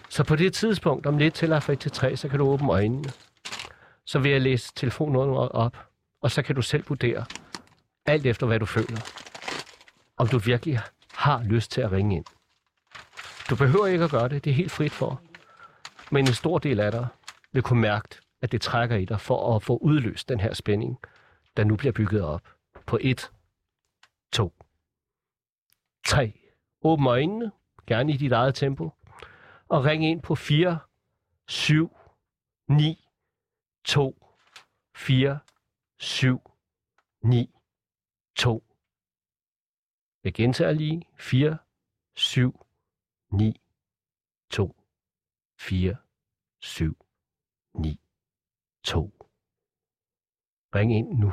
Så 0.08 0.24
på 0.24 0.36
det 0.36 0.54
tidspunkt, 0.54 1.06
om 1.06 1.18
lidt 1.18 1.34
til 1.34 1.48
fra 1.60 1.72
1 1.72 1.80
til 1.80 1.90
3, 1.90 2.16
så 2.16 2.28
kan 2.28 2.38
du 2.38 2.44
åbne 2.44 2.72
øjnene. 2.72 3.08
Så 4.04 4.18
vil 4.18 4.30
jeg 4.30 4.40
læse 4.40 4.72
telefonnummeret 4.76 5.48
op, 5.48 5.76
og 6.22 6.30
så 6.30 6.42
kan 6.42 6.54
du 6.54 6.62
selv 6.62 6.84
vurdere, 6.88 7.24
alt 8.06 8.26
efter 8.26 8.46
hvad 8.46 8.58
du 8.58 8.66
føler, 8.66 9.00
om 10.16 10.28
du 10.28 10.38
virkelig 10.38 10.80
har 11.12 11.42
lyst 11.42 11.70
til 11.70 11.80
at 11.80 11.92
ringe 11.92 12.16
ind. 12.16 12.24
Du 13.50 13.56
behøver 13.56 13.86
ikke 13.86 14.04
at 14.04 14.10
gøre 14.10 14.28
det, 14.28 14.44
det 14.44 14.50
er 14.50 14.54
helt 14.54 14.72
frit 14.72 14.92
for. 14.92 15.22
Men 16.10 16.26
en 16.26 16.34
stor 16.34 16.58
del 16.58 16.80
af 16.80 16.92
dig 16.92 17.06
vil 17.52 17.62
kunne 17.62 17.80
mærke, 17.80 18.08
at 18.40 18.52
det 18.52 18.60
trækker 18.60 18.96
i 18.96 19.04
dig 19.04 19.20
for 19.20 19.56
at 19.56 19.62
få 19.62 19.76
udløst 19.76 20.28
den 20.28 20.40
her 20.40 20.54
spænding, 20.54 20.98
der 21.56 21.64
nu 21.64 21.76
bliver 21.76 21.92
bygget 21.92 22.22
op. 22.22 22.54
På 22.86 22.98
1, 23.00 23.32
2, 24.32 24.54
3. 26.06 26.32
Åbn 26.82 27.06
øjnene, 27.06 27.52
gerne 27.86 28.12
i 28.12 28.16
dit 28.16 28.32
eget 28.32 28.54
tempo, 28.54 28.90
og 29.68 29.84
ring 29.84 30.04
ind 30.04 30.22
på 30.22 30.34
4, 30.34 30.78
7, 31.48 31.96
9, 32.68 33.08
2, 33.84 34.26
4, 34.94 35.38
7, 35.98 36.50
9, 37.22 37.54
2. 38.36 38.64
Jeg 40.24 40.34
gentager 40.34 40.72
lige. 40.72 41.08
4, 41.18 41.58
7, 42.16 42.66
9, 43.32 43.60
2, 44.50 44.76
4, 45.58 45.96
7, 46.60 47.06
9, 47.74 48.00
2. 48.88 49.12
Ring 50.74 50.96
ind 50.96 51.18
nu. 51.18 51.32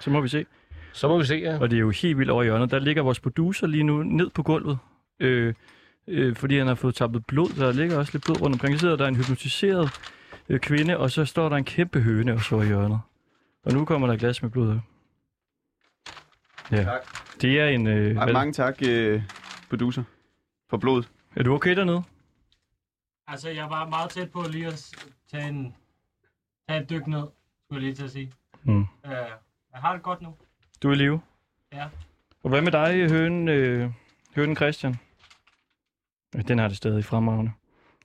Så 0.00 0.10
må 0.10 0.20
vi 0.20 0.28
se. 0.28 0.46
Så 0.92 1.08
må 1.08 1.18
vi 1.18 1.24
se, 1.24 1.34
ja. 1.34 1.58
Og 1.60 1.70
det 1.70 1.76
er 1.76 1.80
jo 1.80 1.90
helt 1.90 2.18
vildt 2.18 2.30
over 2.30 2.42
i 2.42 2.46
hjørnet. 2.46 2.70
Der 2.70 2.78
ligger 2.78 3.02
vores 3.02 3.20
producer 3.20 3.66
lige 3.66 3.82
nu 3.82 4.02
ned 4.02 4.30
på 4.30 4.42
gulvet. 4.42 4.78
Øh, 5.20 5.54
øh, 6.06 6.36
fordi 6.36 6.58
han 6.58 6.66
har 6.66 6.74
fået 6.74 6.94
tappet 6.94 7.26
blod. 7.26 7.48
Der 7.56 7.72
ligger 7.72 7.98
også 7.98 8.12
lidt 8.12 8.24
blod 8.24 8.40
rundt 8.42 8.54
omkring. 8.54 8.74
Så 8.74 8.80
sidder 8.80 8.96
der 8.96 9.06
en 9.06 9.16
hypnotiseret 9.16 9.90
øh, 10.48 10.60
kvinde, 10.60 10.98
og 10.98 11.10
så 11.10 11.24
står 11.24 11.48
der 11.48 11.56
en 11.56 11.64
kæmpe 11.64 12.00
høne 12.00 12.32
også 12.32 12.54
over 12.54 12.64
i 12.64 12.66
hjørnet. 12.66 13.00
Og 13.64 13.72
nu 13.72 13.84
kommer 13.84 14.06
der 14.06 14.16
glas 14.16 14.42
med 14.42 14.50
blod. 14.50 14.78
Ja. 16.70 16.84
Tak. 16.84 17.00
Det 17.40 17.60
er 17.60 17.66
en... 17.66 17.86
Øh, 17.86 18.16
Ej, 18.16 18.32
mange 18.32 18.52
tak, 18.52 18.78
øh, 18.88 19.22
producer, 19.68 20.02
for 20.70 20.76
blodet. 20.76 21.08
Er 21.40 21.44
du 21.44 21.54
okay 21.54 21.76
dernede? 21.76 22.02
Altså, 23.26 23.50
jeg 23.50 23.70
var 23.70 23.88
meget 23.88 24.10
tæt 24.10 24.30
på 24.30 24.42
lige 24.50 24.66
at 24.66 24.92
tage, 25.30 25.48
en, 25.48 25.74
tage 26.68 26.82
et 26.82 26.90
dyk 26.90 27.06
ned, 27.06 27.22
skulle 27.64 27.76
jeg 27.76 27.80
lige 27.82 27.94
til 27.94 28.04
at 28.04 28.10
sige. 28.10 28.32
Mm. 28.62 28.80
Øh, 28.80 28.86
jeg 29.72 29.80
har 29.80 29.92
det 29.92 30.02
godt 30.02 30.22
nu. 30.22 30.34
Du 30.82 30.88
er 30.88 30.92
i 30.92 30.96
live? 30.96 31.20
Ja. 31.72 31.88
Og 32.42 32.48
hvad 32.50 32.62
med 32.62 32.72
dig, 32.72 33.10
hønen, 33.10 33.48
øh, 33.48 33.90
hønen 34.34 34.56
Christian? 34.56 34.96
Den 36.48 36.58
har 36.58 36.68
det 36.68 36.76
stadig 36.76 37.04
fremragende. 37.04 37.52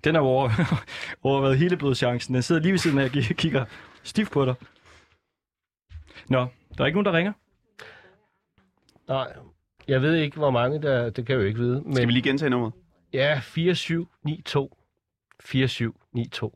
Den 0.04 0.15
har 0.15 0.21
over, 0.21 0.50
overvejet 1.28 1.58
hele 1.58 1.78
blodchancen. 1.78 2.34
Den 2.36 2.41
sidder 2.41 2.62
lige 2.62 2.71
ved 2.71 2.80
siden 2.80 2.98
af 3.00 3.04
og 3.04 3.10
ki- 3.12 3.34
kigger 3.34 3.65
stift 4.04 4.32
på 4.32 4.45
dig. 4.45 4.56
Nå, 6.30 6.48
der 6.78 6.84
er 6.84 6.86
ikke 6.86 7.02
nogen, 7.02 7.06
der 7.06 7.17
ringer? 7.17 7.34
Nej, 9.08 9.34
jeg 9.88 10.02
ved 10.02 10.15
ikke, 10.15 10.38
hvor 10.38 10.52
mange 10.52 10.82
der... 10.82 11.10
Det 11.10 11.26
kan 11.26 11.34
jeg 11.36 11.41
jo 11.41 11.48
ikke 11.48 11.60
vide. 11.60 11.82
Men 11.82 11.93
Skal 11.95 12.08
vi 12.08 12.12
lige 12.12 12.24
gentage 12.24 12.50
nummeret? 12.50 12.74
Ja, 13.15 13.39
4792. 13.39 14.69
4792. 15.39 16.51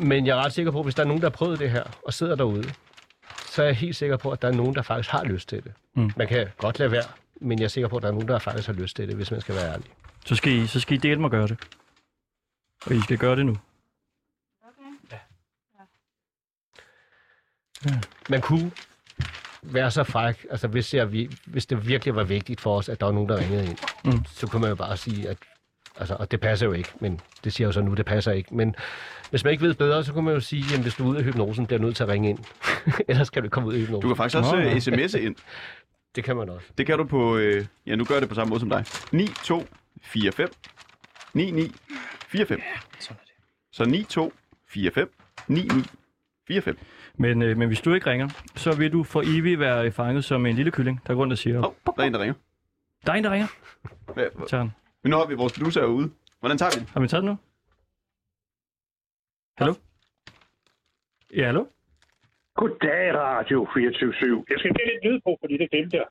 Men 0.00 0.26
jeg 0.26 0.38
er 0.38 0.44
ret 0.44 0.52
sikker 0.52 0.72
på, 0.72 0.78
at 0.78 0.84
hvis 0.84 0.94
der 0.94 1.02
er 1.02 1.06
nogen, 1.06 1.22
der 1.22 1.28
har 1.28 1.36
prøvet 1.36 1.58
det 1.58 1.70
her 1.70 1.84
og 2.04 2.14
sidder 2.14 2.34
derude, 2.34 2.72
så 3.46 3.62
er 3.62 3.66
jeg 3.66 3.76
helt 3.76 3.96
sikker 3.96 4.16
på, 4.16 4.30
at 4.30 4.42
der 4.42 4.48
er 4.48 4.52
nogen, 4.52 4.74
der 4.74 4.82
faktisk 4.82 5.10
har 5.10 5.24
lyst 5.24 5.48
til 5.48 5.64
det. 5.64 5.72
Mm. 5.94 6.12
Man 6.16 6.28
kan 6.28 6.48
godt 6.56 6.78
lade 6.78 6.90
være, 6.90 7.04
men 7.40 7.58
jeg 7.58 7.64
er 7.64 7.68
sikker 7.68 7.88
på, 7.88 7.96
at 7.96 8.02
der 8.02 8.08
er 8.08 8.12
nogen, 8.12 8.28
der 8.28 8.38
faktisk 8.38 8.66
har 8.66 8.74
lyst 8.74 8.96
til 8.96 9.08
det, 9.08 9.16
hvis 9.16 9.30
man 9.30 9.40
skal 9.40 9.54
være 9.54 9.72
ærlig. 9.72 9.86
Så 10.26 10.34
skal 10.34 10.52
I, 10.52 10.66
så 10.66 10.80
skal 10.80 10.94
I 10.96 11.00
dele 11.00 11.20
mig 11.20 11.30
gøre 11.30 11.46
det. 11.46 11.58
Og 12.86 12.94
I 12.94 13.00
skal 13.00 13.18
gøre 13.18 13.36
det 13.36 13.46
nu. 13.46 13.56
Man 18.28 18.40
kunne 18.40 18.70
være 19.62 19.90
så 19.90 20.04
fræk, 20.04 20.46
altså 20.50 20.68
hvis, 20.68 20.94
jeg, 20.94 21.12
vi- 21.12 21.30
hvis 21.46 21.66
det 21.66 21.88
virkelig 21.88 22.14
var 22.16 22.24
vigtigt 22.24 22.60
for 22.60 22.76
os, 22.78 22.88
at 22.88 23.00
der 23.00 23.06
var 23.06 23.12
nogen, 23.12 23.28
der 23.28 23.38
ringede 23.38 23.64
ind, 23.66 23.78
Mm. 24.04 24.24
så 24.24 24.46
kunne 24.46 24.60
man 24.60 24.68
jo 24.70 24.74
bare 24.76 24.96
sige, 24.96 25.28
at 25.28 25.36
altså, 25.96 26.14
og 26.14 26.30
det 26.30 26.40
passer 26.40 26.66
jo 26.66 26.72
ikke, 26.72 26.88
men 27.00 27.20
det 27.44 27.52
siger 27.52 27.66
jeg 27.66 27.68
jo 27.68 27.72
så 27.72 27.80
nu, 27.80 27.94
det 27.94 28.06
passer 28.06 28.32
ikke. 28.32 28.54
Men 28.54 28.74
hvis 29.30 29.44
man 29.44 29.50
ikke 29.52 29.64
ved 29.64 29.74
bedre, 29.74 30.04
så 30.04 30.12
kunne 30.12 30.24
man 30.24 30.34
jo 30.34 30.40
sige, 30.40 30.74
at 30.74 30.80
hvis 30.82 30.94
du 30.94 31.04
er 31.04 31.08
ude 31.08 31.18
af 31.18 31.24
hypnosen, 31.24 31.66
bliver 31.66 31.78
du 31.78 31.84
nødt 31.84 31.96
til 31.96 32.02
at 32.02 32.08
ringe 32.08 32.28
ind. 32.30 32.38
Ellers 33.08 33.30
kan 33.30 33.42
du 33.42 33.48
komme 33.48 33.68
ud 33.68 33.74
af 33.74 33.80
hypnosen. 33.80 34.02
Du 34.02 34.08
kan 34.08 34.16
faktisk 34.16 34.38
også 34.38 34.56
Nå, 34.56 34.62
øh, 34.62 34.66
ja. 34.66 34.76
sms'e 34.78 35.18
ind. 35.18 35.36
Det 36.14 36.24
kan 36.24 36.36
man 36.36 36.48
også. 36.48 36.66
Det 36.78 36.86
kan 36.86 36.98
du 36.98 37.04
på... 37.04 37.36
Øh, 37.36 37.66
ja, 37.86 37.94
nu 37.96 38.04
gør 38.04 38.14
jeg 38.14 38.20
det 38.22 38.28
på 38.28 38.34
samme 38.34 38.48
måde 38.50 38.60
som 38.60 38.68
dig. 38.70 38.84
9245 39.12 40.48
9945. 41.34 42.58
Så 43.72 43.84
9245 43.84 45.06
9945. 45.48 46.74
Men, 47.18 47.42
øh, 47.42 47.56
men 47.56 47.68
hvis 47.68 47.80
du 47.80 47.94
ikke 47.94 48.10
ringer, 48.10 48.28
så 48.56 48.76
vil 48.78 48.92
du 48.92 49.02
for 49.02 49.22
evigt 49.38 49.60
være 49.60 49.90
fanget 49.92 50.24
som 50.24 50.46
en 50.46 50.56
lille 50.56 50.70
kylling, 50.70 51.00
der 51.06 51.14
går 51.14 51.20
rundt 51.20 51.32
og 51.32 51.38
siger, 51.38 51.58
Åh, 51.58 51.64
oh, 51.64 51.72
der 51.96 52.02
er 52.02 52.06
en, 52.06 52.14
der 52.14 52.20
ringer. 52.20 52.34
der 53.06 53.12
er 53.12 53.16
en, 53.16 53.24
der 53.24 53.30
ringer. 53.30 53.48
Tager 54.48 54.62
den. 54.62 54.72
Men 55.02 55.10
nu 55.10 55.16
har 55.16 55.26
vi 55.26 55.34
vores 55.34 55.52
producer 55.58 55.84
ude. 55.84 56.10
Hvordan 56.40 56.58
tager 56.58 56.70
vi 56.74 56.80
den? 56.80 56.88
Har 56.92 57.00
vi 57.00 57.08
taget 57.08 57.22
den 57.22 57.30
nu? 57.30 57.36
Hallo? 59.58 59.74
Ja, 61.36 61.44
hallo? 61.44 61.64
Goddag, 62.54 63.14
Radio 63.14 63.68
24 63.74 64.44
Jeg 64.50 64.56
skal 64.58 64.70
give 64.74 64.86
lidt 64.92 65.04
lyd 65.04 65.20
på, 65.26 65.38
fordi 65.40 65.58
det 65.58 65.70
glemte 65.70 65.96
jeg. 65.96 66.06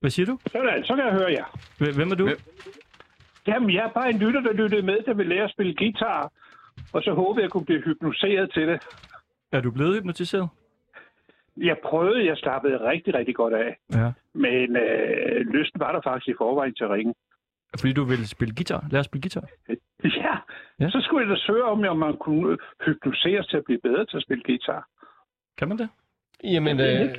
Hvad 0.00 0.10
siger 0.10 0.26
du? 0.26 0.38
Sådan, 0.52 0.84
så 0.84 0.94
kan 0.96 1.04
jeg 1.04 1.12
høre 1.12 1.32
jer. 1.32 1.46
Hvem 1.78 2.10
er 2.10 2.14
du? 2.14 2.24
Hvem? 2.24 2.38
Jamen, 3.46 3.70
jeg 3.74 3.84
er 3.84 3.92
bare 3.92 4.10
en 4.10 4.18
lytter, 4.18 4.40
der 4.40 4.52
lyttede 4.52 4.82
med, 4.82 4.98
der 5.06 5.14
vil 5.14 5.26
lære 5.26 5.44
at 5.44 5.50
spille 5.50 5.74
guitar. 5.74 6.32
Og 6.92 7.02
så 7.02 7.12
håbede 7.14 7.40
jeg, 7.42 7.44
at 7.44 7.52
kunne 7.52 7.64
blive 7.64 7.82
hypnotiseret 7.82 8.52
til 8.52 8.68
det. 8.68 8.78
Er 9.52 9.60
du 9.60 9.70
blevet 9.70 9.94
hypnotiseret? 9.94 10.48
Jeg 11.56 11.76
prøvede, 11.84 12.26
jeg 12.26 12.36
slappede 12.36 12.88
rigtig, 12.90 13.14
rigtig 13.14 13.34
godt 13.34 13.54
af. 13.54 13.76
Ja. 13.92 14.12
Men 14.34 14.76
øh, 14.76 15.40
lysten 15.54 15.80
var 15.80 15.92
der 15.92 16.00
faktisk 16.04 16.28
i 16.28 16.34
forvejen 16.38 16.74
til 16.74 16.84
at 16.84 16.90
ringe. 16.90 17.14
Fordi 17.80 17.92
du 17.92 18.04
vil 18.04 18.28
spille 18.28 18.54
guitar? 18.54 18.86
Lad 18.90 19.00
os 19.00 19.06
spille 19.06 19.22
guitar. 19.22 19.46
Ja, 20.04 20.36
Ja. 20.80 20.90
så 20.90 21.00
skulle 21.00 21.28
jeg 21.28 21.36
da 21.36 21.40
søge 21.40 21.64
om, 21.64 21.84
om 21.84 21.96
man 21.96 22.16
kunne 22.16 22.58
hypnotiseres 22.86 23.46
til 23.46 23.56
at 23.56 23.64
blive 23.64 23.80
bedre 23.82 24.06
til 24.06 24.16
at 24.16 24.22
spille 24.22 24.42
guitar. 24.44 24.88
Kan 25.58 25.68
man 25.68 25.78
det? 25.78 25.88
Jamen, 26.44 26.80
øh, 26.80 27.16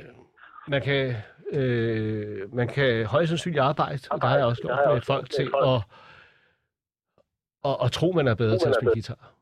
man 0.68 0.82
kan, 0.82 1.14
øh, 1.52 2.54
man 2.54 2.68
kan 2.68 3.06
højst 3.06 3.28
sandsynligt 3.28 3.62
arbejde, 3.62 3.98
og 4.10 4.20
der 4.20 4.26
har 4.26 4.36
jeg 4.36 4.46
også 4.46 4.62
gjort 4.62 4.78
med 4.94 5.00
folk 5.00 5.30
til 5.30 5.42
at, 5.42 5.82
og, 7.62 7.80
og 7.80 7.92
tro, 7.92 8.12
man 8.12 8.28
er 8.28 8.34
bedre 8.34 8.58
til 8.58 8.68
at 8.68 8.74
spille 8.80 8.92
guitar. 8.92 9.32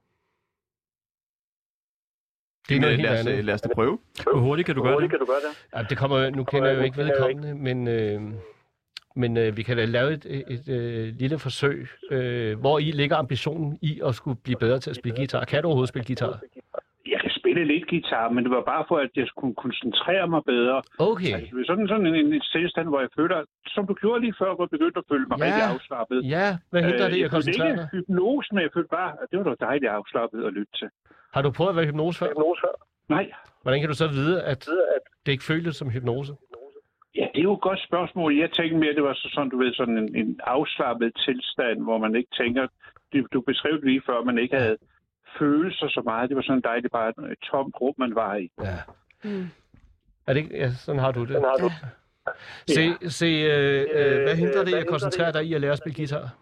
Det 2.71 2.77
er 2.77 2.81
noget 2.81 2.97
helt 2.97 3.09
lad, 3.09 3.13
os, 3.21 3.27
andet. 3.27 3.39
øh, 3.39 3.45
lad 3.45 3.55
os 3.55 3.61
da 3.61 3.69
prøve. 3.75 3.99
Hvor 4.33 4.41
hurtigt 4.41 4.67
kan 4.67 4.75
du 4.75 4.83
gøre 4.83 5.01
det? 5.01 5.11
du 5.21 5.25
gøre 5.33 5.43
det? 5.47 5.53
Ja, 5.77 5.83
det 5.91 5.99
kommer, 5.99 6.31
nu 6.31 6.45
kender 6.45 6.69
jeg 6.69 6.79
jo 6.79 6.83
ikke 6.83 6.97
vedkommende, 7.05 7.55
men, 7.55 7.89
øh, 7.89 8.21
men 9.17 9.37
øh, 9.37 9.57
vi 9.57 9.63
kan 9.63 9.77
da 9.77 9.85
lave 9.85 10.13
et, 10.13 10.25
et, 10.37 10.45
et 10.55 10.69
øh, 10.77 11.15
lille 11.23 11.39
forsøg, 11.39 11.89
øh, 12.11 12.59
hvor 12.61 12.79
i 12.79 12.89
ligger 13.01 13.17
ambitionen 13.17 13.79
i 13.83 14.01
at 14.07 14.15
skulle 14.15 14.39
blive 14.45 14.59
bedre 14.65 14.79
til 14.79 14.91
at 14.91 14.97
spille 14.97 15.17
guitar. 15.17 15.45
Kan 15.45 15.63
du 15.63 15.67
overhovedet 15.69 15.89
spille 15.89 16.07
guitar? 16.07 16.41
Jeg 17.15 17.21
kan 17.25 17.31
spille 17.41 17.65
lidt 17.73 17.87
guitar, 17.89 18.27
men 18.35 18.41
det 18.45 18.51
var 18.57 18.63
bare 18.75 18.85
for, 18.89 18.97
at 19.07 19.11
jeg 19.17 19.27
skulle 19.33 19.55
koncentrere 19.65 20.27
mig 20.35 20.43
bedre. 20.55 20.83
Okay. 20.99 21.33
Altså, 21.35 21.57
det 21.57 21.61
er 21.63 21.67
sådan, 21.73 21.89
sådan 21.89 22.07
en, 22.07 22.15
en, 22.35 22.41
tilstand, 22.57 22.87
hvor 22.93 23.01
jeg 23.07 23.09
føler, 23.19 23.39
som 23.75 23.83
du 23.91 23.95
gjorde 24.03 24.21
lige 24.25 24.35
før, 24.41 24.51
hvor 24.55 24.65
jeg 24.67 24.71
begyndte 24.77 24.99
at 25.03 25.07
føle 25.13 25.27
mig 25.31 25.37
Ja. 25.39 25.45
rigtig 25.47 25.65
afslappet. 25.75 26.19
Ja, 26.37 26.49
hvad 26.71 26.83
hindrer 26.89 27.09
det 27.09 27.17
i 27.17 27.21
jeg 27.21 27.25
at 27.29 27.31
følte 27.33 27.37
koncentrere 27.37 27.71
ikke 27.71 27.81
dig? 27.83 27.89
hypnose, 27.95 28.49
men 28.55 28.61
jeg 28.67 28.71
følte 28.77 28.93
bare, 29.01 29.11
at 29.21 29.27
det 29.31 29.37
var 29.39 29.47
da 29.51 29.55
dejligt 29.69 29.91
afslappet 29.99 30.41
at 30.49 30.53
lytte 30.59 30.73
til. 30.81 30.89
Har 31.35 31.43
du 31.43 31.51
prøvet 31.51 31.71
at 31.71 31.77
være 31.77 31.85
i 31.85 31.89
hypnose 31.89 32.19
før? 32.19 32.33
Nej, 33.09 33.31
Hvordan 33.63 33.81
kan 33.81 33.89
du 33.89 33.95
så 33.95 34.09
vide, 34.09 34.43
at 34.43 34.69
det 35.27 35.33
ikke 35.33 35.45
føltes 35.45 35.77
som 35.77 35.91
hypnose? 35.91 36.33
ja, 37.15 37.27
det 37.35 37.39
er 37.39 37.43
jo 37.43 37.55
et 37.55 37.61
godt 37.61 37.81
spørgsmål. 37.89 38.39
Jeg 38.39 38.51
tænkte 38.53 38.77
mere, 38.77 38.95
det 38.95 39.03
var 39.03 39.15
så 39.15 39.29
sådan, 39.35 39.49
du 39.49 39.59
ved, 39.59 39.75
sådan 39.75 39.99
en, 39.99 40.17
en 40.17 40.41
afslappet 40.45 41.13
tilstand, 41.25 41.83
hvor 41.83 41.99
man 41.99 42.15
ikke 42.17 42.31
tænker, 42.37 42.67
du, 43.13 43.27
du 43.33 43.41
beskrev 43.41 43.73
det 43.73 43.85
lige 43.85 44.03
før, 44.07 44.25
man 44.25 44.39
ikke 44.39 44.57
havde 44.57 44.77
følelser 45.39 45.89
så 45.89 46.03
meget. 46.05 46.29
Det 46.29 46.37
var 46.37 46.43
sådan 46.43 46.61
dejligt 46.61 46.93
bare 46.93 47.09
et, 47.09 47.39
tomt 47.51 47.75
rum, 47.81 47.95
man 47.99 48.15
var 48.15 48.37
i. 48.37 48.51
Ja. 48.63 48.79
Mm. 49.25 49.47
Er 50.27 50.33
det 50.33 50.41
ikke? 50.41 50.57
Ja, 50.57 50.71
sådan 50.71 51.01
har 51.01 51.13
du 51.13 51.25
det. 51.25 51.43
Se, 52.67 53.11
se 53.11 53.27
øh, 53.27 53.87
øh, 53.93 54.23
hvad 54.23 54.37
hindrer 54.37 54.65
det 54.65 54.73
i 54.73 54.75
at 54.75 54.87
koncentrere 54.87 55.33
dig 55.33 55.45
i 55.45 55.55
at 55.55 55.61
lære 55.61 55.73
at 55.73 55.79
spille 55.79 55.97
guitar? 55.97 56.37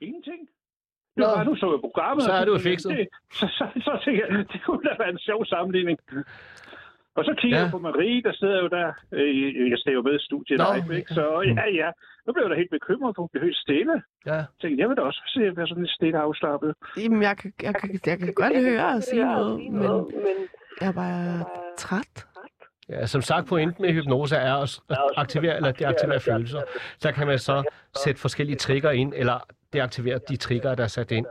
Ingenting. 0.00 0.48
Nå. 1.16 1.24
Bare, 1.24 1.44
nu 1.44 1.54
så 1.56 1.66
jeg 1.74 1.80
programmet. 1.88 2.22
Så 2.24 2.32
er 2.32 2.44
du 2.44 2.58
fikset. 2.58 2.90
det- 2.98 3.08
Så, 3.38 3.46
så, 3.58 3.64
så 3.86 3.92
tænkte 4.04 4.20
jeg, 4.22 4.28
det 4.52 4.60
kunne 4.66 4.82
da 4.88 4.92
være 5.02 5.10
en 5.16 5.18
sjov 5.28 5.40
sammenligning. 5.52 5.98
Og 7.18 7.24
så 7.24 7.32
kigger 7.40 7.58
Ja. 7.58 7.62
jeg 7.64 7.70
på 7.70 7.78
Marie, 7.78 8.22
der 8.22 8.32
sidder 8.32 8.58
jo 8.62 8.68
der. 8.78 8.88
Øh, 9.12 9.70
Jeg 9.72 9.78
står 9.78 9.92
jo 9.92 10.02
med 10.02 10.14
i 10.20 10.24
studiet 10.28 10.58
Nå, 10.58 10.64
live, 10.74 10.96
ikke? 10.98 11.14
Så 11.14 11.24
ja, 11.58 11.66
ja. 11.82 11.88
Nu 12.26 12.32
blev 12.32 12.42
jeg 12.44 12.50
da 12.50 12.56
helt 12.62 12.70
bekymret, 12.78 13.10
for 13.14 13.22
hun 13.22 13.28
blev 13.32 13.42
helt 13.48 13.56
stille. 13.66 13.96
Ja. 14.26 14.34
Jeg 14.34 14.44
tænkte, 14.60 14.80
jeg 14.80 14.88
vil 14.88 14.96
da 14.96 15.02
også 15.02 15.22
se 15.34 15.40
at 15.50 15.56
være 15.56 15.66
sådan 15.68 15.82
lidt 15.82 15.94
stille 15.98 16.18
afslappet. 16.18 16.74
Jamen, 17.02 17.22
jeg 17.22 17.36
kan, 17.40 17.52
jeg, 17.62 17.74
kan, 17.80 17.88
jeg 18.06 18.18
kan 18.18 18.32
godt 18.42 18.54
høre 18.68 18.86
og 18.96 19.02
sige 19.02 19.24
noget, 19.84 20.14
men 20.26 20.36
jeg 20.80 20.88
er 20.88 20.92
bare 20.92 21.44
træt. 21.76 22.14
Ja, 22.92 23.06
som 23.06 23.22
sagt, 23.22 23.46
pointen 23.46 23.82
med 23.82 23.92
hypnose 23.92 24.36
er 24.36 24.54
at 24.54 24.80
aktivere 25.16 25.56
eller 25.56 25.72
deaktivere 25.72 26.20
følelser. 26.20 26.62
Så 26.98 27.12
kan 27.12 27.26
man 27.26 27.38
så 27.38 27.62
sætte 28.04 28.20
forskellige 28.20 28.56
trigger 28.56 28.90
ind, 28.90 29.12
eller 29.16 29.46
deaktivere 29.72 30.20
de 30.28 30.36
trigger, 30.36 30.74
der 30.74 30.84
er 30.84 30.88
sat 30.88 31.10
ind. 31.10 31.26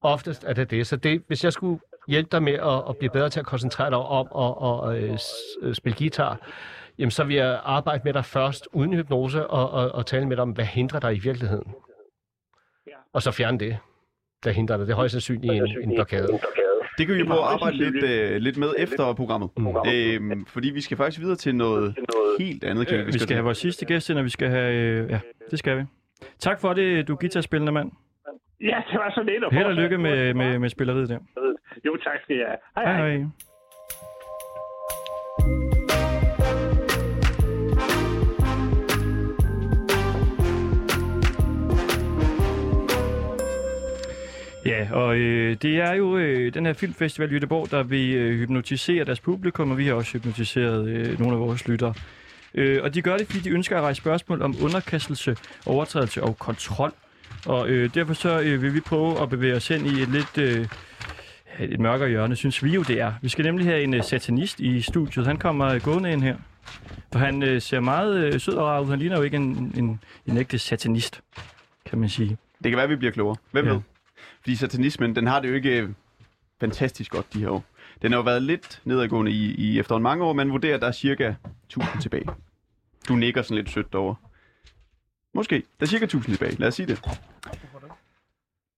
Oftest 0.00 0.44
er 0.44 0.52
det 0.52 0.70
det. 0.70 0.86
Så 0.86 0.96
det, 0.96 1.22
hvis 1.26 1.44
jeg 1.44 1.52
skulle 1.52 1.80
hjælpe 2.08 2.28
dig 2.32 2.42
med 2.42 2.52
at, 2.52 2.82
at 2.88 2.96
blive 2.96 3.10
bedre 3.10 3.28
til 3.28 3.40
at 3.40 3.46
koncentrere 3.46 3.90
dig 3.90 3.98
om 3.98 4.28
at, 4.36 4.94
at, 4.96 5.10
at, 5.10 5.68
at 5.68 5.76
spille 5.76 5.98
guitar, 5.98 6.38
jamen 6.98 7.10
så 7.10 7.24
vil 7.24 7.36
jeg 7.36 7.60
arbejde 7.64 8.00
med 8.04 8.12
dig 8.12 8.24
først 8.24 8.68
uden 8.72 8.92
hypnose 8.92 9.46
og, 9.46 9.70
og, 9.70 9.92
og 9.92 10.06
tale 10.06 10.26
med 10.26 10.36
dig 10.36 10.42
om, 10.42 10.50
hvad 10.50 10.64
hindrer 10.64 11.00
dig 11.00 11.16
i 11.16 11.18
virkeligheden. 11.18 11.74
Og 13.12 13.22
så 13.22 13.30
fjerne 13.30 13.58
det, 13.58 13.78
der 14.44 14.50
hindrer 14.50 14.76
dig. 14.76 14.86
Det 14.86 14.92
er 14.92 14.96
højst 14.96 15.12
sandsynligt 15.12 15.52
en, 15.52 15.82
en 15.82 15.94
blokade. 15.94 16.28
Det 16.98 17.06
kan 17.06 17.16
vi 17.16 17.24
prøve 17.24 17.40
at 17.40 17.52
arbejde 17.52 17.76
lidt, 17.76 18.04
øh, 18.04 18.36
lidt 18.36 18.56
med 18.56 18.74
efter 18.78 19.12
programmet. 19.14 19.50
Mm. 19.56 19.66
Øhm, 19.66 20.46
fordi 20.46 20.70
vi 20.70 20.80
skal 20.80 20.96
faktisk 20.96 21.20
videre 21.20 21.36
til 21.36 21.54
noget 21.54 21.94
helt 22.38 22.64
andet. 22.64 22.86
Kan 22.86 23.06
Vi 23.06 23.18
skal 23.18 23.34
have 23.34 23.44
vores 23.44 23.58
sidste 23.58 23.86
gæst 23.86 24.10
ind, 24.10 24.18
og 24.18 24.24
vi 24.24 24.30
skal 24.30 24.48
have... 24.48 24.74
Øh, 24.74 25.10
ja, 25.10 25.20
det 25.50 25.58
skal 25.58 25.78
vi. 25.78 25.82
Tak 26.38 26.60
for 26.60 26.72
det, 26.72 27.08
du 27.08 27.14
guitarspillende 27.14 27.72
mand. 27.72 27.90
Ja, 28.60 28.82
det 28.90 28.98
var 28.98 29.12
så 29.14 29.22
lidt. 29.22 29.44
at 29.44 29.52
Held 29.52 29.66
og 29.66 29.74
lykke 29.74 29.98
med, 29.98 30.26
det. 30.26 30.36
med, 30.36 30.58
med 30.58 30.68
spilleriet 30.68 31.08
der. 31.08 31.18
Jo, 31.86 31.96
tak 31.96 32.20
skal 32.22 32.36
jeg 32.36 32.46
have. 32.46 32.86
Hej, 32.86 32.96
Hej 32.96 33.16
hej. 33.16 33.24
Ja, 44.68 44.88
og 44.92 45.16
øh, 45.16 45.56
det 45.62 45.80
er 45.80 45.94
jo 45.94 46.16
øh, 46.16 46.54
den 46.54 46.66
her 46.66 46.72
filmfestival 46.72 47.32
i 47.32 47.36
Göteborg, 47.36 47.70
der 47.70 47.82
vil 47.82 48.14
øh, 48.14 48.38
hypnotisere 48.38 49.04
deres 49.04 49.20
publikum, 49.20 49.70
og 49.70 49.78
vi 49.78 49.86
har 49.86 49.94
også 49.94 50.12
hypnotiseret 50.12 50.88
øh, 50.88 51.20
nogle 51.20 51.34
af 51.34 51.40
vores 51.40 51.68
lyttere. 51.68 51.94
Øh, 52.54 52.82
og 52.82 52.94
de 52.94 53.02
gør 53.02 53.16
det, 53.16 53.26
fordi 53.26 53.40
de 53.40 53.50
ønsker 53.50 53.76
at 53.76 53.82
rejse 53.82 53.98
spørgsmål 53.98 54.42
om 54.42 54.54
underkastelse, 54.62 55.36
overtrædelse 55.66 56.22
og 56.22 56.38
kontrol. 56.38 56.92
Og 57.46 57.68
øh, 57.68 57.94
derfor 57.94 58.14
så 58.14 58.40
øh, 58.40 58.62
vil 58.62 58.74
vi 58.74 58.80
prøve 58.80 59.22
at 59.22 59.28
bevæge 59.28 59.54
os 59.54 59.70
ind 59.70 59.86
i 59.86 60.02
et 60.02 60.08
lidt 60.08 60.38
øh, 60.38 60.66
et 61.60 61.80
mørkere 61.80 62.08
hjørne, 62.08 62.36
synes 62.36 62.64
vi 62.64 62.70
jo 62.70 62.82
det 62.82 63.00
er. 63.00 63.12
Vi 63.22 63.28
skal 63.28 63.44
nemlig 63.44 63.66
have 63.66 63.82
en 63.82 63.94
øh, 63.94 64.04
satanist 64.04 64.60
i 64.60 64.80
studiet. 64.80 65.26
Han 65.26 65.36
kommer 65.36 65.66
øh, 65.66 65.80
gående 65.80 66.12
ind 66.12 66.22
her. 66.22 66.36
For 67.12 67.18
han 67.18 67.42
øh, 67.42 67.62
ser 67.62 67.80
meget 67.80 68.16
øh, 68.24 68.40
sød 68.40 68.54
og 68.54 68.66
rar 68.66 68.80
ud. 68.80 68.90
Han 68.90 68.98
ligner 68.98 69.16
jo 69.16 69.22
ikke 69.22 69.36
en, 69.36 69.72
en, 69.76 70.00
en 70.26 70.36
ægte 70.36 70.58
satanist, 70.58 71.20
kan 71.86 71.98
man 71.98 72.08
sige. 72.08 72.36
Det 72.62 72.70
kan 72.70 72.76
være, 72.76 72.88
vi 72.88 72.96
bliver 72.96 73.12
klogere. 73.12 73.36
Hvem 73.50 73.66
ja. 73.66 73.72
ved? 73.72 73.80
Fordi 74.48 74.56
satanismen, 74.56 75.16
den 75.16 75.26
har 75.26 75.40
det 75.40 75.48
jo 75.48 75.54
ikke 75.54 75.82
øh, 75.82 75.88
fantastisk 76.60 77.10
godt 77.10 77.32
de 77.34 77.40
her 77.40 77.48
år. 77.48 77.64
Den 78.02 78.12
har 78.12 78.18
jo 78.18 78.22
været 78.22 78.42
lidt 78.42 78.80
nedadgående 78.84 79.32
i, 79.32 79.54
i 79.54 79.78
efterhånden 79.78 80.02
mange 80.02 80.24
år. 80.24 80.32
Man 80.32 80.50
vurderer, 80.50 80.74
at 80.74 80.80
der 80.80 80.86
er 80.86 80.92
cirka 80.92 81.34
1000 81.64 82.02
tilbage. 82.02 82.26
Du 83.08 83.16
nikker 83.16 83.42
sådan 83.42 83.56
lidt 83.56 83.70
sødt 83.70 83.94
over. 83.94 84.14
Måske. 85.34 85.54
Der 85.54 85.86
er 85.86 85.86
cirka 85.86 86.04
1000 86.04 86.34
tilbage. 86.34 86.56
Lad 86.58 86.68
os 86.68 86.74
sige 86.74 86.86
det. 86.86 87.20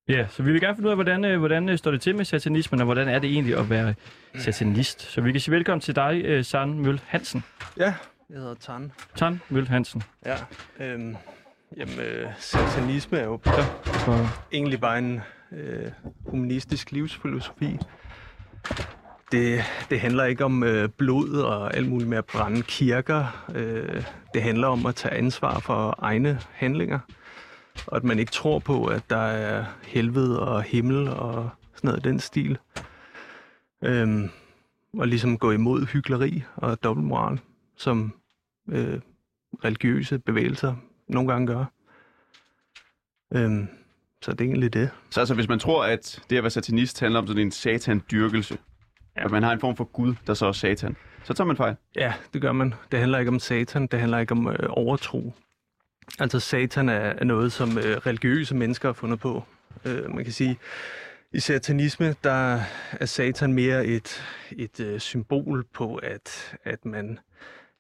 Ja, 0.08 0.26
så 0.28 0.42
vi 0.42 0.52
vil 0.52 0.60
gerne 0.60 0.76
finde 0.76 0.86
ud 0.86 0.90
af, 0.90 0.96
hvordan, 0.96 1.24
øh, 1.24 1.38
hvordan 1.38 1.68
øh, 1.68 1.78
står 1.78 1.90
det 1.90 2.00
til 2.00 2.16
med 2.16 2.24
satanismen, 2.24 2.80
og 2.80 2.84
hvordan 2.84 3.08
er 3.08 3.18
det 3.18 3.30
egentlig 3.30 3.58
at 3.58 3.70
være 3.70 3.94
satanist. 4.34 5.02
Så 5.02 5.20
vi 5.20 5.32
kan 5.32 5.40
sige 5.40 5.54
velkommen 5.54 5.80
til 5.80 5.96
dig, 5.96 6.46
Sand 6.46 6.74
Møl 6.74 7.00
Hansen. 7.06 7.44
Ja, 7.76 7.94
jeg 8.30 8.38
hedder 8.38 8.54
Tan. 8.54 8.92
Tan 9.16 9.40
Møl 9.48 9.68
Hansen. 9.68 10.02
Ja, 10.26 10.36
øhm, 10.80 11.16
jamen, 11.76 11.98
øh, 12.00 12.28
satanisme 12.38 13.18
er 13.18 13.24
jo 13.24 13.40
Og, 14.06 14.28
egentlig 14.52 14.80
bare 14.80 14.98
en 14.98 15.20
øh, 15.53 15.90
humanistisk 16.26 16.92
livsfilosofi. 16.92 17.78
Det, 19.32 19.61
det 19.90 20.01
handler 20.01 20.24
ikke 20.24 20.44
om 20.44 20.62
øh, 20.62 20.88
blod 20.88 21.30
og 21.30 21.76
alt 21.76 21.88
muligt 21.88 22.11
med 22.11 22.18
at 22.18 22.24
brænde 22.24 22.62
kirker. 22.62 23.46
Øh, 23.55 24.05
det 24.34 24.42
handler 24.42 24.68
om 24.68 24.86
at 24.86 24.94
tage 24.94 25.14
ansvar 25.14 25.59
for 25.59 25.94
egne 25.98 26.40
handlinger. 26.53 26.98
Og 27.86 27.96
at 27.96 28.05
man 28.05 28.18
ikke 28.18 28.32
tror 28.32 28.59
på, 28.59 28.86
at 28.86 29.11
der 29.11 29.16
er 29.16 29.64
helvede 29.82 30.40
og 30.40 30.62
himmel 30.62 31.09
og 31.09 31.51
sådan 31.74 31.88
noget 31.88 32.07
i 32.07 32.09
den 32.09 32.20
stil. 32.20 32.59
Øhm, 33.84 34.30
og 34.98 35.09
ligesom 35.09 35.38
gå 35.38 35.51
imod 35.51 35.86
hykleri 35.86 36.42
og 36.57 36.82
dobbeltmoral, 36.82 37.40
som 37.76 38.12
øh, 38.68 39.01
religiøse 39.64 40.18
bevægelser 40.18 40.74
nogle 41.09 41.32
gange 41.32 41.46
gør. 41.46 41.64
Øhm, 43.34 43.68
så 44.22 44.32
det 44.32 44.40
er 44.40 44.44
egentlig 44.44 44.72
det. 44.72 44.90
Så 45.10 45.20
altså, 45.20 45.34
hvis 45.34 45.48
man 45.48 45.58
tror, 45.58 45.84
at 45.84 46.22
det 46.30 46.36
at 46.36 46.42
være 46.42 46.50
satanist 46.50 47.00
handler 47.00 47.20
om 47.20 47.26
sådan 47.26 47.42
en 47.42 47.50
satandyrkelse, 47.50 48.58
ja. 49.16 49.24
at 49.24 49.30
man 49.30 49.42
har 49.42 49.52
en 49.52 49.60
form 49.60 49.76
for 49.76 49.84
Gud, 49.84 50.14
der 50.26 50.34
så 50.34 50.46
er 50.46 50.52
satan, 50.52 50.96
så 51.24 51.34
tager 51.34 51.46
man 51.46 51.56
fejl. 51.56 51.76
Ja, 51.96 52.14
det 52.32 52.42
gør 52.42 52.52
man. 52.52 52.74
Det 52.92 52.98
handler 52.98 53.18
ikke 53.18 53.28
om 53.28 53.38
satan, 53.38 53.86
det 53.86 54.00
handler 54.00 54.18
ikke 54.18 54.32
om 54.32 54.48
øh, 54.48 54.68
overtro. 54.68 55.34
Altså 56.18 56.40
satan 56.40 56.88
er, 56.88 56.92
er 56.94 57.24
noget, 57.24 57.52
som 57.52 57.78
øh, 57.78 57.96
religiøse 57.96 58.54
mennesker 58.54 58.88
har 58.88 58.92
fundet 58.92 59.20
på. 59.20 59.44
Øh, 59.84 60.14
man 60.14 60.24
kan 60.24 60.32
sige, 60.32 60.58
i 61.32 61.40
satanisme, 61.40 62.14
der 62.24 62.60
er 62.92 63.06
satan 63.06 63.52
mere 63.52 63.86
et, 63.86 64.22
et 64.52 64.80
øh, 64.80 65.00
symbol 65.00 65.64
på, 65.72 65.96
at, 65.96 66.56
at 66.64 66.84
man 66.84 67.18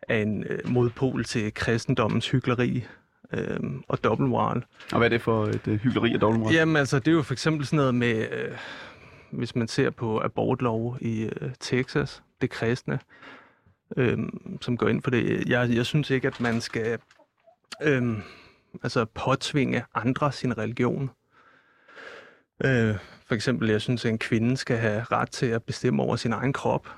er 0.08 0.22
en 0.22 0.44
øh, 0.44 0.58
modpol 0.68 1.24
til 1.24 1.54
kristendommens 1.54 2.30
hykleri 2.30 2.84
øh, 3.32 3.60
og 3.88 4.04
dobbeltmoral. 4.04 4.64
Og 4.92 4.98
hvad 4.98 5.06
er 5.06 5.08
det 5.08 5.22
for 5.22 5.44
et 5.44 5.66
uh, 5.66 5.74
hyggeleri 5.74 6.14
og 6.14 6.20
dobbeltmoral? 6.20 6.54
Jamen 6.54 6.76
altså, 6.76 6.98
det 6.98 7.08
er 7.08 7.12
jo 7.12 7.22
for 7.22 7.32
eksempel 7.32 7.66
sådan 7.66 7.76
noget 7.76 7.94
med, 7.94 8.28
øh, 8.32 8.56
hvis 9.30 9.56
man 9.56 9.68
ser 9.68 9.90
på 9.90 10.20
abortlov 10.20 10.96
i 11.00 11.22
øh, 11.22 11.50
Texas, 11.60 12.22
det 12.40 12.50
kristne, 12.50 12.98
øh, 13.96 14.18
som 14.60 14.76
går 14.76 14.88
ind 14.88 15.02
for 15.02 15.10
det. 15.10 15.48
Jeg, 15.48 15.70
jeg 15.70 15.86
synes 15.86 16.10
ikke, 16.10 16.28
at 16.28 16.40
man 16.40 16.60
skal 16.60 16.98
øh, 17.82 18.18
altså 18.82 19.04
påtvinge 19.04 19.84
andre 19.94 20.32
sin 20.32 20.58
religion. 20.58 21.10
Øh, 22.64 22.96
for 23.26 23.34
eksempel, 23.34 23.70
jeg 23.70 23.80
synes, 23.80 24.04
at 24.04 24.10
en 24.10 24.18
kvinde 24.18 24.56
skal 24.56 24.76
have 24.76 25.02
ret 25.12 25.30
til 25.30 25.46
at 25.46 25.62
bestemme 25.62 26.02
over 26.02 26.16
sin 26.16 26.32
egen 26.32 26.52
krop. 26.52 26.88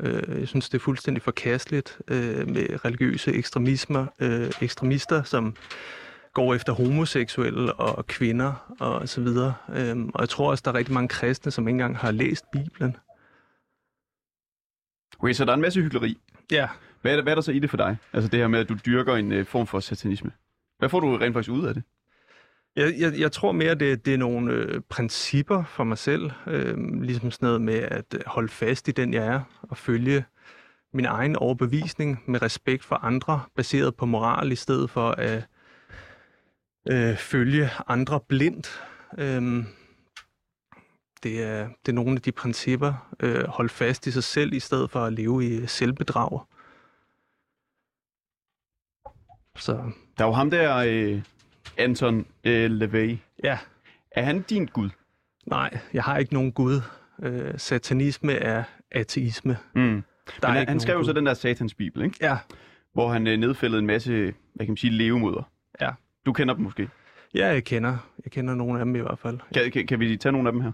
Øh, 0.00 0.40
jeg 0.40 0.48
synes, 0.48 0.68
det 0.68 0.78
er 0.78 0.82
fuldstændig 0.82 1.22
forkasteligt 1.22 1.98
øh, 2.08 2.48
med 2.48 2.84
religiøse 2.84 3.32
ekstremismer, 3.32 4.06
øh, 4.20 4.50
ekstremister, 4.60 5.22
som 5.22 5.56
går 6.32 6.54
efter 6.54 6.72
homoseksuelle 6.72 7.72
og 7.72 8.06
kvinder 8.06 8.74
og 8.80 9.08
så 9.08 9.20
videre. 9.20 9.54
Øhm, 9.74 10.10
og 10.14 10.20
jeg 10.20 10.28
tror 10.28 10.50
også, 10.50 10.62
der 10.64 10.70
er 10.70 10.74
rigtig 10.74 10.94
mange 10.94 11.08
kristne, 11.08 11.50
som 11.52 11.68
ikke 11.68 11.74
engang 11.74 11.96
har 11.96 12.10
læst 12.10 12.44
Bibelen. 12.52 12.96
Okay, 15.18 15.32
så 15.32 15.44
der 15.44 15.50
er 15.50 15.54
en 15.54 15.60
masse 15.60 15.80
hyggeleri. 15.80 16.18
Ja. 16.50 16.68
Hvad 17.02 17.12
er, 17.12 17.16
der, 17.16 17.22
hvad 17.22 17.32
er 17.32 17.34
der 17.34 17.42
så 17.42 17.52
i 17.52 17.58
det 17.58 17.70
for 17.70 17.76
dig? 17.76 17.96
Altså 18.12 18.30
det 18.30 18.40
her 18.40 18.48
med, 18.48 18.58
at 18.58 18.68
du 18.68 18.76
dyrker 18.86 19.14
en 19.14 19.32
øh, 19.32 19.46
form 19.46 19.66
for 19.66 19.80
satanisme. 19.80 20.32
Hvad 20.78 20.88
får 20.88 21.00
du 21.00 21.16
rent 21.16 21.34
faktisk 21.34 21.50
ud 21.50 21.66
af 21.66 21.74
det? 21.74 21.82
Jeg, 22.76 22.94
jeg, 22.98 23.18
jeg 23.18 23.32
tror 23.32 23.52
mere, 23.52 23.74
det, 23.74 24.06
det 24.06 24.14
er 24.14 24.18
nogle 24.18 24.52
øh, 24.52 24.80
principper 24.80 25.64
for 25.64 25.84
mig 25.84 25.98
selv. 25.98 26.30
Øh, 26.46 27.00
ligesom 27.02 27.30
sådan 27.30 27.46
noget 27.46 27.62
med 27.62 27.78
at 27.78 28.14
øh, 28.14 28.20
holde 28.26 28.48
fast 28.48 28.88
i 28.88 28.90
den, 28.90 29.14
jeg 29.14 29.26
er, 29.26 29.40
og 29.62 29.76
følge 29.76 30.24
min 30.92 31.04
egen 31.04 31.36
overbevisning 31.36 32.22
med 32.26 32.42
respekt 32.42 32.84
for 32.84 32.96
andre, 32.96 33.42
baseret 33.56 33.96
på 33.96 34.06
moral, 34.06 34.52
i 34.52 34.56
stedet 34.56 34.90
for 34.90 35.10
at 35.10 35.46
øh, 36.90 37.16
følge 37.16 37.70
andre 37.86 38.20
blindt. 38.20 38.82
Øh, 39.18 39.64
det, 41.22 41.42
er, 41.42 41.68
det 41.86 41.88
er 41.88 41.92
nogle 41.92 42.16
af 42.16 42.22
de 42.22 42.32
principper. 42.32 43.14
Øh, 43.20 43.44
holde 43.46 43.68
fast 43.68 44.06
i 44.06 44.10
sig 44.10 44.24
selv, 44.24 44.52
i 44.52 44.60
stedet 44.60 44.90
for 44.90 45.00
at 45.00 45.12
leve 45.12 45.44
i 45.44 45.66
selvbedrag. 45.66 46.40
Så 49.56 49.72
Der 50.18 50.24
er 50.24 50.28
jo 50.28 50.32
ham 50.32 50.50
der, 50.50 50.76
øh, 50.76 51.22
Anton 51.78 52.26
øh, 52.44 52.70
LaVey. 52.70 53.16
ja, 53.44 53.58
Er 54.10 54.22
han 54.22 54.42
din 54.42 54.66
gud? 54.66 54.90
nej, 55.46 55.78
jeg 55.92 56.02
har 56.02 56.18
ikke 56.18 56.34
nogen 56.34 56.52
gud. 56.52 56.80
Øh, 57.22 57.54
satanisme 57.56 58.32
er 58.32 58.64
ateisme. 58.90 59.56
Mm. 59.74 59.80
Der 59.80 59.88
Men 59.88 60.02
er 60.42 60.48
han, 60.58 60.68
han 60.68 60.80
skrev 60.80 60.96
jo 60.96 61.04
så 61.04 61.12
den 61.12 61.26
der 61.26 61.34
satans 61.34 61.74
bibel, 61.74 62.02
ikke? 62.04 62.16
Ja, 62.20 62.36
hvor 62.92 63.12
han 63.12 63.26
øh, 63.26 63.36
nedfældede 63.38 63.78
en 63.80 63.86
masse, 63.86 64.12
hvad 64.54 64.66
kan 64.66 64.68
man 64.72 64.76
sige, 64.76 64.90
levemoder. 64.92 65.50
Ja. 65.80 65.90
Du 66.26 66.32
kender 66.32 66.54
dem 66.54 66.64
måske. 66.64 66.88
ja, 67.34 67.46
jeg 67.46 67.64
kender. 67.64 67.98
Jeg 68.24 68.32
kender 68.32 68.54
nogle 68.54 68.78
af 68.78 68.84
dem 68.84 68.96
i 68.96 68.98
hvert 68.98 69.18
fald. 69.18 69.38
Kan, 69.54 69.70
kan, 69.70 69.86
kan 69.86 70.00
vi 70.00 70.16
tage 70.16 70.32
nogle 70.32 70.48
af 70.48 70.52
dem 70.52 70.60
her? 70.60 70.72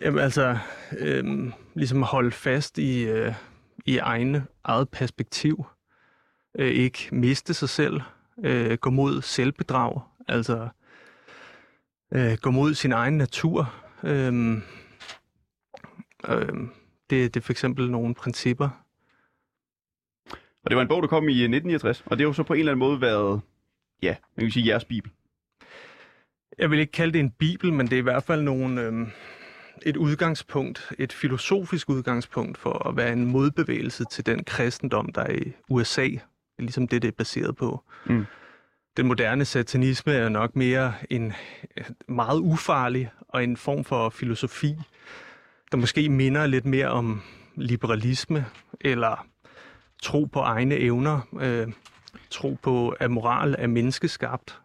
Jamen 0.00 0.18
altså, 0.20 0.58
øhm, 0.98 1.52
ligesom 1.74 2.02
holde 2.02 2.30
fast 2.30 2.78
i, 2.78 3.04
øh, 3.04 3.34
i 3.86 3.98
egne, 3.98 4.46
eget 4.64 4.88
perspektiv. 4.88 5.66
Øh, 6.58 6.68
ikke 6.68 7.08
miste 7.12 7.54
sig 7.54 7.68
selv. 7.68 8.00
Øh, 8.44 8.78
gå 8.78 8.90
mod 8.90 9.22
selvbedrag. 9.22 10.00
Altså, 10.28 10.68
øh, 12.12 12.38
gå 12.42 12.50
mod 12.50 12.74
sin 12.74 12.92
egen 12.92 13.18
natur. 13.18 13.74
Øhm, 14.04 14.62
øhm, 16.28 16.70
det, 17.10 17.34
det 17.34 17.40
er 17.40 17.44
for 17.44 17.52
eksempel 17.52 17.90
nogle 17.90 18.14
principper. 18.14 18.68
Og 20.64 20.70
det 20.70 20.76
var 20.76 20.82
en 20.82 20.88
bog, 20.88 21.02
der 21.02 21.08
kom 21.08 21.28
i 21.28 21.42
øh, 21.42 21.54
1969, 21.54 22.02
og 22.06 22.10
det 22.10 22.24
har 22.24 22.28
jo 22.28 22.32
så 22.32 22.42
på 22.42 22.52
en 22.52 22.58
eller 22.58 22.72
anden 22.72 22.88
måde 22.88 23.00
været, 23.00 23.40
ja, 24.02 24.16
man 24.36 24.46
kan 24.46 24.52
sige 24.52 24.66
jeres 24.66 24.84
bibel. 24.84 25.10
Jeg 26.58 26.70
vil 26.70 26.78
ikke 26.78 26.92
kalde 26.92 27.12
det 27.12 27.20
en 27.20 27.30
bibel, 27.30 27.72
men 27.72 27.86
det 27.86 27.92
er 27.92 27.98
i 27.98 28.02
hvert 28.02 28.22
fald 28.22 28.42
nogle, 28.42 28.82
øhm, 28.82 29.10
et 29.82 29.96
udgangspunkt, 29.96 30.92
et 30.98 31.12
filosofisk 31.12 31.90
udgangspunkt 31.90 32.58
for 32.58 32.88
at 32.88 32.96
være 32.96 33.12
en 33.12 33.26
modbevægelse 33.26 34.04
til 34.10 34.26
den 34.26 34.44
kristendom, 34.44 35.12
der 35.12 35.20
er 35.20 35.32
i 35.32 35.52
USA. 35.68 36.08
Ligesom 36.58 36.88
det, 36.88 37.02
det 37.02 37.08
er 37.08 37.12
baseret 37.12 37.56
på. 37.56 37.84
Mm. 38.06 38.26
Den 38.96 39.06
moderne 39.06 39.44
satanisme 39.44 40.12
er 40.12 40.28
nok 40.28 40.56
mere 40.56 40.94
en 41.10 41.32
øh, 41.76 41.84
meget 42.08 42.38
ufarlig 42.38 43.10
og 43.28 43.44
en 43.44 43.56
form 43.56 43.84
for 43.84 44.08
filosofi, 44.08 44.76
der 45.72 45.76
måske 45.76 46.08
minder 46.08 46.46
lidt 46.46 46.66
mere 46.66 46.88
om 46.88 47.22
liberalisme 47.54 48.44
eller 48.80 49.26
tro 50.02 50.24
på 50.24 50.40
egne 50.40 50.76
evner, 50.76 51.20
øh, 51.40 51.68
tro 52.30 52.56
på, 52.62 52.88
at 52.88 53.10
moral 53.10 53.54
er 53.58 53.66
menneskeskabt. 53.66 54.60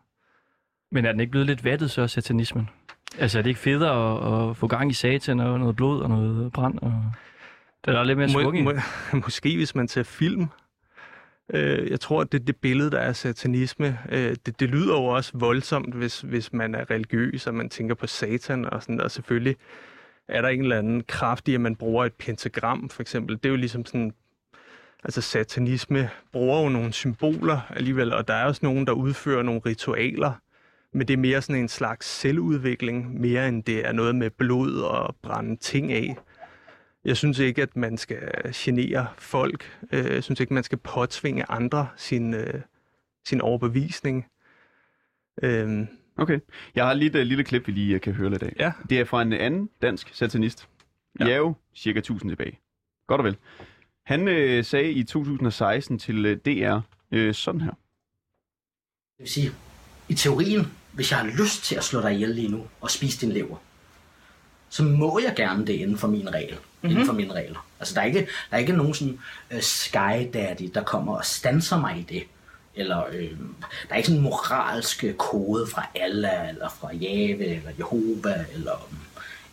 Men 0.92 1.06
er 1.06 1.12
den 1.12 1.20
ikke 1.20 1.32
blevet 1.32 1.48
lidt 1.48 1.64
vattet 1.64 1.92
så, 1.92 2.08
satanismen? 2.08 2.70
Altså 3.18 3.38
er 3.38 3.42
det 3.42 3.50
ikke 3.50 3.60
federe 3.60 4.46
at, 4.46 4.50
at 4.50 4.58
få 4.58 4.68
gang 4.68 4.92
i 4.92 4.94
satan 4.94 5.40
og 5.40 5.60
noget 5.60 5.76
blod 5.76 6.02
og 6.02 6.10
noget 6.10 6.52
brand? 6.52 6.80
Og... 6.80 7.04
Det 7.86 7.92
er 7.92 7.96
der 7.96 8.04
lidt 8.04 8.18
mere 8.18 8.30
svung 8.30 8.58
i. 8.58 8.62
må, 8.62 8.74
måske 9.26 9.56
hvis 9.56 9.76
man 9.76 9.88
ser 9.88 10.04
film. 10.04 10.48
Øh, 11.54 11.92
jeg 11.92 12.00
tror, 12.00 12.22
at 12.22 12.32
det, 12.32 12.48
det 12.48 12.56
billede, 12.56 12.92
der 12.92 13.00
er 13.00 13.14
satanisme, 13.14 14.00
øh, 14.12 14.36
det, 14.46 14.60
det 14.60 14.70
lyder 14.70 14.94
jo 14.94 15.04
også 15.04 15.32
voldsomt, 15.34 15.96
hvis, 15.96 16.22
hvis 16.22 16.54
man 16.54 16.76
er 16.76 16.92
religiøs, 16.92 17.48
og 17.48 17.54
man 17.54 17.70
tænker 17.70 17.96
på 17.96 18.08
satan 18.08 18.66
og 18.66 18.84
sådan 18.84 19.00
der. 19.00 19.08
Selvfølgelig 19.08 19.56
er 20.28 20.42
der 20.42 20.50
en 20.50 20.62
eller 20.62 20.78
anden 20.78 21.04
kraft 21.04 21.48
i, 21.48 21.54
at 21.54 21.62
man 21.62 21.76
bruger 21.76 22.06
et 22.06 22.14
pentagram, 22.14 22.90
for 22.90 23.02
eksempel. 23.02 23.36
Det 23.36 23.46
er 23.46 23.50
jo 23.50 23.56
ligesom 23.56 23.86
sådan... 23.86 24.14
Altså 25.04 25.22
satanisme 25.22 26.10
bruger 26.32 26.64
jo 26.64 26.70
nogle 26.70 26.94
symboler 26.94 27.60
alligevel, 27.70 28.14
og 28.14 28.28
der 28.28 28.34
er 28.34 28.46
også 28.46 28.60
nogen, 28.64 28.88
der 28.88 28.94
udfører 28.94 29.44
nogle 29.44 29.62
ritualer, 29.66 30.34
men 30.94 31.08
det 31.08 31.14
er 31.14 31.18
mere 31.18 31.42
sådan 31.42 31.62
en 31.62 31.68
slags 31.68 32.08
selvudvikling, 32.08 33.22
mere 33.22 33.48
end 33.48 33.64
det 33.64 33.88
er 33.88 33.92
noget 33.92 34.16
med 34.16 34.30
blod 34.30 34.82
og 34.82 35.16
brænde 35.22 35.56
ting 35.56 35.92
af. 35.92 36.18
Jeg 37.06 37.18
synes 37.18 37.40
ikke, 37.40 37.62
at 37.62 37.76
man 37.76 37.98
skal 37.98 38.20
genere 38.54 39.08
folk. 39.18 39.80
Øh, 39.92 40.06
Jeg 40.06 40.24
synes 40.24 40.40
ikke, 40.40 40.54
man 40.54 40.64
skal 40.64 40.78
påtvinge 40.78 41.46
andre 41.52 41.88
sin, 41.98 42.34
øh, 42.34 42.62
sin 43.26 43.42
overbevisning. 43.42 44.26
Øhm, 45.44 45.88
Okay. 46.18 46.40
Jeg 46.76 46.86
har 46.86 46.94
lige 46.94 47.10
et 47.10 47.16
uh, 47.16 47.22
lille 47.22 47.44
klip, 47.44 47.68
vi 47.68 47.72
lige 47.72 48.00
kan 48.00 48.14
høre 48.14 48.30
lidt 48.30 48.44
af. 48.44 48.54
Ja. 48.60 48.72
Det 48.90 49.00
er 49.00 49.06
fra 49.06 49.22
en 49.22 49.34
anden 49.34 49.70
dansk 49.82 50.10
satanist. 50.14 50.68
Ja. 51.20 51.26
Ja. 51.26 51.36
jo 51.38 51.54
cirka 51.76 52.00
1000 52.00 52.32
tilbage. 52.32 52.60
Godt 53.08 53.22
og 53.22 53.26
vel. 53.26 53.38
Han 54.06 54.28
øh, 54.28 54.66
sagde 54.66 54.92
i 54.92 55.04
2016 55.04 56.00
til 56.00 56.26
øh, 56.26 56.38
DR 56.38 56.80
øh, 57.12 57.34
sådan 57.34 57.62
her. 57.62 57.70
Det 57.72 59.20
vil 59.20 59.30
sige, 59.30 59.52
i 60.10 60.14
teorien, 60.14 60.66
hvis 60.94 61.12
jeg 61.12 61.20
har 61.20 61.28
lyst 61.44 61.64
til 61.64 61.76
at 61.76 61.84
slå 61.84 62.02
dig 62.02 62.14
ihjel 62.14 62.30
lige 62.30 62.48
nu 62.48 62.68
og 62.82 62.92
spise 62.92 63.26
din 63.26 63.32
lever, 63.32 63.58
så 64.70 64.84
må 64.84 65.20
jeg 65.20 65.34
gerne 65.36 65.68
det 65.68 65.74
inden 65.74 65.98
for 65.98 66.08
min 66.08 66.34
regel. 66.34 66.58
Mm-hmm. 66.82 66.92
Inden 66.92 67.06
for 67.06 67.14
mine 67.14 67.34
regler. 67.34 67.66
Altså, 67.80 67.96
der 67.96 68.02
er 68.02 68.06
ikke, 68.06 68.20
der 68.20 68.56
er 68.56 68.58
ikke 68.58 68.74
nogen 68.74 68.94
sådan 68.94 69.20
uh, 69.54 69.60
sky 69.60 70.30
daddy, 70.34 70.72
der 70.74 70.84
kommer 70.84 71.18
og 71.18 71.26
stanser 71.26 71.80
mig 71.80 71.98
i 71.98 72.14
det. 72.14 72.24
Eller 72.76 73.06
øh, 73.12 73.30
der 73.88 73.90
er 73.90 73.96
ikke 73.96 74.08
sådan 74.08 74.18
en 74.18 74.24
moralsk 74.24 75.04
øh, 75.04 75.14
kode 75.14 75.68
fra 75.68 75.88
Allah, 75.96 76.50
eller 76.50 76.70
fra 76.70 76.94
Jave, 76.94 77.46
eller 77.46 77.72
Jehova, 77.78 78.46
eller, 78.54 78.90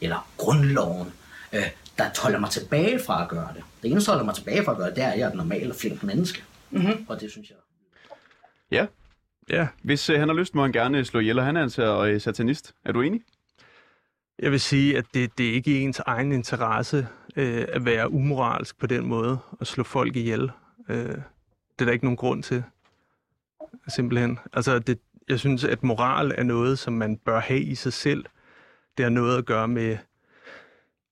eller 0.01 0.29
grundloven, 0.37 1.13
øh, 1.53 1.71
der 1.99 2.23
holder 2.23 2.39
mig 2.39 2.51
tilbage 2.51 3.01
fra 3.07 3.23
at 3.23 3.29
gøre 3.29 3.49
det. 3.55 3.63
Det 3.83 3.91
eneste, 3.91 4.11
der 4.11 4.17
holder 4.17 4.25
mig 4.25 4.35
tilbage 4.35 4.65
fra 4.65 4.73
at 4.73 4.79
gøre 4.79 4.89
det, 4.89 4.97
det 4.97 5.05
er, 5.05 5.11
at 5.11 5.19
jeg 5.19 5.25
er 5.25 5.31
et 5.31 5.37
normalt 5.37 5.71
og 5.71 5.77
flink 5.77 6.03
menneske. 6.03 6.43
Mm-hmm. 6.71 7.07
Og 7.09 7.21
det 7.21 7.31
synes 7.31 7.49
jeg. 7.51 7.57
Ja. 8.71 8.87
ja, 9.51 9.69
Hvis 9.83 10.11
øh, 10.11 10.19
han 10.19 10.29
har 10.29 10.37
lyst, 10.37 10.55
må 10.55 10.63
han 10.63 10.73
gerne 10.73 11.05
slå 11.05 11.21
ihjel, 11.21 11.39
og 11.39 11.45
han 11.45 11.57
er 11.57 11.63
altså 11.63 12.07
øh, 12.07 12.21
satanist. 12.21 12.75
Er 12.85 12.93
du 12.93 13.03
enig? 13.03 13.21
Jeg 14.39 14.51
vil 14.51 14.61
sige, 14.61 14.99
at 14.99 15.05
det, 15.15 15.39
det 15.39 15.49
er 15.49 15.53
ikke 15.53 15.71
i 15.71 15.83
ens 15.83 15.99
egen 15.99 16.33
interesse 16.33 17.09
øh, 17.37 17.65
at 17.69 17.85
være 17.85 18.13
umoralsk 18.13 18.79
på 18.79 18.87
den 18.87 19.07
måde 19.07 19.39
og 19.51 19.67
slå 19.67 19.85
folk 19.85 20.17
ihjel. 20.17 20.51
Øh, 20.89 20.97
det 20.99 21.81
er 21.81 21.85
der 21.85 21.93
ikke 21.93 22.05
nogen 22.05 22.17
grund 22.17 22.43
til. 22.43 22.65
Simpelthen. 23.89 24.39
Altså, 24.53 24.79
det, 24.79 24.99
jeg 25.29 25.39
synes, 25.39 25.65
at 25.65 25.83
moral 25.83 26.35
er 26.39 26.43
noget, 26.43 26.79
som 26.79 26.93
man 26.93 27.17
bør 27.17 27.41
have 27.41 27.61
i 27.61 27.75
sig 27.75 27.93
selv. 27.93 28.25
Det 28.97 29.05
har 29.05 29.11
noget 29.11 29.39
at 29.39 29.45
gøre 29.45 29.69
med 29.69 29.97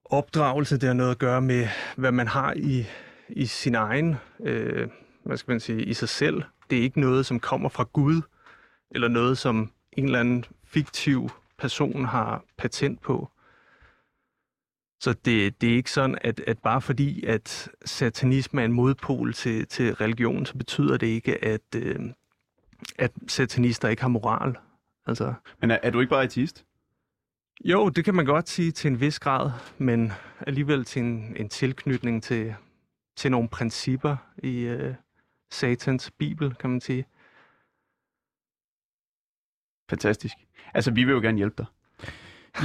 opdragelse, 0.04 0.78
det 0.78 0.86
har 0.86 0.94
noget 0.94 1.10
at 1.10 1.18
gøre 1.18 1.40
med, 1.40 1.68
hvad 1.96 2.12
man 2.12 2.26
har 2.26 2.52
i, 2.56 2.86
i 3.28 3.46
sin 3.46 3.74
egen, 3.74 4.16
øh, 4.40 4.88
hvad 5.24 5.36
skal 5.36 5.52
man 5.52 5.60
sige, 5.60 5.84
i 5.84 5.94
sig 5.94 6.08
selv. 6.08 6.42
Det 6.70 6.78
er 6.78 6.82
ikke 6.82 7.00
noget, 7.00 7.26
som 7.26 7.40
kommer 7.40 7.68
fra 7.68 7.84
Gud, 7.92 8.22
eller 8.90 9.08
noget, 9.08 9.38
som 9.38 9.70
en 9.92 10.04
eller 10.04 10.20
anden 10.20 10.44
fiktiv 10.64 11.30
person 11.58 12.04
har 12.04 12.44
patent 12.58 13.00
på. 13.00 13.30
Så 15.00 15.12
det, 15.12 15.60
det 15.60 15.70
er 15.72 15.76
ikke 15.76 15.90
sådan, 15.90 16.18
at, 16.20 16.40
at 16.40 16.58
bare 16.58 16.80
fordi, 16.80 17.24
at 17.24 17.68
satanisme 17.84 18.60
er 18.60 18.64
en 18.64 18.72
modpol 18.72 19.32
til, 19.32 19.66
til 19.66 19.94
religion, 19.94 20.46
så 20.46 20.54
betyder 20.54 20.96
det 20.96 21.06
ikke, 21.06 21.44
at, 21.44 21.74
øh, 21.76 22.00
at 22.98 23.12
satanister 23.28 23.88
ikke 23.88 24.02
har 24.02 24.08
moral. 24.08 24.56
Altså, 25.06 25.34
Men 25.60 25.70
er, 25.70 25.78
er 25.82 25.90
du 25.90 26.00
ikke 26.00 26.10
bare 26.10 26.22
ateist? 26.22 26.64
jo, 27.64 27.88
det 27.88 28.04
kan 28.04 28.14
man 28.14 28.24
godt 28.24 28.48
sige 28.48 28.72
til 28.72 28.90
en 28.90 29.00
vis 29.00 29.18
grad, 29.18 29.50
men 29.78 30.12
alligevel 30.40 30.84
til 30.84 31.02
en, 31.02 31.36
en 31.36 31.48
tilknytning 31.48 32.22
til, 32.22 32.54
til 33.16 33.30
nogle 33.30 33.48
principper 33.48 34.16
i 34.38 34.60
øh, 34.60 34.94
satans 35.50 36.10
bibel, 36.10 36.54
kan 36.54 36.70
man 36.70 36.80
sige. 36.80 37.06
Fantastisk. 39.90 40.45
Altså, 40.76 40.90
vi 40.90 41.04
vil 41.04 41.12
jo 41.12 41.20
gerne 41.20 41.36
hjælpe 41.36 41.54
dig. 41.58 41.66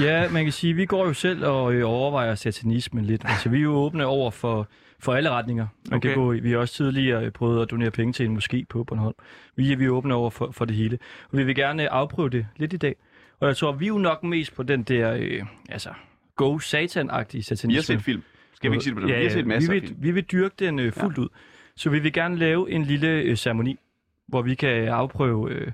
Ja, 0.01 0.29
man 0.29 0.43
kan 0.43 0.51
sige, 0.51 0.71
at 0.71 0.77
vi 0.77 0.85
går 0.85 1.05
jo 1.05 1.13
selv 1.13 1.45
og 1.45 1.73
øh, 1.73 1.89
overvejer 1.89 2.35
satanismen 2.35 3.05
lidt. 3.05 3.21
Altså, 3.25 3.49
vi 3.49 3.57
er 3.57 3.61
jo 3.61 3.73
åbne 3.73 4.05
over 4.05 4.31
for, 4.31 4.67
for 4.99 5.13
alle 5.13 5.29
retninger. 5.29 5.67
Man 5.89 5.97
okay. 5.97 6.09
kan 6.09 6.17
gå, 6.17 6.31
vi 6.31 6.51
har 6.51 6.57
også 6.57 6.73
tidligere 6.73 7.25
øh, 7.25 7.31
prøvet 7.31 7.61
at 7.61 7.71
donere 7.71 7.91
penge 7.91 8.13
til 8.13 8.25
en 8.25 8.37
moské 8.37 8.63
på 8.69 8.83
Bornholm. 8.83 9.15
Vi 9.55 9.71
er, 9.71 9.75
vi 9.75 9.85
er 9.85 9.89
åbne 9.89 10.13
over 10.13 10.29
for, 10.29 10.51
for 10.51 10.65
det 10.65 10.75
hele. 10.75 10.99
Og 11.31 11.37
vi 11.37 11.43
vil 11.43 11.55
gerne 11.55 11.89
afprøve 11.89 12.29
det 12.29 12.47
lidt 12.57 12.73
i 12.73 12.77
dag. 12.77 12.95
Og 13.39 13.47
jeg 13.47 13.57
tror, 13.57 13.71
vi 13.71 13.85
er 13.85 13.89
jo 13.89 13.97
nok 13.97 14.23
mest 14.23 14.55
på 14.55 14.63
den 14.63 14.83
der, 14.83 15.13
øh, 15.19 15.43
altså, 15.69 15.89
go 16.35 16.59
satan-agtige 16.59 17.43
satanisme. 17.43 17.67
Vi 17.67 17.75
har 17.75 17.81
set 17.81 18.01
film. 18.01 18.23
Skal 18.53 18.71
vi 18.71 18.75
ikke 18.75 18.83
sige 18.83 18.95
det 18.95 19.01
på 19.01 19.07
den? 19.07 19.09
Ja, 19.09 19.17
Vi 19.17 19.23
har 19.23 19.31
set 19.31 19.47
masser 19.47 19.71
vi 19.71 19.77
af 19.77 19.81
vil, 19.81 19.89
film. 19.89 20.03
vi 20.03 20.11
vil 20.11 20.23
dyrke 20.23 20.55
den 20.59 20.79
øh, 20.79 20.91
fuldt 20.93 21.17
ja. 21.17 21.21
ud. 21.21 21.27
Så 21.75 21.89
vi 21.89 21.99
vil 21.99 22.13
gerne 22.13 22.37
lave 22.37 22.71
en 22.71 22.83
lille 22.83 23.07
øh, 23.07 23.35
ceremoni, 23.35 23.79
hvor 24.27 24.41
vi 24.41 24.55
kan 24.55 24.87
afprøve 24.87 25.51
øh, 25.51 25.71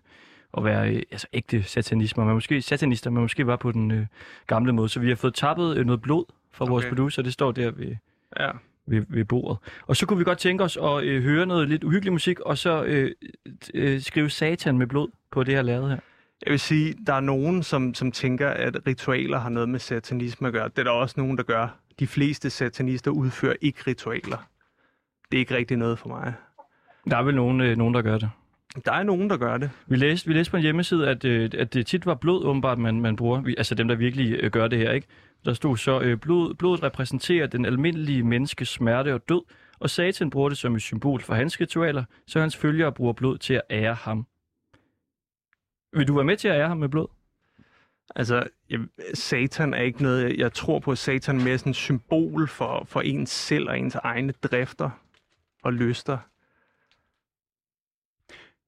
at 0.58 0.64
være 0.64 0.90
øh, 0.90 1.02
altså, 1.12 1.28
ægte 1.34 1.64
satanismer. 1.64 2.26
Man 2.26 2.34
måske 2.34 2.62
satanister, 2.62 3.10
men 3.10 3.22
måske 3.22 3.48
var 3.48 3.56
på 3.56 3.72
den 3.72 3.92
øh, 3.92 4.06
gamle 4.48 4.74
måde. 4.74 4.90
Så 4.90 5.00
vi 5.00 5.10
har 5.10 5.16
fået 5.16 5.34
tappet 5.34 5.78
øh, 5.78 5.86
noget 5.86 6.02
blod 6.02 6.26
fra 6.52 6.66
okay. 6.66 6.72
vores 6.72 6.86
producer. 6.86 7.22
Det 7.22 7.34
står 7.34 7.52
der 7.52 7.72
ved, 7.72 7.96
Ja. 8.40 8.52
ved, 8.86 9.06
ved 9.10 9.26
bordet. 9.26 9.58
Og 9.88 9.96
så 9.96 10.06
kunne 10.06 10.18
vi 10.18 10.24
godt 10.24 10.38
tænke 10.38 10.64
os 10.64 10.78
at 10.78 11.04
øh, 11.04 11.24
høre 11.24 11.46
noget 11.46 11.70
lidt 11.70 11.84
uhyggelig 11.84 12.14
musik, 12.14 12.40
og 12.40 12.58
så 12.58 12.84
øh, 12.84 13.12
øh, 13.74 14.02
skrive 14.02 14.30
satan 14.30 14.78
med 14.78 14.88
blod 14.88 15.08
på 15.32 15.44
det 15.44 15.54
her 15.56 15.62
lavet 15.62 15.90
her. 15.90 15.98
Jeg 16.46 16.52
vil 16.52 16.60
sige, 16.60 16.96
der 17.08 17.14
er 17.14 17.20
nogen, 17.20 17.64
som, 17.64 17.94
som 17.94 18.12
tænker, 18.12 18.50
at 18.50 18.88
ritualer 18.88 19.40
har 19.40 19.50
noget 19.50 19.70
med 19.70 19.80
satanisme 19.80 20.48
at 20.48 20.54
gøre. 20.54 20.68
Det 20.68 20.80
er 20.80 20.84
der 20.84 20.92
også 20.92 21.16
nogen, 21.18 21.38
der 21.38 21.44
gør. 21.44 21.68
De 22.00 22.08
fleste 22.08 22.50
satanister 22.50 23.12
udfører 23.12 23.56
ikke 23.62 23.80
ritualer. 23.88 24.38
Det 25.32 25.38
er 25.38 25.40
ikke 25.40 25.56
rigtig 25.56 25.78
noget 25.78 26.00
for 26.00 26.10
mig. 26.10 26.34
Der 27.10 27.18
er 27.18 27.24
vel 27.24 27.36
nogen, 27.36 27.62
øh, 27.62 27.78
nogen 27.78 27.94
der 27.94 28.02
gør 28.02 28.18
det. 28.18 28.30
Der 28.86 28.92
er 28.92 29.04
nogen, 29.04 29.30
der 29.30 29.38
gør 29.38 29.58
det. 29.58 29.72
Vi 29.88 29.96
læste, 29.96 30.28
vi 30.28 30.34
læste 30.34 30.52
på 30.52 30.58
en 30.58 30.64
hjemmeside, 30.64 31.10
at, 31.10 31.26
øh, 31.26 31.50
at 31.54 31.74
det 31.74 31.88
tit 31.88 32.06
var 32.06 32.16
blod, 32.16 32.46
åbenbart, 32.46 32.78
man, 32.78 33.02
man 33.02 33.16
bruger. 33.16 33.42
Vi, 33.42 33.56
altså 33.58 33.76
dem, 33.76 33.88
der 33.88 33.96
virkelig 33.96 34.40
øh, 34.40 34.52
gør 34.52 34.68
det 34.68 34.80
her, 34.80 34.92
ikke? 34.92 35.08
Der 35.46 35.54
stod 35.54 35.78
så, 35.78 36.02
øh, 36.02 36.18
blod, 36.18 36.54
blodet 36.54 36.84
repræsenterer 36.84 37.48
den 37.48 37.66
almindelige 37.66 38.24
menneskes 38.24 38.70
smerte 38.70 39.14
og 39.14 39.30
død, 39.30 39.42
og 39.80 39.90
Satan 39.90 40.30
bruger 40.30 40.50
det 40.50 40.58
som 40.58 40.76
et 40.76 40.82
symbol 40.82 41.22
for 41.22 41.34
hans 41.34 41.62
ritualer, 41.62 42.04
så 42.28 42.40
hans 42.40 42.56
følgere 42.56 42.92
bruger 42.92 43.14
blod 43.14 43.38
til 43.38 43.54
at 43.54 43.62
ære 43.70 43.94
ham. 43.94 44.28
Vil 45.94 46.08
du 46.08 46.16
være 46.16 46.26
med 46.26 46.38
til 46.38 46.48
at 46.48 46.56
ære 46.56 46.68
ham 46.68 46.78
med 46.78 46.90
blod? 46.90 47.08
Altså, 48.16 48.48
jeg, 48.70 48.80
satan 49.14 49.74
er 49.74 49.82
ikke 49.82 50.04
noget, 50.04 50.38
jeg, 50.38 50.54
tror 50.54 50.80
på, 50.80 50.92
at 50.92 50.98
satan 50.98 51.40
er 51.40 51.44
mere 51.44 51.58
sådan 51.58 51.70
et 51.70 51.76
symbol 51.76 52.48
for, 52.48 52.84
for 52.88 53.02
ens 53.02 53.30
selv 53.30 53.70
og 53.70 53.80
ens 53.80 53.96
egne 53.96 54.34
drifter 54.44 54.90
og 55.64 55.74
lyster. 55.74 56.18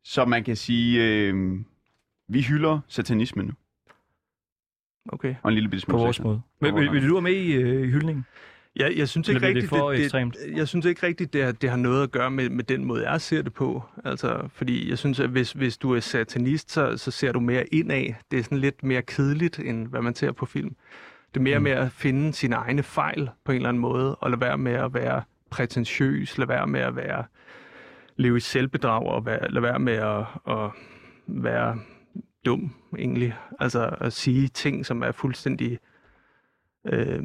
Så 0.09 0.25
man 0.25 0.43
kan 0.43 0.55
sige, 0.55 1.03
øh, 1.07 1.57
vi 2.29 2.41
hylder 2.41 2.79
satanismen 2.87 3.45
nu. 3.45 3.51
Okay. 5.09 5.35
Og 5.43 5.47
en 5.49 5.53
lille 5.53 5.69
bitte 5.69 5.81
smule 5.81 5.97
På 5.97 6.03
vores 6.03 6.19
måde. 6.23 6.41
Men, 6.61 6.75
vil, 6.75 6.91
vil 6.91 7.07
du 7.07 7.13
være 7.13 7.21
med 7.21 7.31
i 7.33 7.51
øh, 7.53 7.89
hyldningen? 7.89 8.25
Jeg, 8.75 8.93
jeg 8.97 9.09
synes 9.09 9.27
ikke 9.29 9.39
det 9.39 9.47
rigtigt, 9.47 9.69
for 9.69 9.91
det, 9.91 9.99
ekstremt? 10.03 10.37
det, 10.49 10.57
jeg 10.57 10.67
synes 10.67 10.85
ikke 10.85 11.07
rigtigt, 11.07 11.33
det, 11.33 11.43
har- 11.43 11.51
det 11.51 11.69
har 11.69 11.77
noget 11.77 12.03
at 12.03 12.11
gøre 12.11 12.31
med, 12.31 12.49
med 12.49 12.63
den 12.63 12.85
måde, 12.85 13.09
jeg 13.09 13.21
ser 13.21 13.41
det 13.41 13.53
på. 13.53 13.83
Altså, 14.05 14.47
fordi 14.53 14.89
jeg 14.89 14.97
synes, 14.97 15.19
at 15.19 15.29
hvis, 15.29 15.51
hvis 15.51 15.77
du 15.77 15.95
er 15.95 15.99
satanist, 15.99 16.71
så, 16.71 16.97
så 16.97 17.11
ser 17.11 17.31
du 17.31 17.39
mere 17.39 17.65
indad. 17.73 18.13
Det 18.31 18.39
er 18.39 18.43
sådan 18.43 18.57
lidt 18.57 18.83
mere 18.83 19.01
kedeligt, 19.01 19.59
end 19.59 19.87
hvad 19.87 20.01
man 20.01 20.15
ser 20.15 20.31
på 20.31 20.45
film. 20.45 20.75
Det 21.33 21.39
er 21.39 21.43
mere 21.43 21.57
Mm. 21.59 21.63
med 21.63 21.71
at 21.71 21.91
finde 21.91 22.33
sine 22.33 22.55
egne 22.55 22.83
fejl 22.83 23.29
på 23.45 23.51
en 23.51 23.55
eller 23.55 23.69
anden 23.69 23.81
måde, 23.81 24.15
og 24.15 24.29
lade 24.29 24.41
være 24.41 24.57
med 24.57 24.71
at 24.73 24.93
være 24.93 25.23
prætentiøs, 25.49 26.37
lade 26.37 26.49
være 26.49 26.67
med 26.67 26.79
at 26.79 26.95
være 26.95 27.23
leve 28.19 28.37
i 28.37 28.39
selvbedrag, 28.39 29.03
og 29.03 29.25
være, 29.25 29.51
lade 29.51 29.63
være 29.63 29.79
med 29.79 29.93
at, 29.93 30.25
at 30.47 30.71
være 31.27 31.79
dum, 32.45 32.75
egentlig. 32.97 33.35
Altså 33.59 33.95
at 34.01 34.13
sige 34.13 34.47
ting, 34.47 34.85
som 34.85 35.03
er 35.03 35.11
fuldstændig 35.11 35.79
øh, 36.87 37.23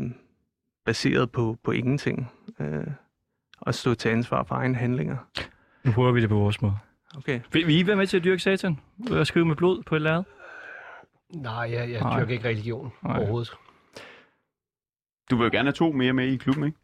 baseret 0.85 1.33
på, 1.33 1.59
på 1.65 1.71
ingenting. 1.71 2.31
Øh, 2.61 2.87
og 3.61 3.75
stå 3.75 3.95
til 3.95 4.09
ansvar 4.09 4.45
for 4.45 4.55
egne 4.55 4.75
handlinger. 4.75 5.17
Nu 5.85 5.93
prøver 5.93 6.13
vi 6.13 6.21
det 6.21 6.29
på 6.29 6.35
vores 6.35 6.63
måde. 6.63 6.77
Okay. 7.17 7.41
Vil, 7.53 7.67
vil 7.67 7.79
I 7.79 7.87
være 7.87 7.97
med 7.97 8.07
til 8.07 8.17
at 8.17 8.25
dyrke 8.25 8.43
satan? 8.43 8.81
Vil 8.97 9.17
jeg 9.17 9.27
skrive 9.27 9.45
med 9.45 9.57
blod 9.57 9.83
på 9.83 9.97
et 9.97 10.03
lærred? 10.03 10.25
Nej, 11.35 11.55
jeg, 11.55 11.91
jeg 11.91 12.01
Nej. 12.01 12.21
dyrker 12.21 12.33
ikke 12.33 12.49
religion 12.49 12.93
Nej. 13.03 13.19
overhovedet. 13.19 13.53
Du 15.31 15.37
vil 15.37 15.45
jo 15.45 15.51
gerne 15.51 15.67
have 15.67 15.73
to 15.73 15.93
mere 15.93 16.13
med 16.13 16.27
i 16.27 16.37
klubben, 16.37 16.65
ikke? 16.65 16.79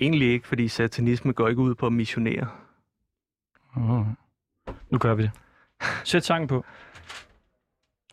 Egentlig 0.00 0.28
ikke, 0.28 0.46
fordi 0.46 0.68
satanisme 0.68 1.32
går 1.32 1.48
ikke 1.48 1.62
ud 1.62 1.74
på 1.74 1.86
at 1.86 1.92
missionere. 1.92 2.48
Oh. 3.78 4.06
Nu 4.90 4.98
gør 4.98 5.14
vi 5.14 5.22
det. 5.22 5.30
Sæt 6.04 6.24
sangen 6.24 6.48
på. 6.48 6.64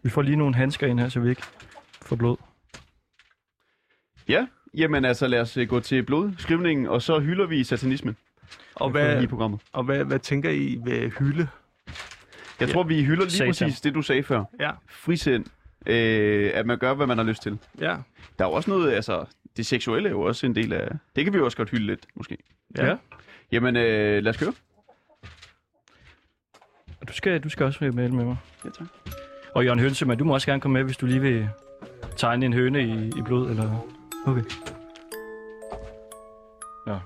Vi 0.03 0.09
får 0.09 0.21
lige 0.21 0.35
nogle 0.35 0.55
handsker 0.55 0.87
ind 0.87 0.99
her, 0.99 1.09
så 1.09 1.19
vi 1.19 1.29
ikke 1.29 1.43
får 2.01 2.15
blod. 2.15 2.37
Ja, 4.27 4.47
jamen 4.73 5.05
altså 5.05 5.27
lad 5.27 5.41
os 5.41 5.57
øh, 5.57 5.67
gå 5.67 5.79
til 5.79 6.03
blodskrivningen, 6.03 6.87
og 6.87 7.01
så 7.01 7.19
hylder 7.19 7.45
vi 7.47 7.63
satanismen 7.63 8.17
Og 8.75 8.89
hvad... 8.89 9.23
i 9.23 9.27
programmet. 9.27 9.61
og 9.73 9.83
hvad, 9.83 10.03
hvad 10.03 10.19
tænker 10.19 10.49
I 10.49 10.79
ved 10.83 11.09
hylde? 11.19 11.47
Jeg 12.59 12.69
tror, 12.69 12.83
vi 12.83 13.03
hylder 13.03 13.23
lige 13.23 13.31
Satan. 13.31 13.47
præcis 13.49 13.81
det, 13.81 13.93
du 13.93 14.01
sagde 14.01 14.23
før. 14.23 14.43
Ja. 14.59 14.71
Frisind. 14.89 15.45
Øh, 15.85 16.51
at 16.53 16.65
man 16.65 16.77
gør, 16.77 16.93
hvad 16.93 17.07
man 17.07 17.17
har 17.17 17.25
lyst 17.25 17.41
til. 17.41 17.59
Ja. 17.79 17.97
Der 18.39 18.45
er 18.45 18.49
jo 18.49 18.51
også 18.51 18.69
noget, 18.71 18.91
altså, 18.93 19.25
det 19.57 19.65
seksuelle 19.65 20.09
er 20.09 20.13
jo 20.13 20.21
også 20.21 20.45
en 20.45 20.55
del 20.55 20.73
af... 20.73 20.89
Det 21.15 21.23
kan 21.23 21.33
vi 21.33 21.37
jo 21.37 21.45
også 21.45 21.57
godt 21.57 21.69
hylde 21.69 21.85
lidt, 21.85 22.05
måske. 22.15 22.37
Ja. 22.77 22.85
ja. 22.85 22.95
Jamen, 23.51 23.75
øh, 23.75 24.23
lad 24.23 24.27
os 24.29 24.37
køre. 24.37 24.53
Og 27.05 27.09
Du 27.09 27.13
skal, 27.13 27.43
du 27.43 27.49
skal 27.49 27.65
også 27.65 27.79
være 27.79 27.91
med 27.91 28.09
med 28.09 28.25
mig. 28.25 28.37
Ja, 28.65 28.69
tak. 28.69 28.87
Og 29.53 29.65
Jørgen 29.65 29.79
Hønsemann, 29.79 30.19
du 30.19 30.25
må 30.25 30.33
også 30.33 30.47
gerne 30.47 30.61
komme 30.61 30.73
med, 30.73 30.83
hvis 30.83 30.97
du 30.97 31.05
lige 31.05 31.21
vil 31.21 31.49
tegne 32.15 32.45
en 32.45 32.53
høne 32.53 32.83
i, 32.83 33.07
i 33.07 33.21
blod, 33.25 33.49
eller... 33.49 33.87
Okay. 34.27 34.41
Ja. 36.87 36.91
Er? 36.91 36.99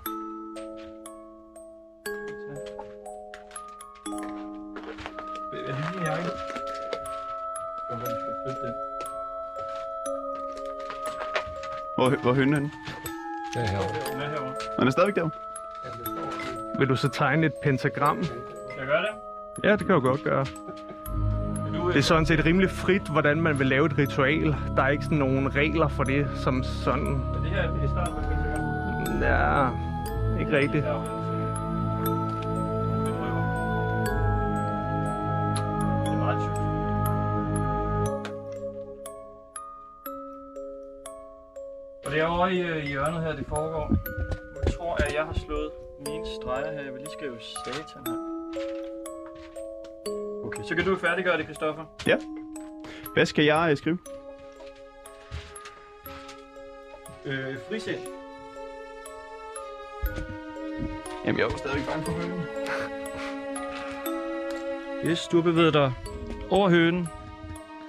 Hvor, 11.97 12.09
hvor 12.21 12.31
er 12.31 12.35
hønnen 12.35 12.53
henne? 12.53 12.71
Ja, 13.55 13.71
herovre. 13.71 14.13
Den 14.13 14.21
er 14.21 14.29
herovre. 14.29 14.53
Den 14.79 14.87
er 14.87 14.91
stadigvæk 14.91 15.15
der. 15.15 15.29
Vil 16.79 16.89
du 16.89 16.95
så 16.95 17.09
tegne 17.09 17.45
et 17.45 17.53
pentagram? 17.63 18.23
Ja, 19.63 19.71
det 19.71 19.79
kan 19.79 19.93
jeg 19.95 20.01
godt 20.01 20.23
gøre. 20.23 20.45
Det 21.87 21.97
er 21.97 22.01
sådan 22.01 22.25
set 22.25 22.45
rimelig 22.45 22.69
frit, 22.69 23.01
hvordan 23.01 23.41
man 23.41 23.59
vil 23.59 23.67
lave 23.67 23.85
et 23.85 23.97
ritual. 23.97 24.55
Der 24.75 24.83
er 24.83 24.89
ikke 24.89 25.03
sådan 25.03 25.17
nogen 25.17 25.55
regler 25.55 25.87
for 25.87 26.03
det, 26.03 26.27
som 26.35 26.63
sådan... 26.63 27.07
Er 27.07 27.41
det 27.41 27.49
her 27.49 27.83
i 27.85 27.87
starten 27.87 28.13
på 28.13 28.19
Instagram? 28.19 29.21
Ja, 29.21 29.69
ikke 30.39 30.57
rigtigt. 30.57 30.85
Er. 30.85 31.19
Og 42.05 42.11
det 42.15 42.21
er 42.21 42.25
over 42.25 42.47
i 42.47 42.59
øh, 42.59 42.83
hjørnet 42.83 43.21
her, 43.23 43.35
det 43.35 43.45
foregår. 43.47 43.95
Jeg 44.65 44.73
tror, 44.73 44.95
at 44.95 45.13
jeg 45.13 45.23
har 45.23 45.33
slået 45.33 45.71
mine 46.07 46.25
streger 46.41 46.71
her. 46.71 46.81
Jeg 46.81 46.93
vil 46.93 46.99
lige 46.99 47.11
skrive 47.17 47.35
satan 47.39 48.01
her. 48.07 48.98
Så 50.69 50.75
kan 50.75 50.85
du 50.85 50.95
færdiggøre 50.95 51.37
det, 51.37 51.45
Christoffer. 51.45 51.83
Hvad 53.13 53.25
skal 53.25 53.45
jeg 53.45 53.67
øh, 53.71 53.77
skrive? 53.77 53.97
Øh, 57.25 57.55
frisind. 57.69 57.97
Jamen, 61.25 61.39
jeg 61.39 61.45
er 61.45 61.51
jo 61.51 61.57
stadigvæk 61.57 61.85
bange 61.87 62.05
for 62.05 62.11
hønnen. 62.11 62.41
Yes, 65.05 65.27
du 65.27 65.37
har 65.37 65.43
bevæget 65.43 65.73
dig 65.73 65.93
over 66.49 66.69
hønen. 66.69 67.07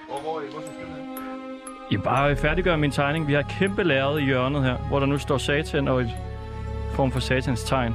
Hvor, 0.08 0.20
hvor, 0.20 0.40
hvor 0.40 0.60
skal 0.60 0.74
jeg 1.90 2.02
bare 2.02 2.36
færdiggør 2.36 2.76
min 2.76 2.90
tegning. 2.90 3.28
Vi 3.28 3.32
har 3.32 3.42
kæmpe 3.58 3.82
lærred 3.82 4.18
i 4.18 4.24
hjørnet 4.24 4.62
her, 4.62 4.76
hvor 4.76 4.98
der 4.98 5.06
nu 5.06 5.18
står 5.18 5.38
satan 5.38 5.88
og 5.88 6.00
et 6.00 6.10
form 6.94 7.12
for 7.12 7.20
satans 7.20 7.64
tegn. 7.64 7.94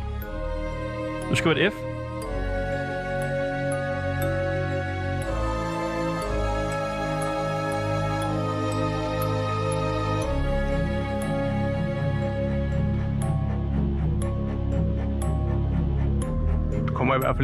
Du 1.29 1.35
skriver 1.35 1.55
et 1.55 1.73
F. 1.73 1.84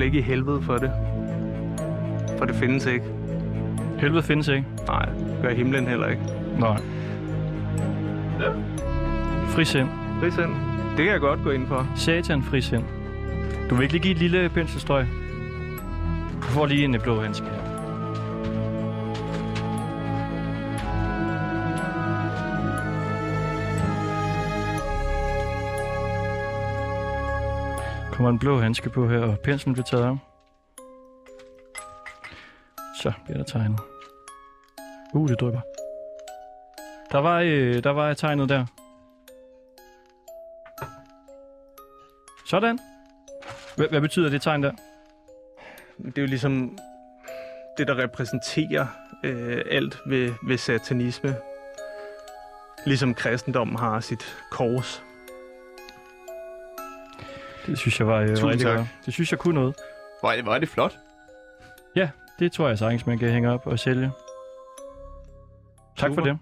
fald 0.01 0.13
ikke 0.13 0.19
i 0.19 0.21
helvede 0.21 0.61
for 0.61 0.77
det. 0.77 0.91
For 2.37 2.45
det 2.45 2.55
findes 2.55 2.85
ikke. 2.85 3.05
Helvede 3.99 4.23
findes 4.23 4.47
ikke. 4.47 4.65
Nej, 4.87 5.05
det 5.05 5.37
gør 5.41 5.53
himlen 5.53 5.87
heller 5.87 6.07
ikke. 6.07 6.21
Nej. 6.59 6.81
Frisind. 9.47 9.87
Frisind, 10.19 10.51
det 10.89 10.97
kan 10.97 11.07
jeg 11.07 11.19
godt 11.19 11.39
gå 11.43 11.51
ind 11.51 11.67
for. 11.67 11.87
Satan 11.95 12.43
frisind. 12.43 12.83
Du 13.69 13.75
vil 13.75 13.83
ikke 13.83 13.93
lige 13.93 14.03
give 14.03 14.11
et 14.11 14.17
lille 14.17 14.49
penselstrøg? 14.49 15.05
Du 16.41 16.47
får 16.47 16.65
lige 16.65 16.83
en 16.83 16.97
blå 17.03 17.21
handske 17.21 17.45
her. 17.45 17.70
Kommer 28.21 28.29
en 28.29 28.39
blå 28.39 28.59
handske 28.59 28.89
på 28.89 29.09
her, 29.09 29.19
og 29.19 29.39
penslen 29.39 29.73
bliver 29.73 29.85
taget 29.85 30.03
af. 30.03 30.17
Så 33.01 33.11
bliver 33.25 33.37
der 33.37 33.43
tegnet. 33.43 33.79
Uh, 35.13 35.29
det 35.29 35.39
drypper. 35.39 35.61
Der 37.11 37.17
var, 37.17 37.39
øh, 37.39 37.83
der 37.83 37.89
var 37.89 38.13
tegnet 38.13 38.49
der. 38.49 38.65
Sådan. 42.45 42.79
Hvad, 43.75 43.87
hvad 43.87 44.01
betyder 44.01 44.29
det 44.29 44.41
tegn 44.41 44.63
der? 44.63 44.71
Det 45.97 46.17
er 46.17 46.21
jo 46.21 46.27
ligesom 46.27 46.77
det, 47.77 47.87
der 47.87 47.97
repræsenterer 47.97 48.87
øh, 49.23 49.61
alt 49.71 49.97
ved, 50.05 50.33
ved 50.47 50.57
satanisme. 50.57 51.35
Ligesom 52.85 53.13
kristendommen 53.13 53.75
har 53.75 53.99
sit 53.99 54.37
kors. 54.51 55.03
Det 57.65 57.77
synes 57.77 57.99
jeg 57.99 58.07
var 58.07 58.19
øh, 58.19 58.27
Tusind 58.29 58.49
rigtig 58.49 58.67
tak. 58.67 58.77
godt. 58.77 58.87
Det 59.05 59.13
synes 59.13 59.31
jeg 59.31 59.39
kunne 59.39 59.55
noget. 59.55 59.75
Er 60.23 60.29
det, 60.35 60.47
er 60.47 60.59
det 60.59 60.69
flot. 60.69 60.97
Ja, 61.95 62.09
det 62.39 62.51
tror 62.51 62.67
jeg 62.67 62.77
sagtens, 62.77 63.05
man 63.07 63.19
kan 63.19 63.29
hænge 63.29 63.51
op 63.51 63.67
og 63.67 63.79
sælge. 63.79 64.11
Tak 65.97 66.11
for 66.13 66.21
det. 66.21 66.37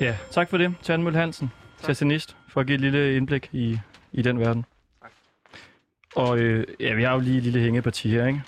Ja, 0.00 0.16
tak 0.30 0.50
for 0.50 0.58
det, 0.58 0.74
Tjernemøl 0.82 1.14
Hansen, 1.14 1.52
satanist, 1.82 2.36
for 2.48 2.60
at 2.60 2.66
give 2.66 2.74
et 2.74 2.80
lille 2.80 3.16
indblik 3.16 3.48
i, 3.52 3.78
i 4.12 4.22
den 4.22 4.40
verden. 4.40 4.64
Og 6.16 6.38
øh, 6.38 6.66
ja, 6.80 6.94
vi 6.94 7.02
har 7.02 7.12
jo 7.14 7.20
lige 7.20 7.36
et 7.36 7.42
lille 7.42 7.60
hængeparti 7.60 8.08
her, 8.08 8.26
ikke? 8.26 8.42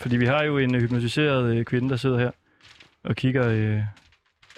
Fordi 0.00 0.16
vi 0.16 0.26
har 0.26 0.42
jo 0.42 0.58
en 0.58 0.74
øh, 0.74 0.80
hypnotiseret 0.80 1.56
øh, 1.56 1.64
kvinde, 1.64 1.88
der 1.88 1.96
sidder 1.96 2.18
her 2.18 2.30
og 3.04 3.16
kigger... 3.16 3.48
Øh, 3.48 3.80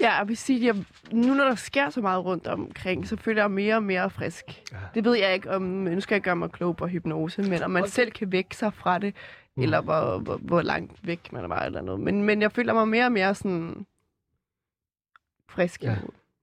Ja, 0.00 0.12
jeg 0.12 0.28
vil 0.28 0.36
sige, 0.36 0.70
at 0.70 0.76
jeg, 0.76 0.84
nu 1.12 1.34
når 1.34 1.44
der 1.44 1.54
sker 1.54 1.90
så 1.90 2.00
meget 2.00 2.24
rundt 2.24 2.46
omkring, 2.46 3.08
så 3.08 3.16
føler 3.16 3.42
jeg 3.42 3.50
mig 3.50 3.64
mere 3.64 3.74
og 3.76 3.82
mere 3.82 4.10
frisk. 4.10 4.44
Ja. 4.72 4.76
Det 4.94 5.04
ved 5.04 5.14
jeg 5.14 5.34
ikke, 5.34 5.50
om 5.50 5.62
nu 5.62 6.00
skal 6.00 6.14
jeg 6.14 6.22
gøre 6.22 6.36
mig 6.36 6.50
klog 6.50 6.76
på 6.76 6.86
hypnose, 6.86 7.42
men 7.42 7.62
om 7.62 7.70
man 7.70 7.88
selv 7.88 8.10
kan 8.10 8.32
vække 8.32 8.56
sig 8.56 8.74
fra 8.74 8.98
det, 8.98 9.14
mm. 9.56 9.62
eller 9.62 9.80
hvor, 9.80 10.18
hvor, 10.18 10.36
hvor 10.36 10.62
langt 10.62 11.06
væk 11.06 11.32
man 11.32 11.48
var 11.48 11.60
eller 11.60 11.80
noget. 11.82 12.00
Men, 12.00 12.22
men 12.22 12.42
jeg 12.42 12.52
føler 12.52 12.74
mig 12.74 12.88
mere 12.88 13.04
og 13.04 13.12
mere 13.12 13.34
sådan 13.34 13.86
frisk. 15.48 15.82
Ja. 15.82 15.96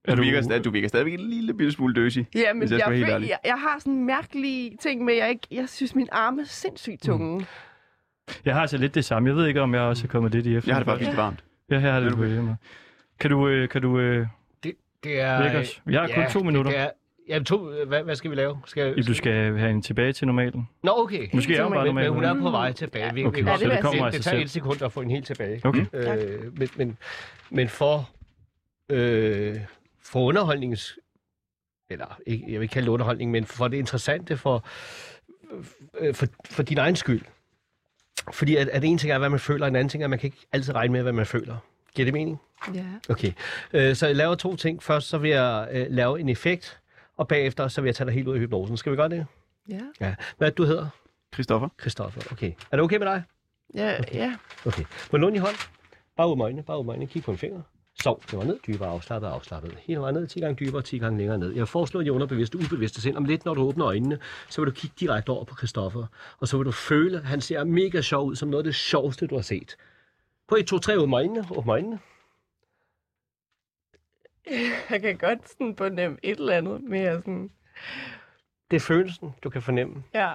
Du, 0.08 0.22
virker, 0.22 0.42
stadig, 0.42 0.64
du 0.66 0.72
virker 0.72 0.88
stadigvæk 0.88 1.14
en 1.14 1.30
lille 1.30 1.54
bitte 1.54 1.72
smule 1.72 1.94
døsig. 1.94 2.28
Ja, 2.36 2.54
men 2.54 2.72
jeg, 2.72 2.80
jeg, 2.80 3.22
jeg, 3.22 3.40
jeg 3.46 3.60
har 3.60 3.80
sådan 3.80 4.06
mærkelige 4.06 4.78
ting 4.82 5.06
med, 5.06 5.14
jeg, 5.14 5.30
ikke, 5.30 5.48
jeg 5.52 5.70
synes, 5.70 5.96
min 5.96 6.08
arme 6.12 6.42
er 6.42 6.46
sindssygt 6.46 7.02
tunge. 7.02 7.38
Mm. 7.38 7.46
Jeg 8.46 8.54
har 8.54 8.62
altså 8.62 8.78
lidt 8.78 8.96
det 8.96 9.06
samme. 9.06 9.30
Jeg 9.30 9.36
ved 9.36 9.48
ikke, 9.48 9.62
om 9.62 9.74
jeg 9.74 9.82
også 9.82 10.04
er 10.04 10.08
kommet 10.08 10.32
lidt 10.32 10.46
i 10.46 10.56
efter. 10.56 10.70
Jeg 10.70 10.76
har 10.76 10.80
det 10.80 10.86
bare 10.86 11.00
virkelig 11.00 11.18
varmt. 11.18 11.44
Ja, 11.72 11.80
her 11.80 11.92
har 11.92 12.00
det 12.00 12.14
på. 12.16 12.56
Kan 13.20 13.32
du, 13.32 13.48
øh, 13.48 13.70
kan 13.70 13.82
du 13.82 14.00
øh, 14.00 14.28
Det, 14.64 14.74
det 15.04 15.22
er... 15.22 15.42
vække 15.44 15.58
os? 15.58 15.82
Vi 15.86 15.94
har 15.94 16.10
kun 16.16 16.24
to 16.32 16.40
minutter. 16.40 16.72
Det 16.72 16.80
er, 16.80 16.90
ja, 17.30 17.40
to, 17.40 17.86
hvad, 17.88 18.04
hvad 18.04 18.16
skal 18.16 18.32
vi 18.32 18.36
lave? 18.36 18.58
Skal, 18.66 19.04
Du 19.08 19.14
skal 19.14 19.34
have 19.34 19.60
hende 19.60 19.82
tilbage 19.82 20.14
til 20.14 20.28
normalen. 20.28 20.70
Nå, 20.84 20.92
okay. 20.96 21.28
Måske 21.34 21.56
er 21.56 21.64
hun 21.64 21.74
bare 21.74 21.86
men, 21.86 21.96
men 21.96 22.14
hun 22.14 22.24
er 22.24 22.34
på 22.42 22.50
vej 22.50 22.72
tilbage. 22.72 23.14
Vi, 23.14 23.26
Okay, 23.26 23.44
vi, 23.44 23.50
så 23.60 23.70
det 23.70 23.80
kommer 23.82 24.06
det, 24.06 24.14
det 24.14 24.24
tager 24.24 24.36
selv. 24.36 24.44
et 24.44 24.50
sekund 24.50 24.82
at 24.82 24.92
få 24.92 25.02
hende 25.02 25.14
helt 25.16 25.26
tilbage. 25.26 25.62
Okay. 25.64 25.86
Øh, 25.94 26.58
men, 26.58 26.70
men, 26.76 26.98
men 27.50 27.70
for, 27.70 28.10
øh, 28.90 29.56
for 30.04 30.20
underholdningens... 30.20 31.00
Eller 31.90 32.20
ikke, 32.26 32.46
jeg 32.48 32.54
vil 32.54 32.62
ikke 32.62 32.74
kalde 32.74 32.86
det 32.86 32.92
underholdning, 32.92 33.32
men 33.32 33.46
for 33.46 33.68
det 33.68 33.78
interessante 33.78 34.38
for, 34.38 34.66
øh, 36.00 36.14
for, 36.14 36.26
for 36.46 36.64
din 36.64 36.78
egen 36.78 36.96
skyld. 36.96 37.22
Fordi 38.34 38.56
at, 38.56 38.68
at 38.70 38.84
en 38.84 38.98
ting 38.98 39.12
er, 39.12 39.18
hvad 39.18 39.30
man 39.30 39.40
føler, 39.40 39.66
og 39.66 39.68
en 39.68 39.76
anden 39.76 39.90
ting 39.90 40.04
er, 40.04 40.06
at 40.06 40.10
man 40.10 40.20
kan 40.20 40.28
ikke 40.28 40.48
altid 40.52 40.76
regne 40.76 40.92
med, 40.94 41.02
hvad 41.02 41.14
man 41.14 41.26
føler. 41.26 41.58
Giver 41.96 42.06
det 42.06 42.14
mening? 42.14 42.40
Ja. 42.74 42.86
Okay. 43.10 43.32
Øh, 43.74 43.96
så 43.96 44.08
jeg 44.08 44.16
laver 44.16 44.36
to 44.36 44.56
ting. 44.56 44.84
Først 44.84 45.08
så 45.08 45.18
vil 45.18 45.32
jeg 45.32 45.68
øh, 45.72 45.86
lave 45.90 46.20
en 46.20 46.30
effekt, 46.30 46.80
og 47.18 47.28
bagefter 47.28 47.68
så 47.68 47.82
vil 47.82 47.88
jeg 47.88 47.96
tage 47.96 48.06
dig 48.06 48.14
helt 48.14 48.28
ud 48.28 48.34
af 48.34 48.40
hypnosen. 48.40 48.78
Skal 48.78 48.92
vi 48.92 48.98
gøre 48.98 49.10
det? 49.10 49.26
Ja. 49.70 49.80
Ja. 50.02 50.16
Hvad 50.38 50.48
er 50.48 50.50
det, 50.52 50.58
du 50.58 50.64
hedder? 50.64 50.88
Christoffer. 51.34 51.70
Christoffer. 51.82 52.22
Okay. 52.32 52.52
Er 52.72 52.78
det 52.78 52.84
okay 52.84 52.98
med 52.98 53.08
dig? 53.08 53.24
Ja, 53.74 53.98
ja. 54.14 54.34
Okay. 54.66 54.84
Må 55.12 55.18
låne 55.18 55.36
i 55.36 55.40
hånd? 55.40 55.56
Bare 56.18 56.30
ud 56.30 56.36
med 56.36 56.46
øjnene. 56.46 56.64
Bare 56.64 56.80
ud 56.80 56.84
med 56.84 56.94
øjnene. 56.94 57.08
Kig 57.08 57.24
på 57.24 57.32
en 57.32 57.38
finger. 57.38 57.62
Sov. 58.04 58.22
Det 58.32 58.38
var 58.38 58.44
ned. 58.44 58.60
Dybere 58.68 58.90
afslappet 58.90 59.28
afslappet. 59.28 59.78
Hele 59.80 60.00
vejen 60.00 60.16
ned. 60.16 60.28
10 60.28 60.40
gange 60.40 60.66
dybere, 60.66 60.82
10 60.82 60.98
gange 60.98 61.18
længere 61.18 61.38
ned. 61.38 61.54
Jeg 61.54 61.68
foreslår 61.68 62.02
at 62.02 62.08
underbevidste, 62.08 62.58
ubevidste 62.58 63.02
sind. 63.02 63.18
Om 63.18 63.26
lidt, 63.26 63.46
når 63.46 63.54
du 63.54 63.62
åbner 63.62 63.88
øjnene, 63.88 64.20
så 64.50 64.62
vil 64.62 64.72
du 64.72 64.76
kigge 64.76 64.96
direkte 65.00 65.30
over 65.30 65.44
på 65.46 65.56
Christoffer. 65.56 66.06
Og 66.40 66.48
så 66.48 66.58
vil 66.58 66.66
du 66.66 66.72
føle, 66.72 67.18
at 67.18 67.24
han 67.24 67.42
ser 67.42 67.64
mega 67.64 68.02
sjov 68.02 68.28
ud, 68.28 68.36
som 68.36 68.50
noget 68.50 68.64
af 68.64 68.66
det 68.66 68.76
sjoveste, 68.76 69.28
du 69.28 69.36
har 69.36 69.42
set. 69.42 69.78
På 70.48 70.56
1, 70.56 70.68
2, 70.68 70.80
3, 70.80 71.00
åbne 71.00 71.16
øjnene. 71.16 71.46
Åbne 71.52 71.72
øjnene. 71.72 72.00
Jeg 74.90 75.02
kan 75.02 75.18
godt 75.18 75.50
sådan 75.50 75.76
fornemme 75.78 76.18
et 76.24 76.40
eller 76.40 76.54
andet 76.54 76.84
mere 76.84 77.16
sådan... 77.20 77.52
Det 78.72 78.76
er 78.76 78.82
følelsen, 78.82 79.36
du 79.44 79.50
kan 79.50 79.62
fornemme. 79.62 80.04
Ja. 80.14 80.34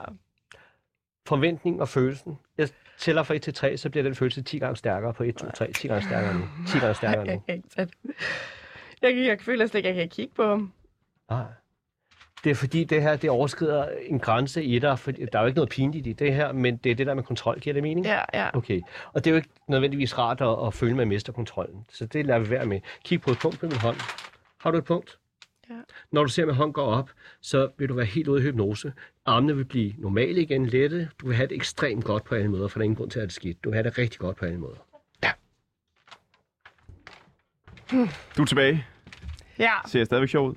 forventning 1.26 1.80
og 1.80 1.88
følelsen. 1.88 2.38
Jeg 2.58 2.68
tæller 3.00 3.22
fra 3.22 3.34
1 3.34 3.42
til 3.42 3.54
3, 3.54 3.76
så 3.76 3.90
bliver 3.90 4.04
den 4.04 4.14
følelse 4.14 4.42
10 4.42 4.58
gange 4.58 4.76
stærkere 4.76 5.14
på 5.14 5.22
1, 5.22 5.36
2, 5.36 5.50
3. 5.50 5.72
10 5.72 5.88
gange 5.88 6.06
stærkere 6.06 6.34
nu. 6.34 6.40
10 6.68 6.78
gange 6.78 6.94
stærkere 6.94 7.24
Jeg 7.26 7.34
nu. 7.34 7.42
kan 7.46 7.54
ikke 7.56 7.68
tage 7.76 7.86
det. 7.86 7.94
Jeg, 9.02 9.14
kan- 9.14 9.24
jeg 9.24 9.38
føler 9.40 9.66
slet 9.66 9.78
ikke, 9.78 9.88
at 9.88 9.96
jeg 9.96 10.02
kan 10.02 10.08
kigge 10.10 10.34
på 10.34 10.46
ham. 10.48 10.72
Nej. 11.30 11.44
Det 12.44 12.50
er 12.50 12.54
fordi, 12.54 12.84
det 12.84 13.02
her 13.02 13.16
det 13.16 13.30
overskrider 13.30 13.86
en 14.06 14.18
grænse 14.18 14.64
i 14.64 14.78
dig. 14.78 14.98
For 14.98 15.10
der 15.12 15.26
er 15.32 15.40
jo 15.40 15.46
ikke 15.46 15.56
noget 15.56 15.68
pinligt 15.70 16.06
i 16.06 16.12
det 16.12 16.34
her, 16.34 16.52
men 16.52 16.76
det 16.76 16.92
er 16.92 16.94
det 16.96 17.06
der 17.06 17.14
med 17.14 17.22
kontrol. 17.22 17.58
Giver 17.60 17.74
det 17.74 17.82
mening? 17.82 18.06
Ja, 18.06 18.20
ja. 18.34 18.48
Okay. 18.56 18.80
Og 19.12 19.24
det 19.24 19.30
er 19.30 19.34
jo 19.34 19.36
ikke 19.36 19.48
nødvendigvis 19.68 20.18
rart 20.18 20.40
at, 20.40 20.66
at 20.66 20.74
føle, 20.74 20.90
at 20.90 20.96
man 20.96 21.08
mister 21.08 21.32
kontrollen. 21.32 21.84
Så 21.88 22.06
det 22.06 22.26
lader 22.26 22.38
vi 22.40 22.50
være 22.50 22.66
med. 22.66 22.80
Kig 23.04 23.20
på 23.20 23.30
et 23.30 23.38
punkt 23.38 23.60
på 23.60 23.66
min 23.66 23.76
hånd. 23.76 23.96
Har 24.60 24.70
du 24.70 24.78
et 24.78 24.84
punkt? 24.84 25.18
Ja. 25.70 25.80
Når 26.12 26.22
du 26.22 26.28
ser, 26.28 26.42
at 26.42 26.46
min 26.46 26.56
hånd 26.56 26.72
går 26.72 26.86
op, 26.86 27.10
så 27.40 27.70
vil 27.78 27.88
du 27.88 27.94
være 27.94 28.06
helt 28.06 28.28
ude 28.28 28.40
i 28.40 28.42
hypnose. 28.42 28.92
Armene 29.26 29.56
vil 29.56 29.64
blive 29.64 29.94
normale 29.98 30.42
igen, 30.42 30.66
lette. 30.66 31.10
Du 31.20 31.26
vil 31.26 31.36
have 31.36 31.48
det 31.48 31.54
ekstremt 31.56 32.04
godt 32.04 32.24
på 32.24 32.34
alle 32.34 32.48
måder, 32.48 32.68
for 32.68 32.78
der 32.78 32.82
er 32.82 32.84
ingen 32.84 32.96
grund 32.96 33.10
til 33.10 33.18
at 33.18 33.20
have 33.20 33.26
det 33.26 33.34
skidt. 33.34 33.64
Du 33.64 33.70
vil 33.70 33.74
have 33.74 33.84
det 33.84 33.98
rigtig 33.98 34.20
godt 34.20 34.36
på 34.36 34.44
alle 34.44 34.58
måder. 34.58 34.76
Du 38.36 38.42
er 38.42 38.46
tilbage. 38.46 38.86
Ja. 39.58 39.72
Ser 39.86 40.04
stadigvæk 40.04 40.28
sjov 40.28 40.48
ud. 40.48 40.54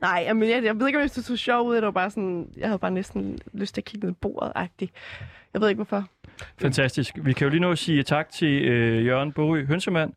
Nej, 0.00 0.22
jamen, 0.26 0.50
jeg, 0.50 0.64
jeg 0.64 0.80
ved 0.80 0.86
ikke, 0.86 0.98
om 0.98 1.08
det 1.08 1.24
så 1.24 1.36
sjovt 1.36 1.68
ud. 1.68 1.74
Det 1.76 1.84
var 1.84 1.90
bare 1.90 2.10
sådan, 2.10 2.52
jeg 2.56 2.68
havde 2.68 2.78
bare 2.78 2.90
næsten 2.90 3.38
lyst 3.52 3.74
til 3.74 3.80
at 3.80 3.84
kigge 3.84 4.06
ned 4.06 4.14
i 4.14 4.18
bordet 4.20 4.52
-agtigt. 4.56 4.90
Jeg 5.54 5.60
ved 5.60 5.68
ikke, 5.68 5.78
hvorfor. 5.78 6.08
Fantastisk. 6.58 7.14
Vi 7.22 7.32
kan 7.32 7.44
jo 7.44 7.50
lige 7.50 7.60
nu 7.60 7.76
sige 7.76 8.02
tak 8.02 8.30
til 8.30 8.64
øh, 8.64 9.06
Jørgen 9.06 9.32
Borø 9.32 9.64
Hønsemand, 9.64 10.12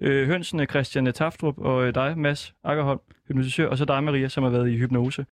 øh, 0.00 0.26
hønsene 0.26 0.66
Christian 0.66 1.12
Taftrup 1.12 1.58
og 1.58 1.86
øh, 1.86 1.94
dig, 1.94 2.18
Mads 2.18 2.54
Akkerholm, 2.64 3.00
hypnotisør, 3.28 3.68
og 3.68 3.78
så 3.78 3.84
dig, 3.84 4.04
Maria, 4.04 4.28
som 4.28 4.42
har 4.44 4.50
været 4.50 4.70
i 4.70 4.76
hypnose. 4.76 5.26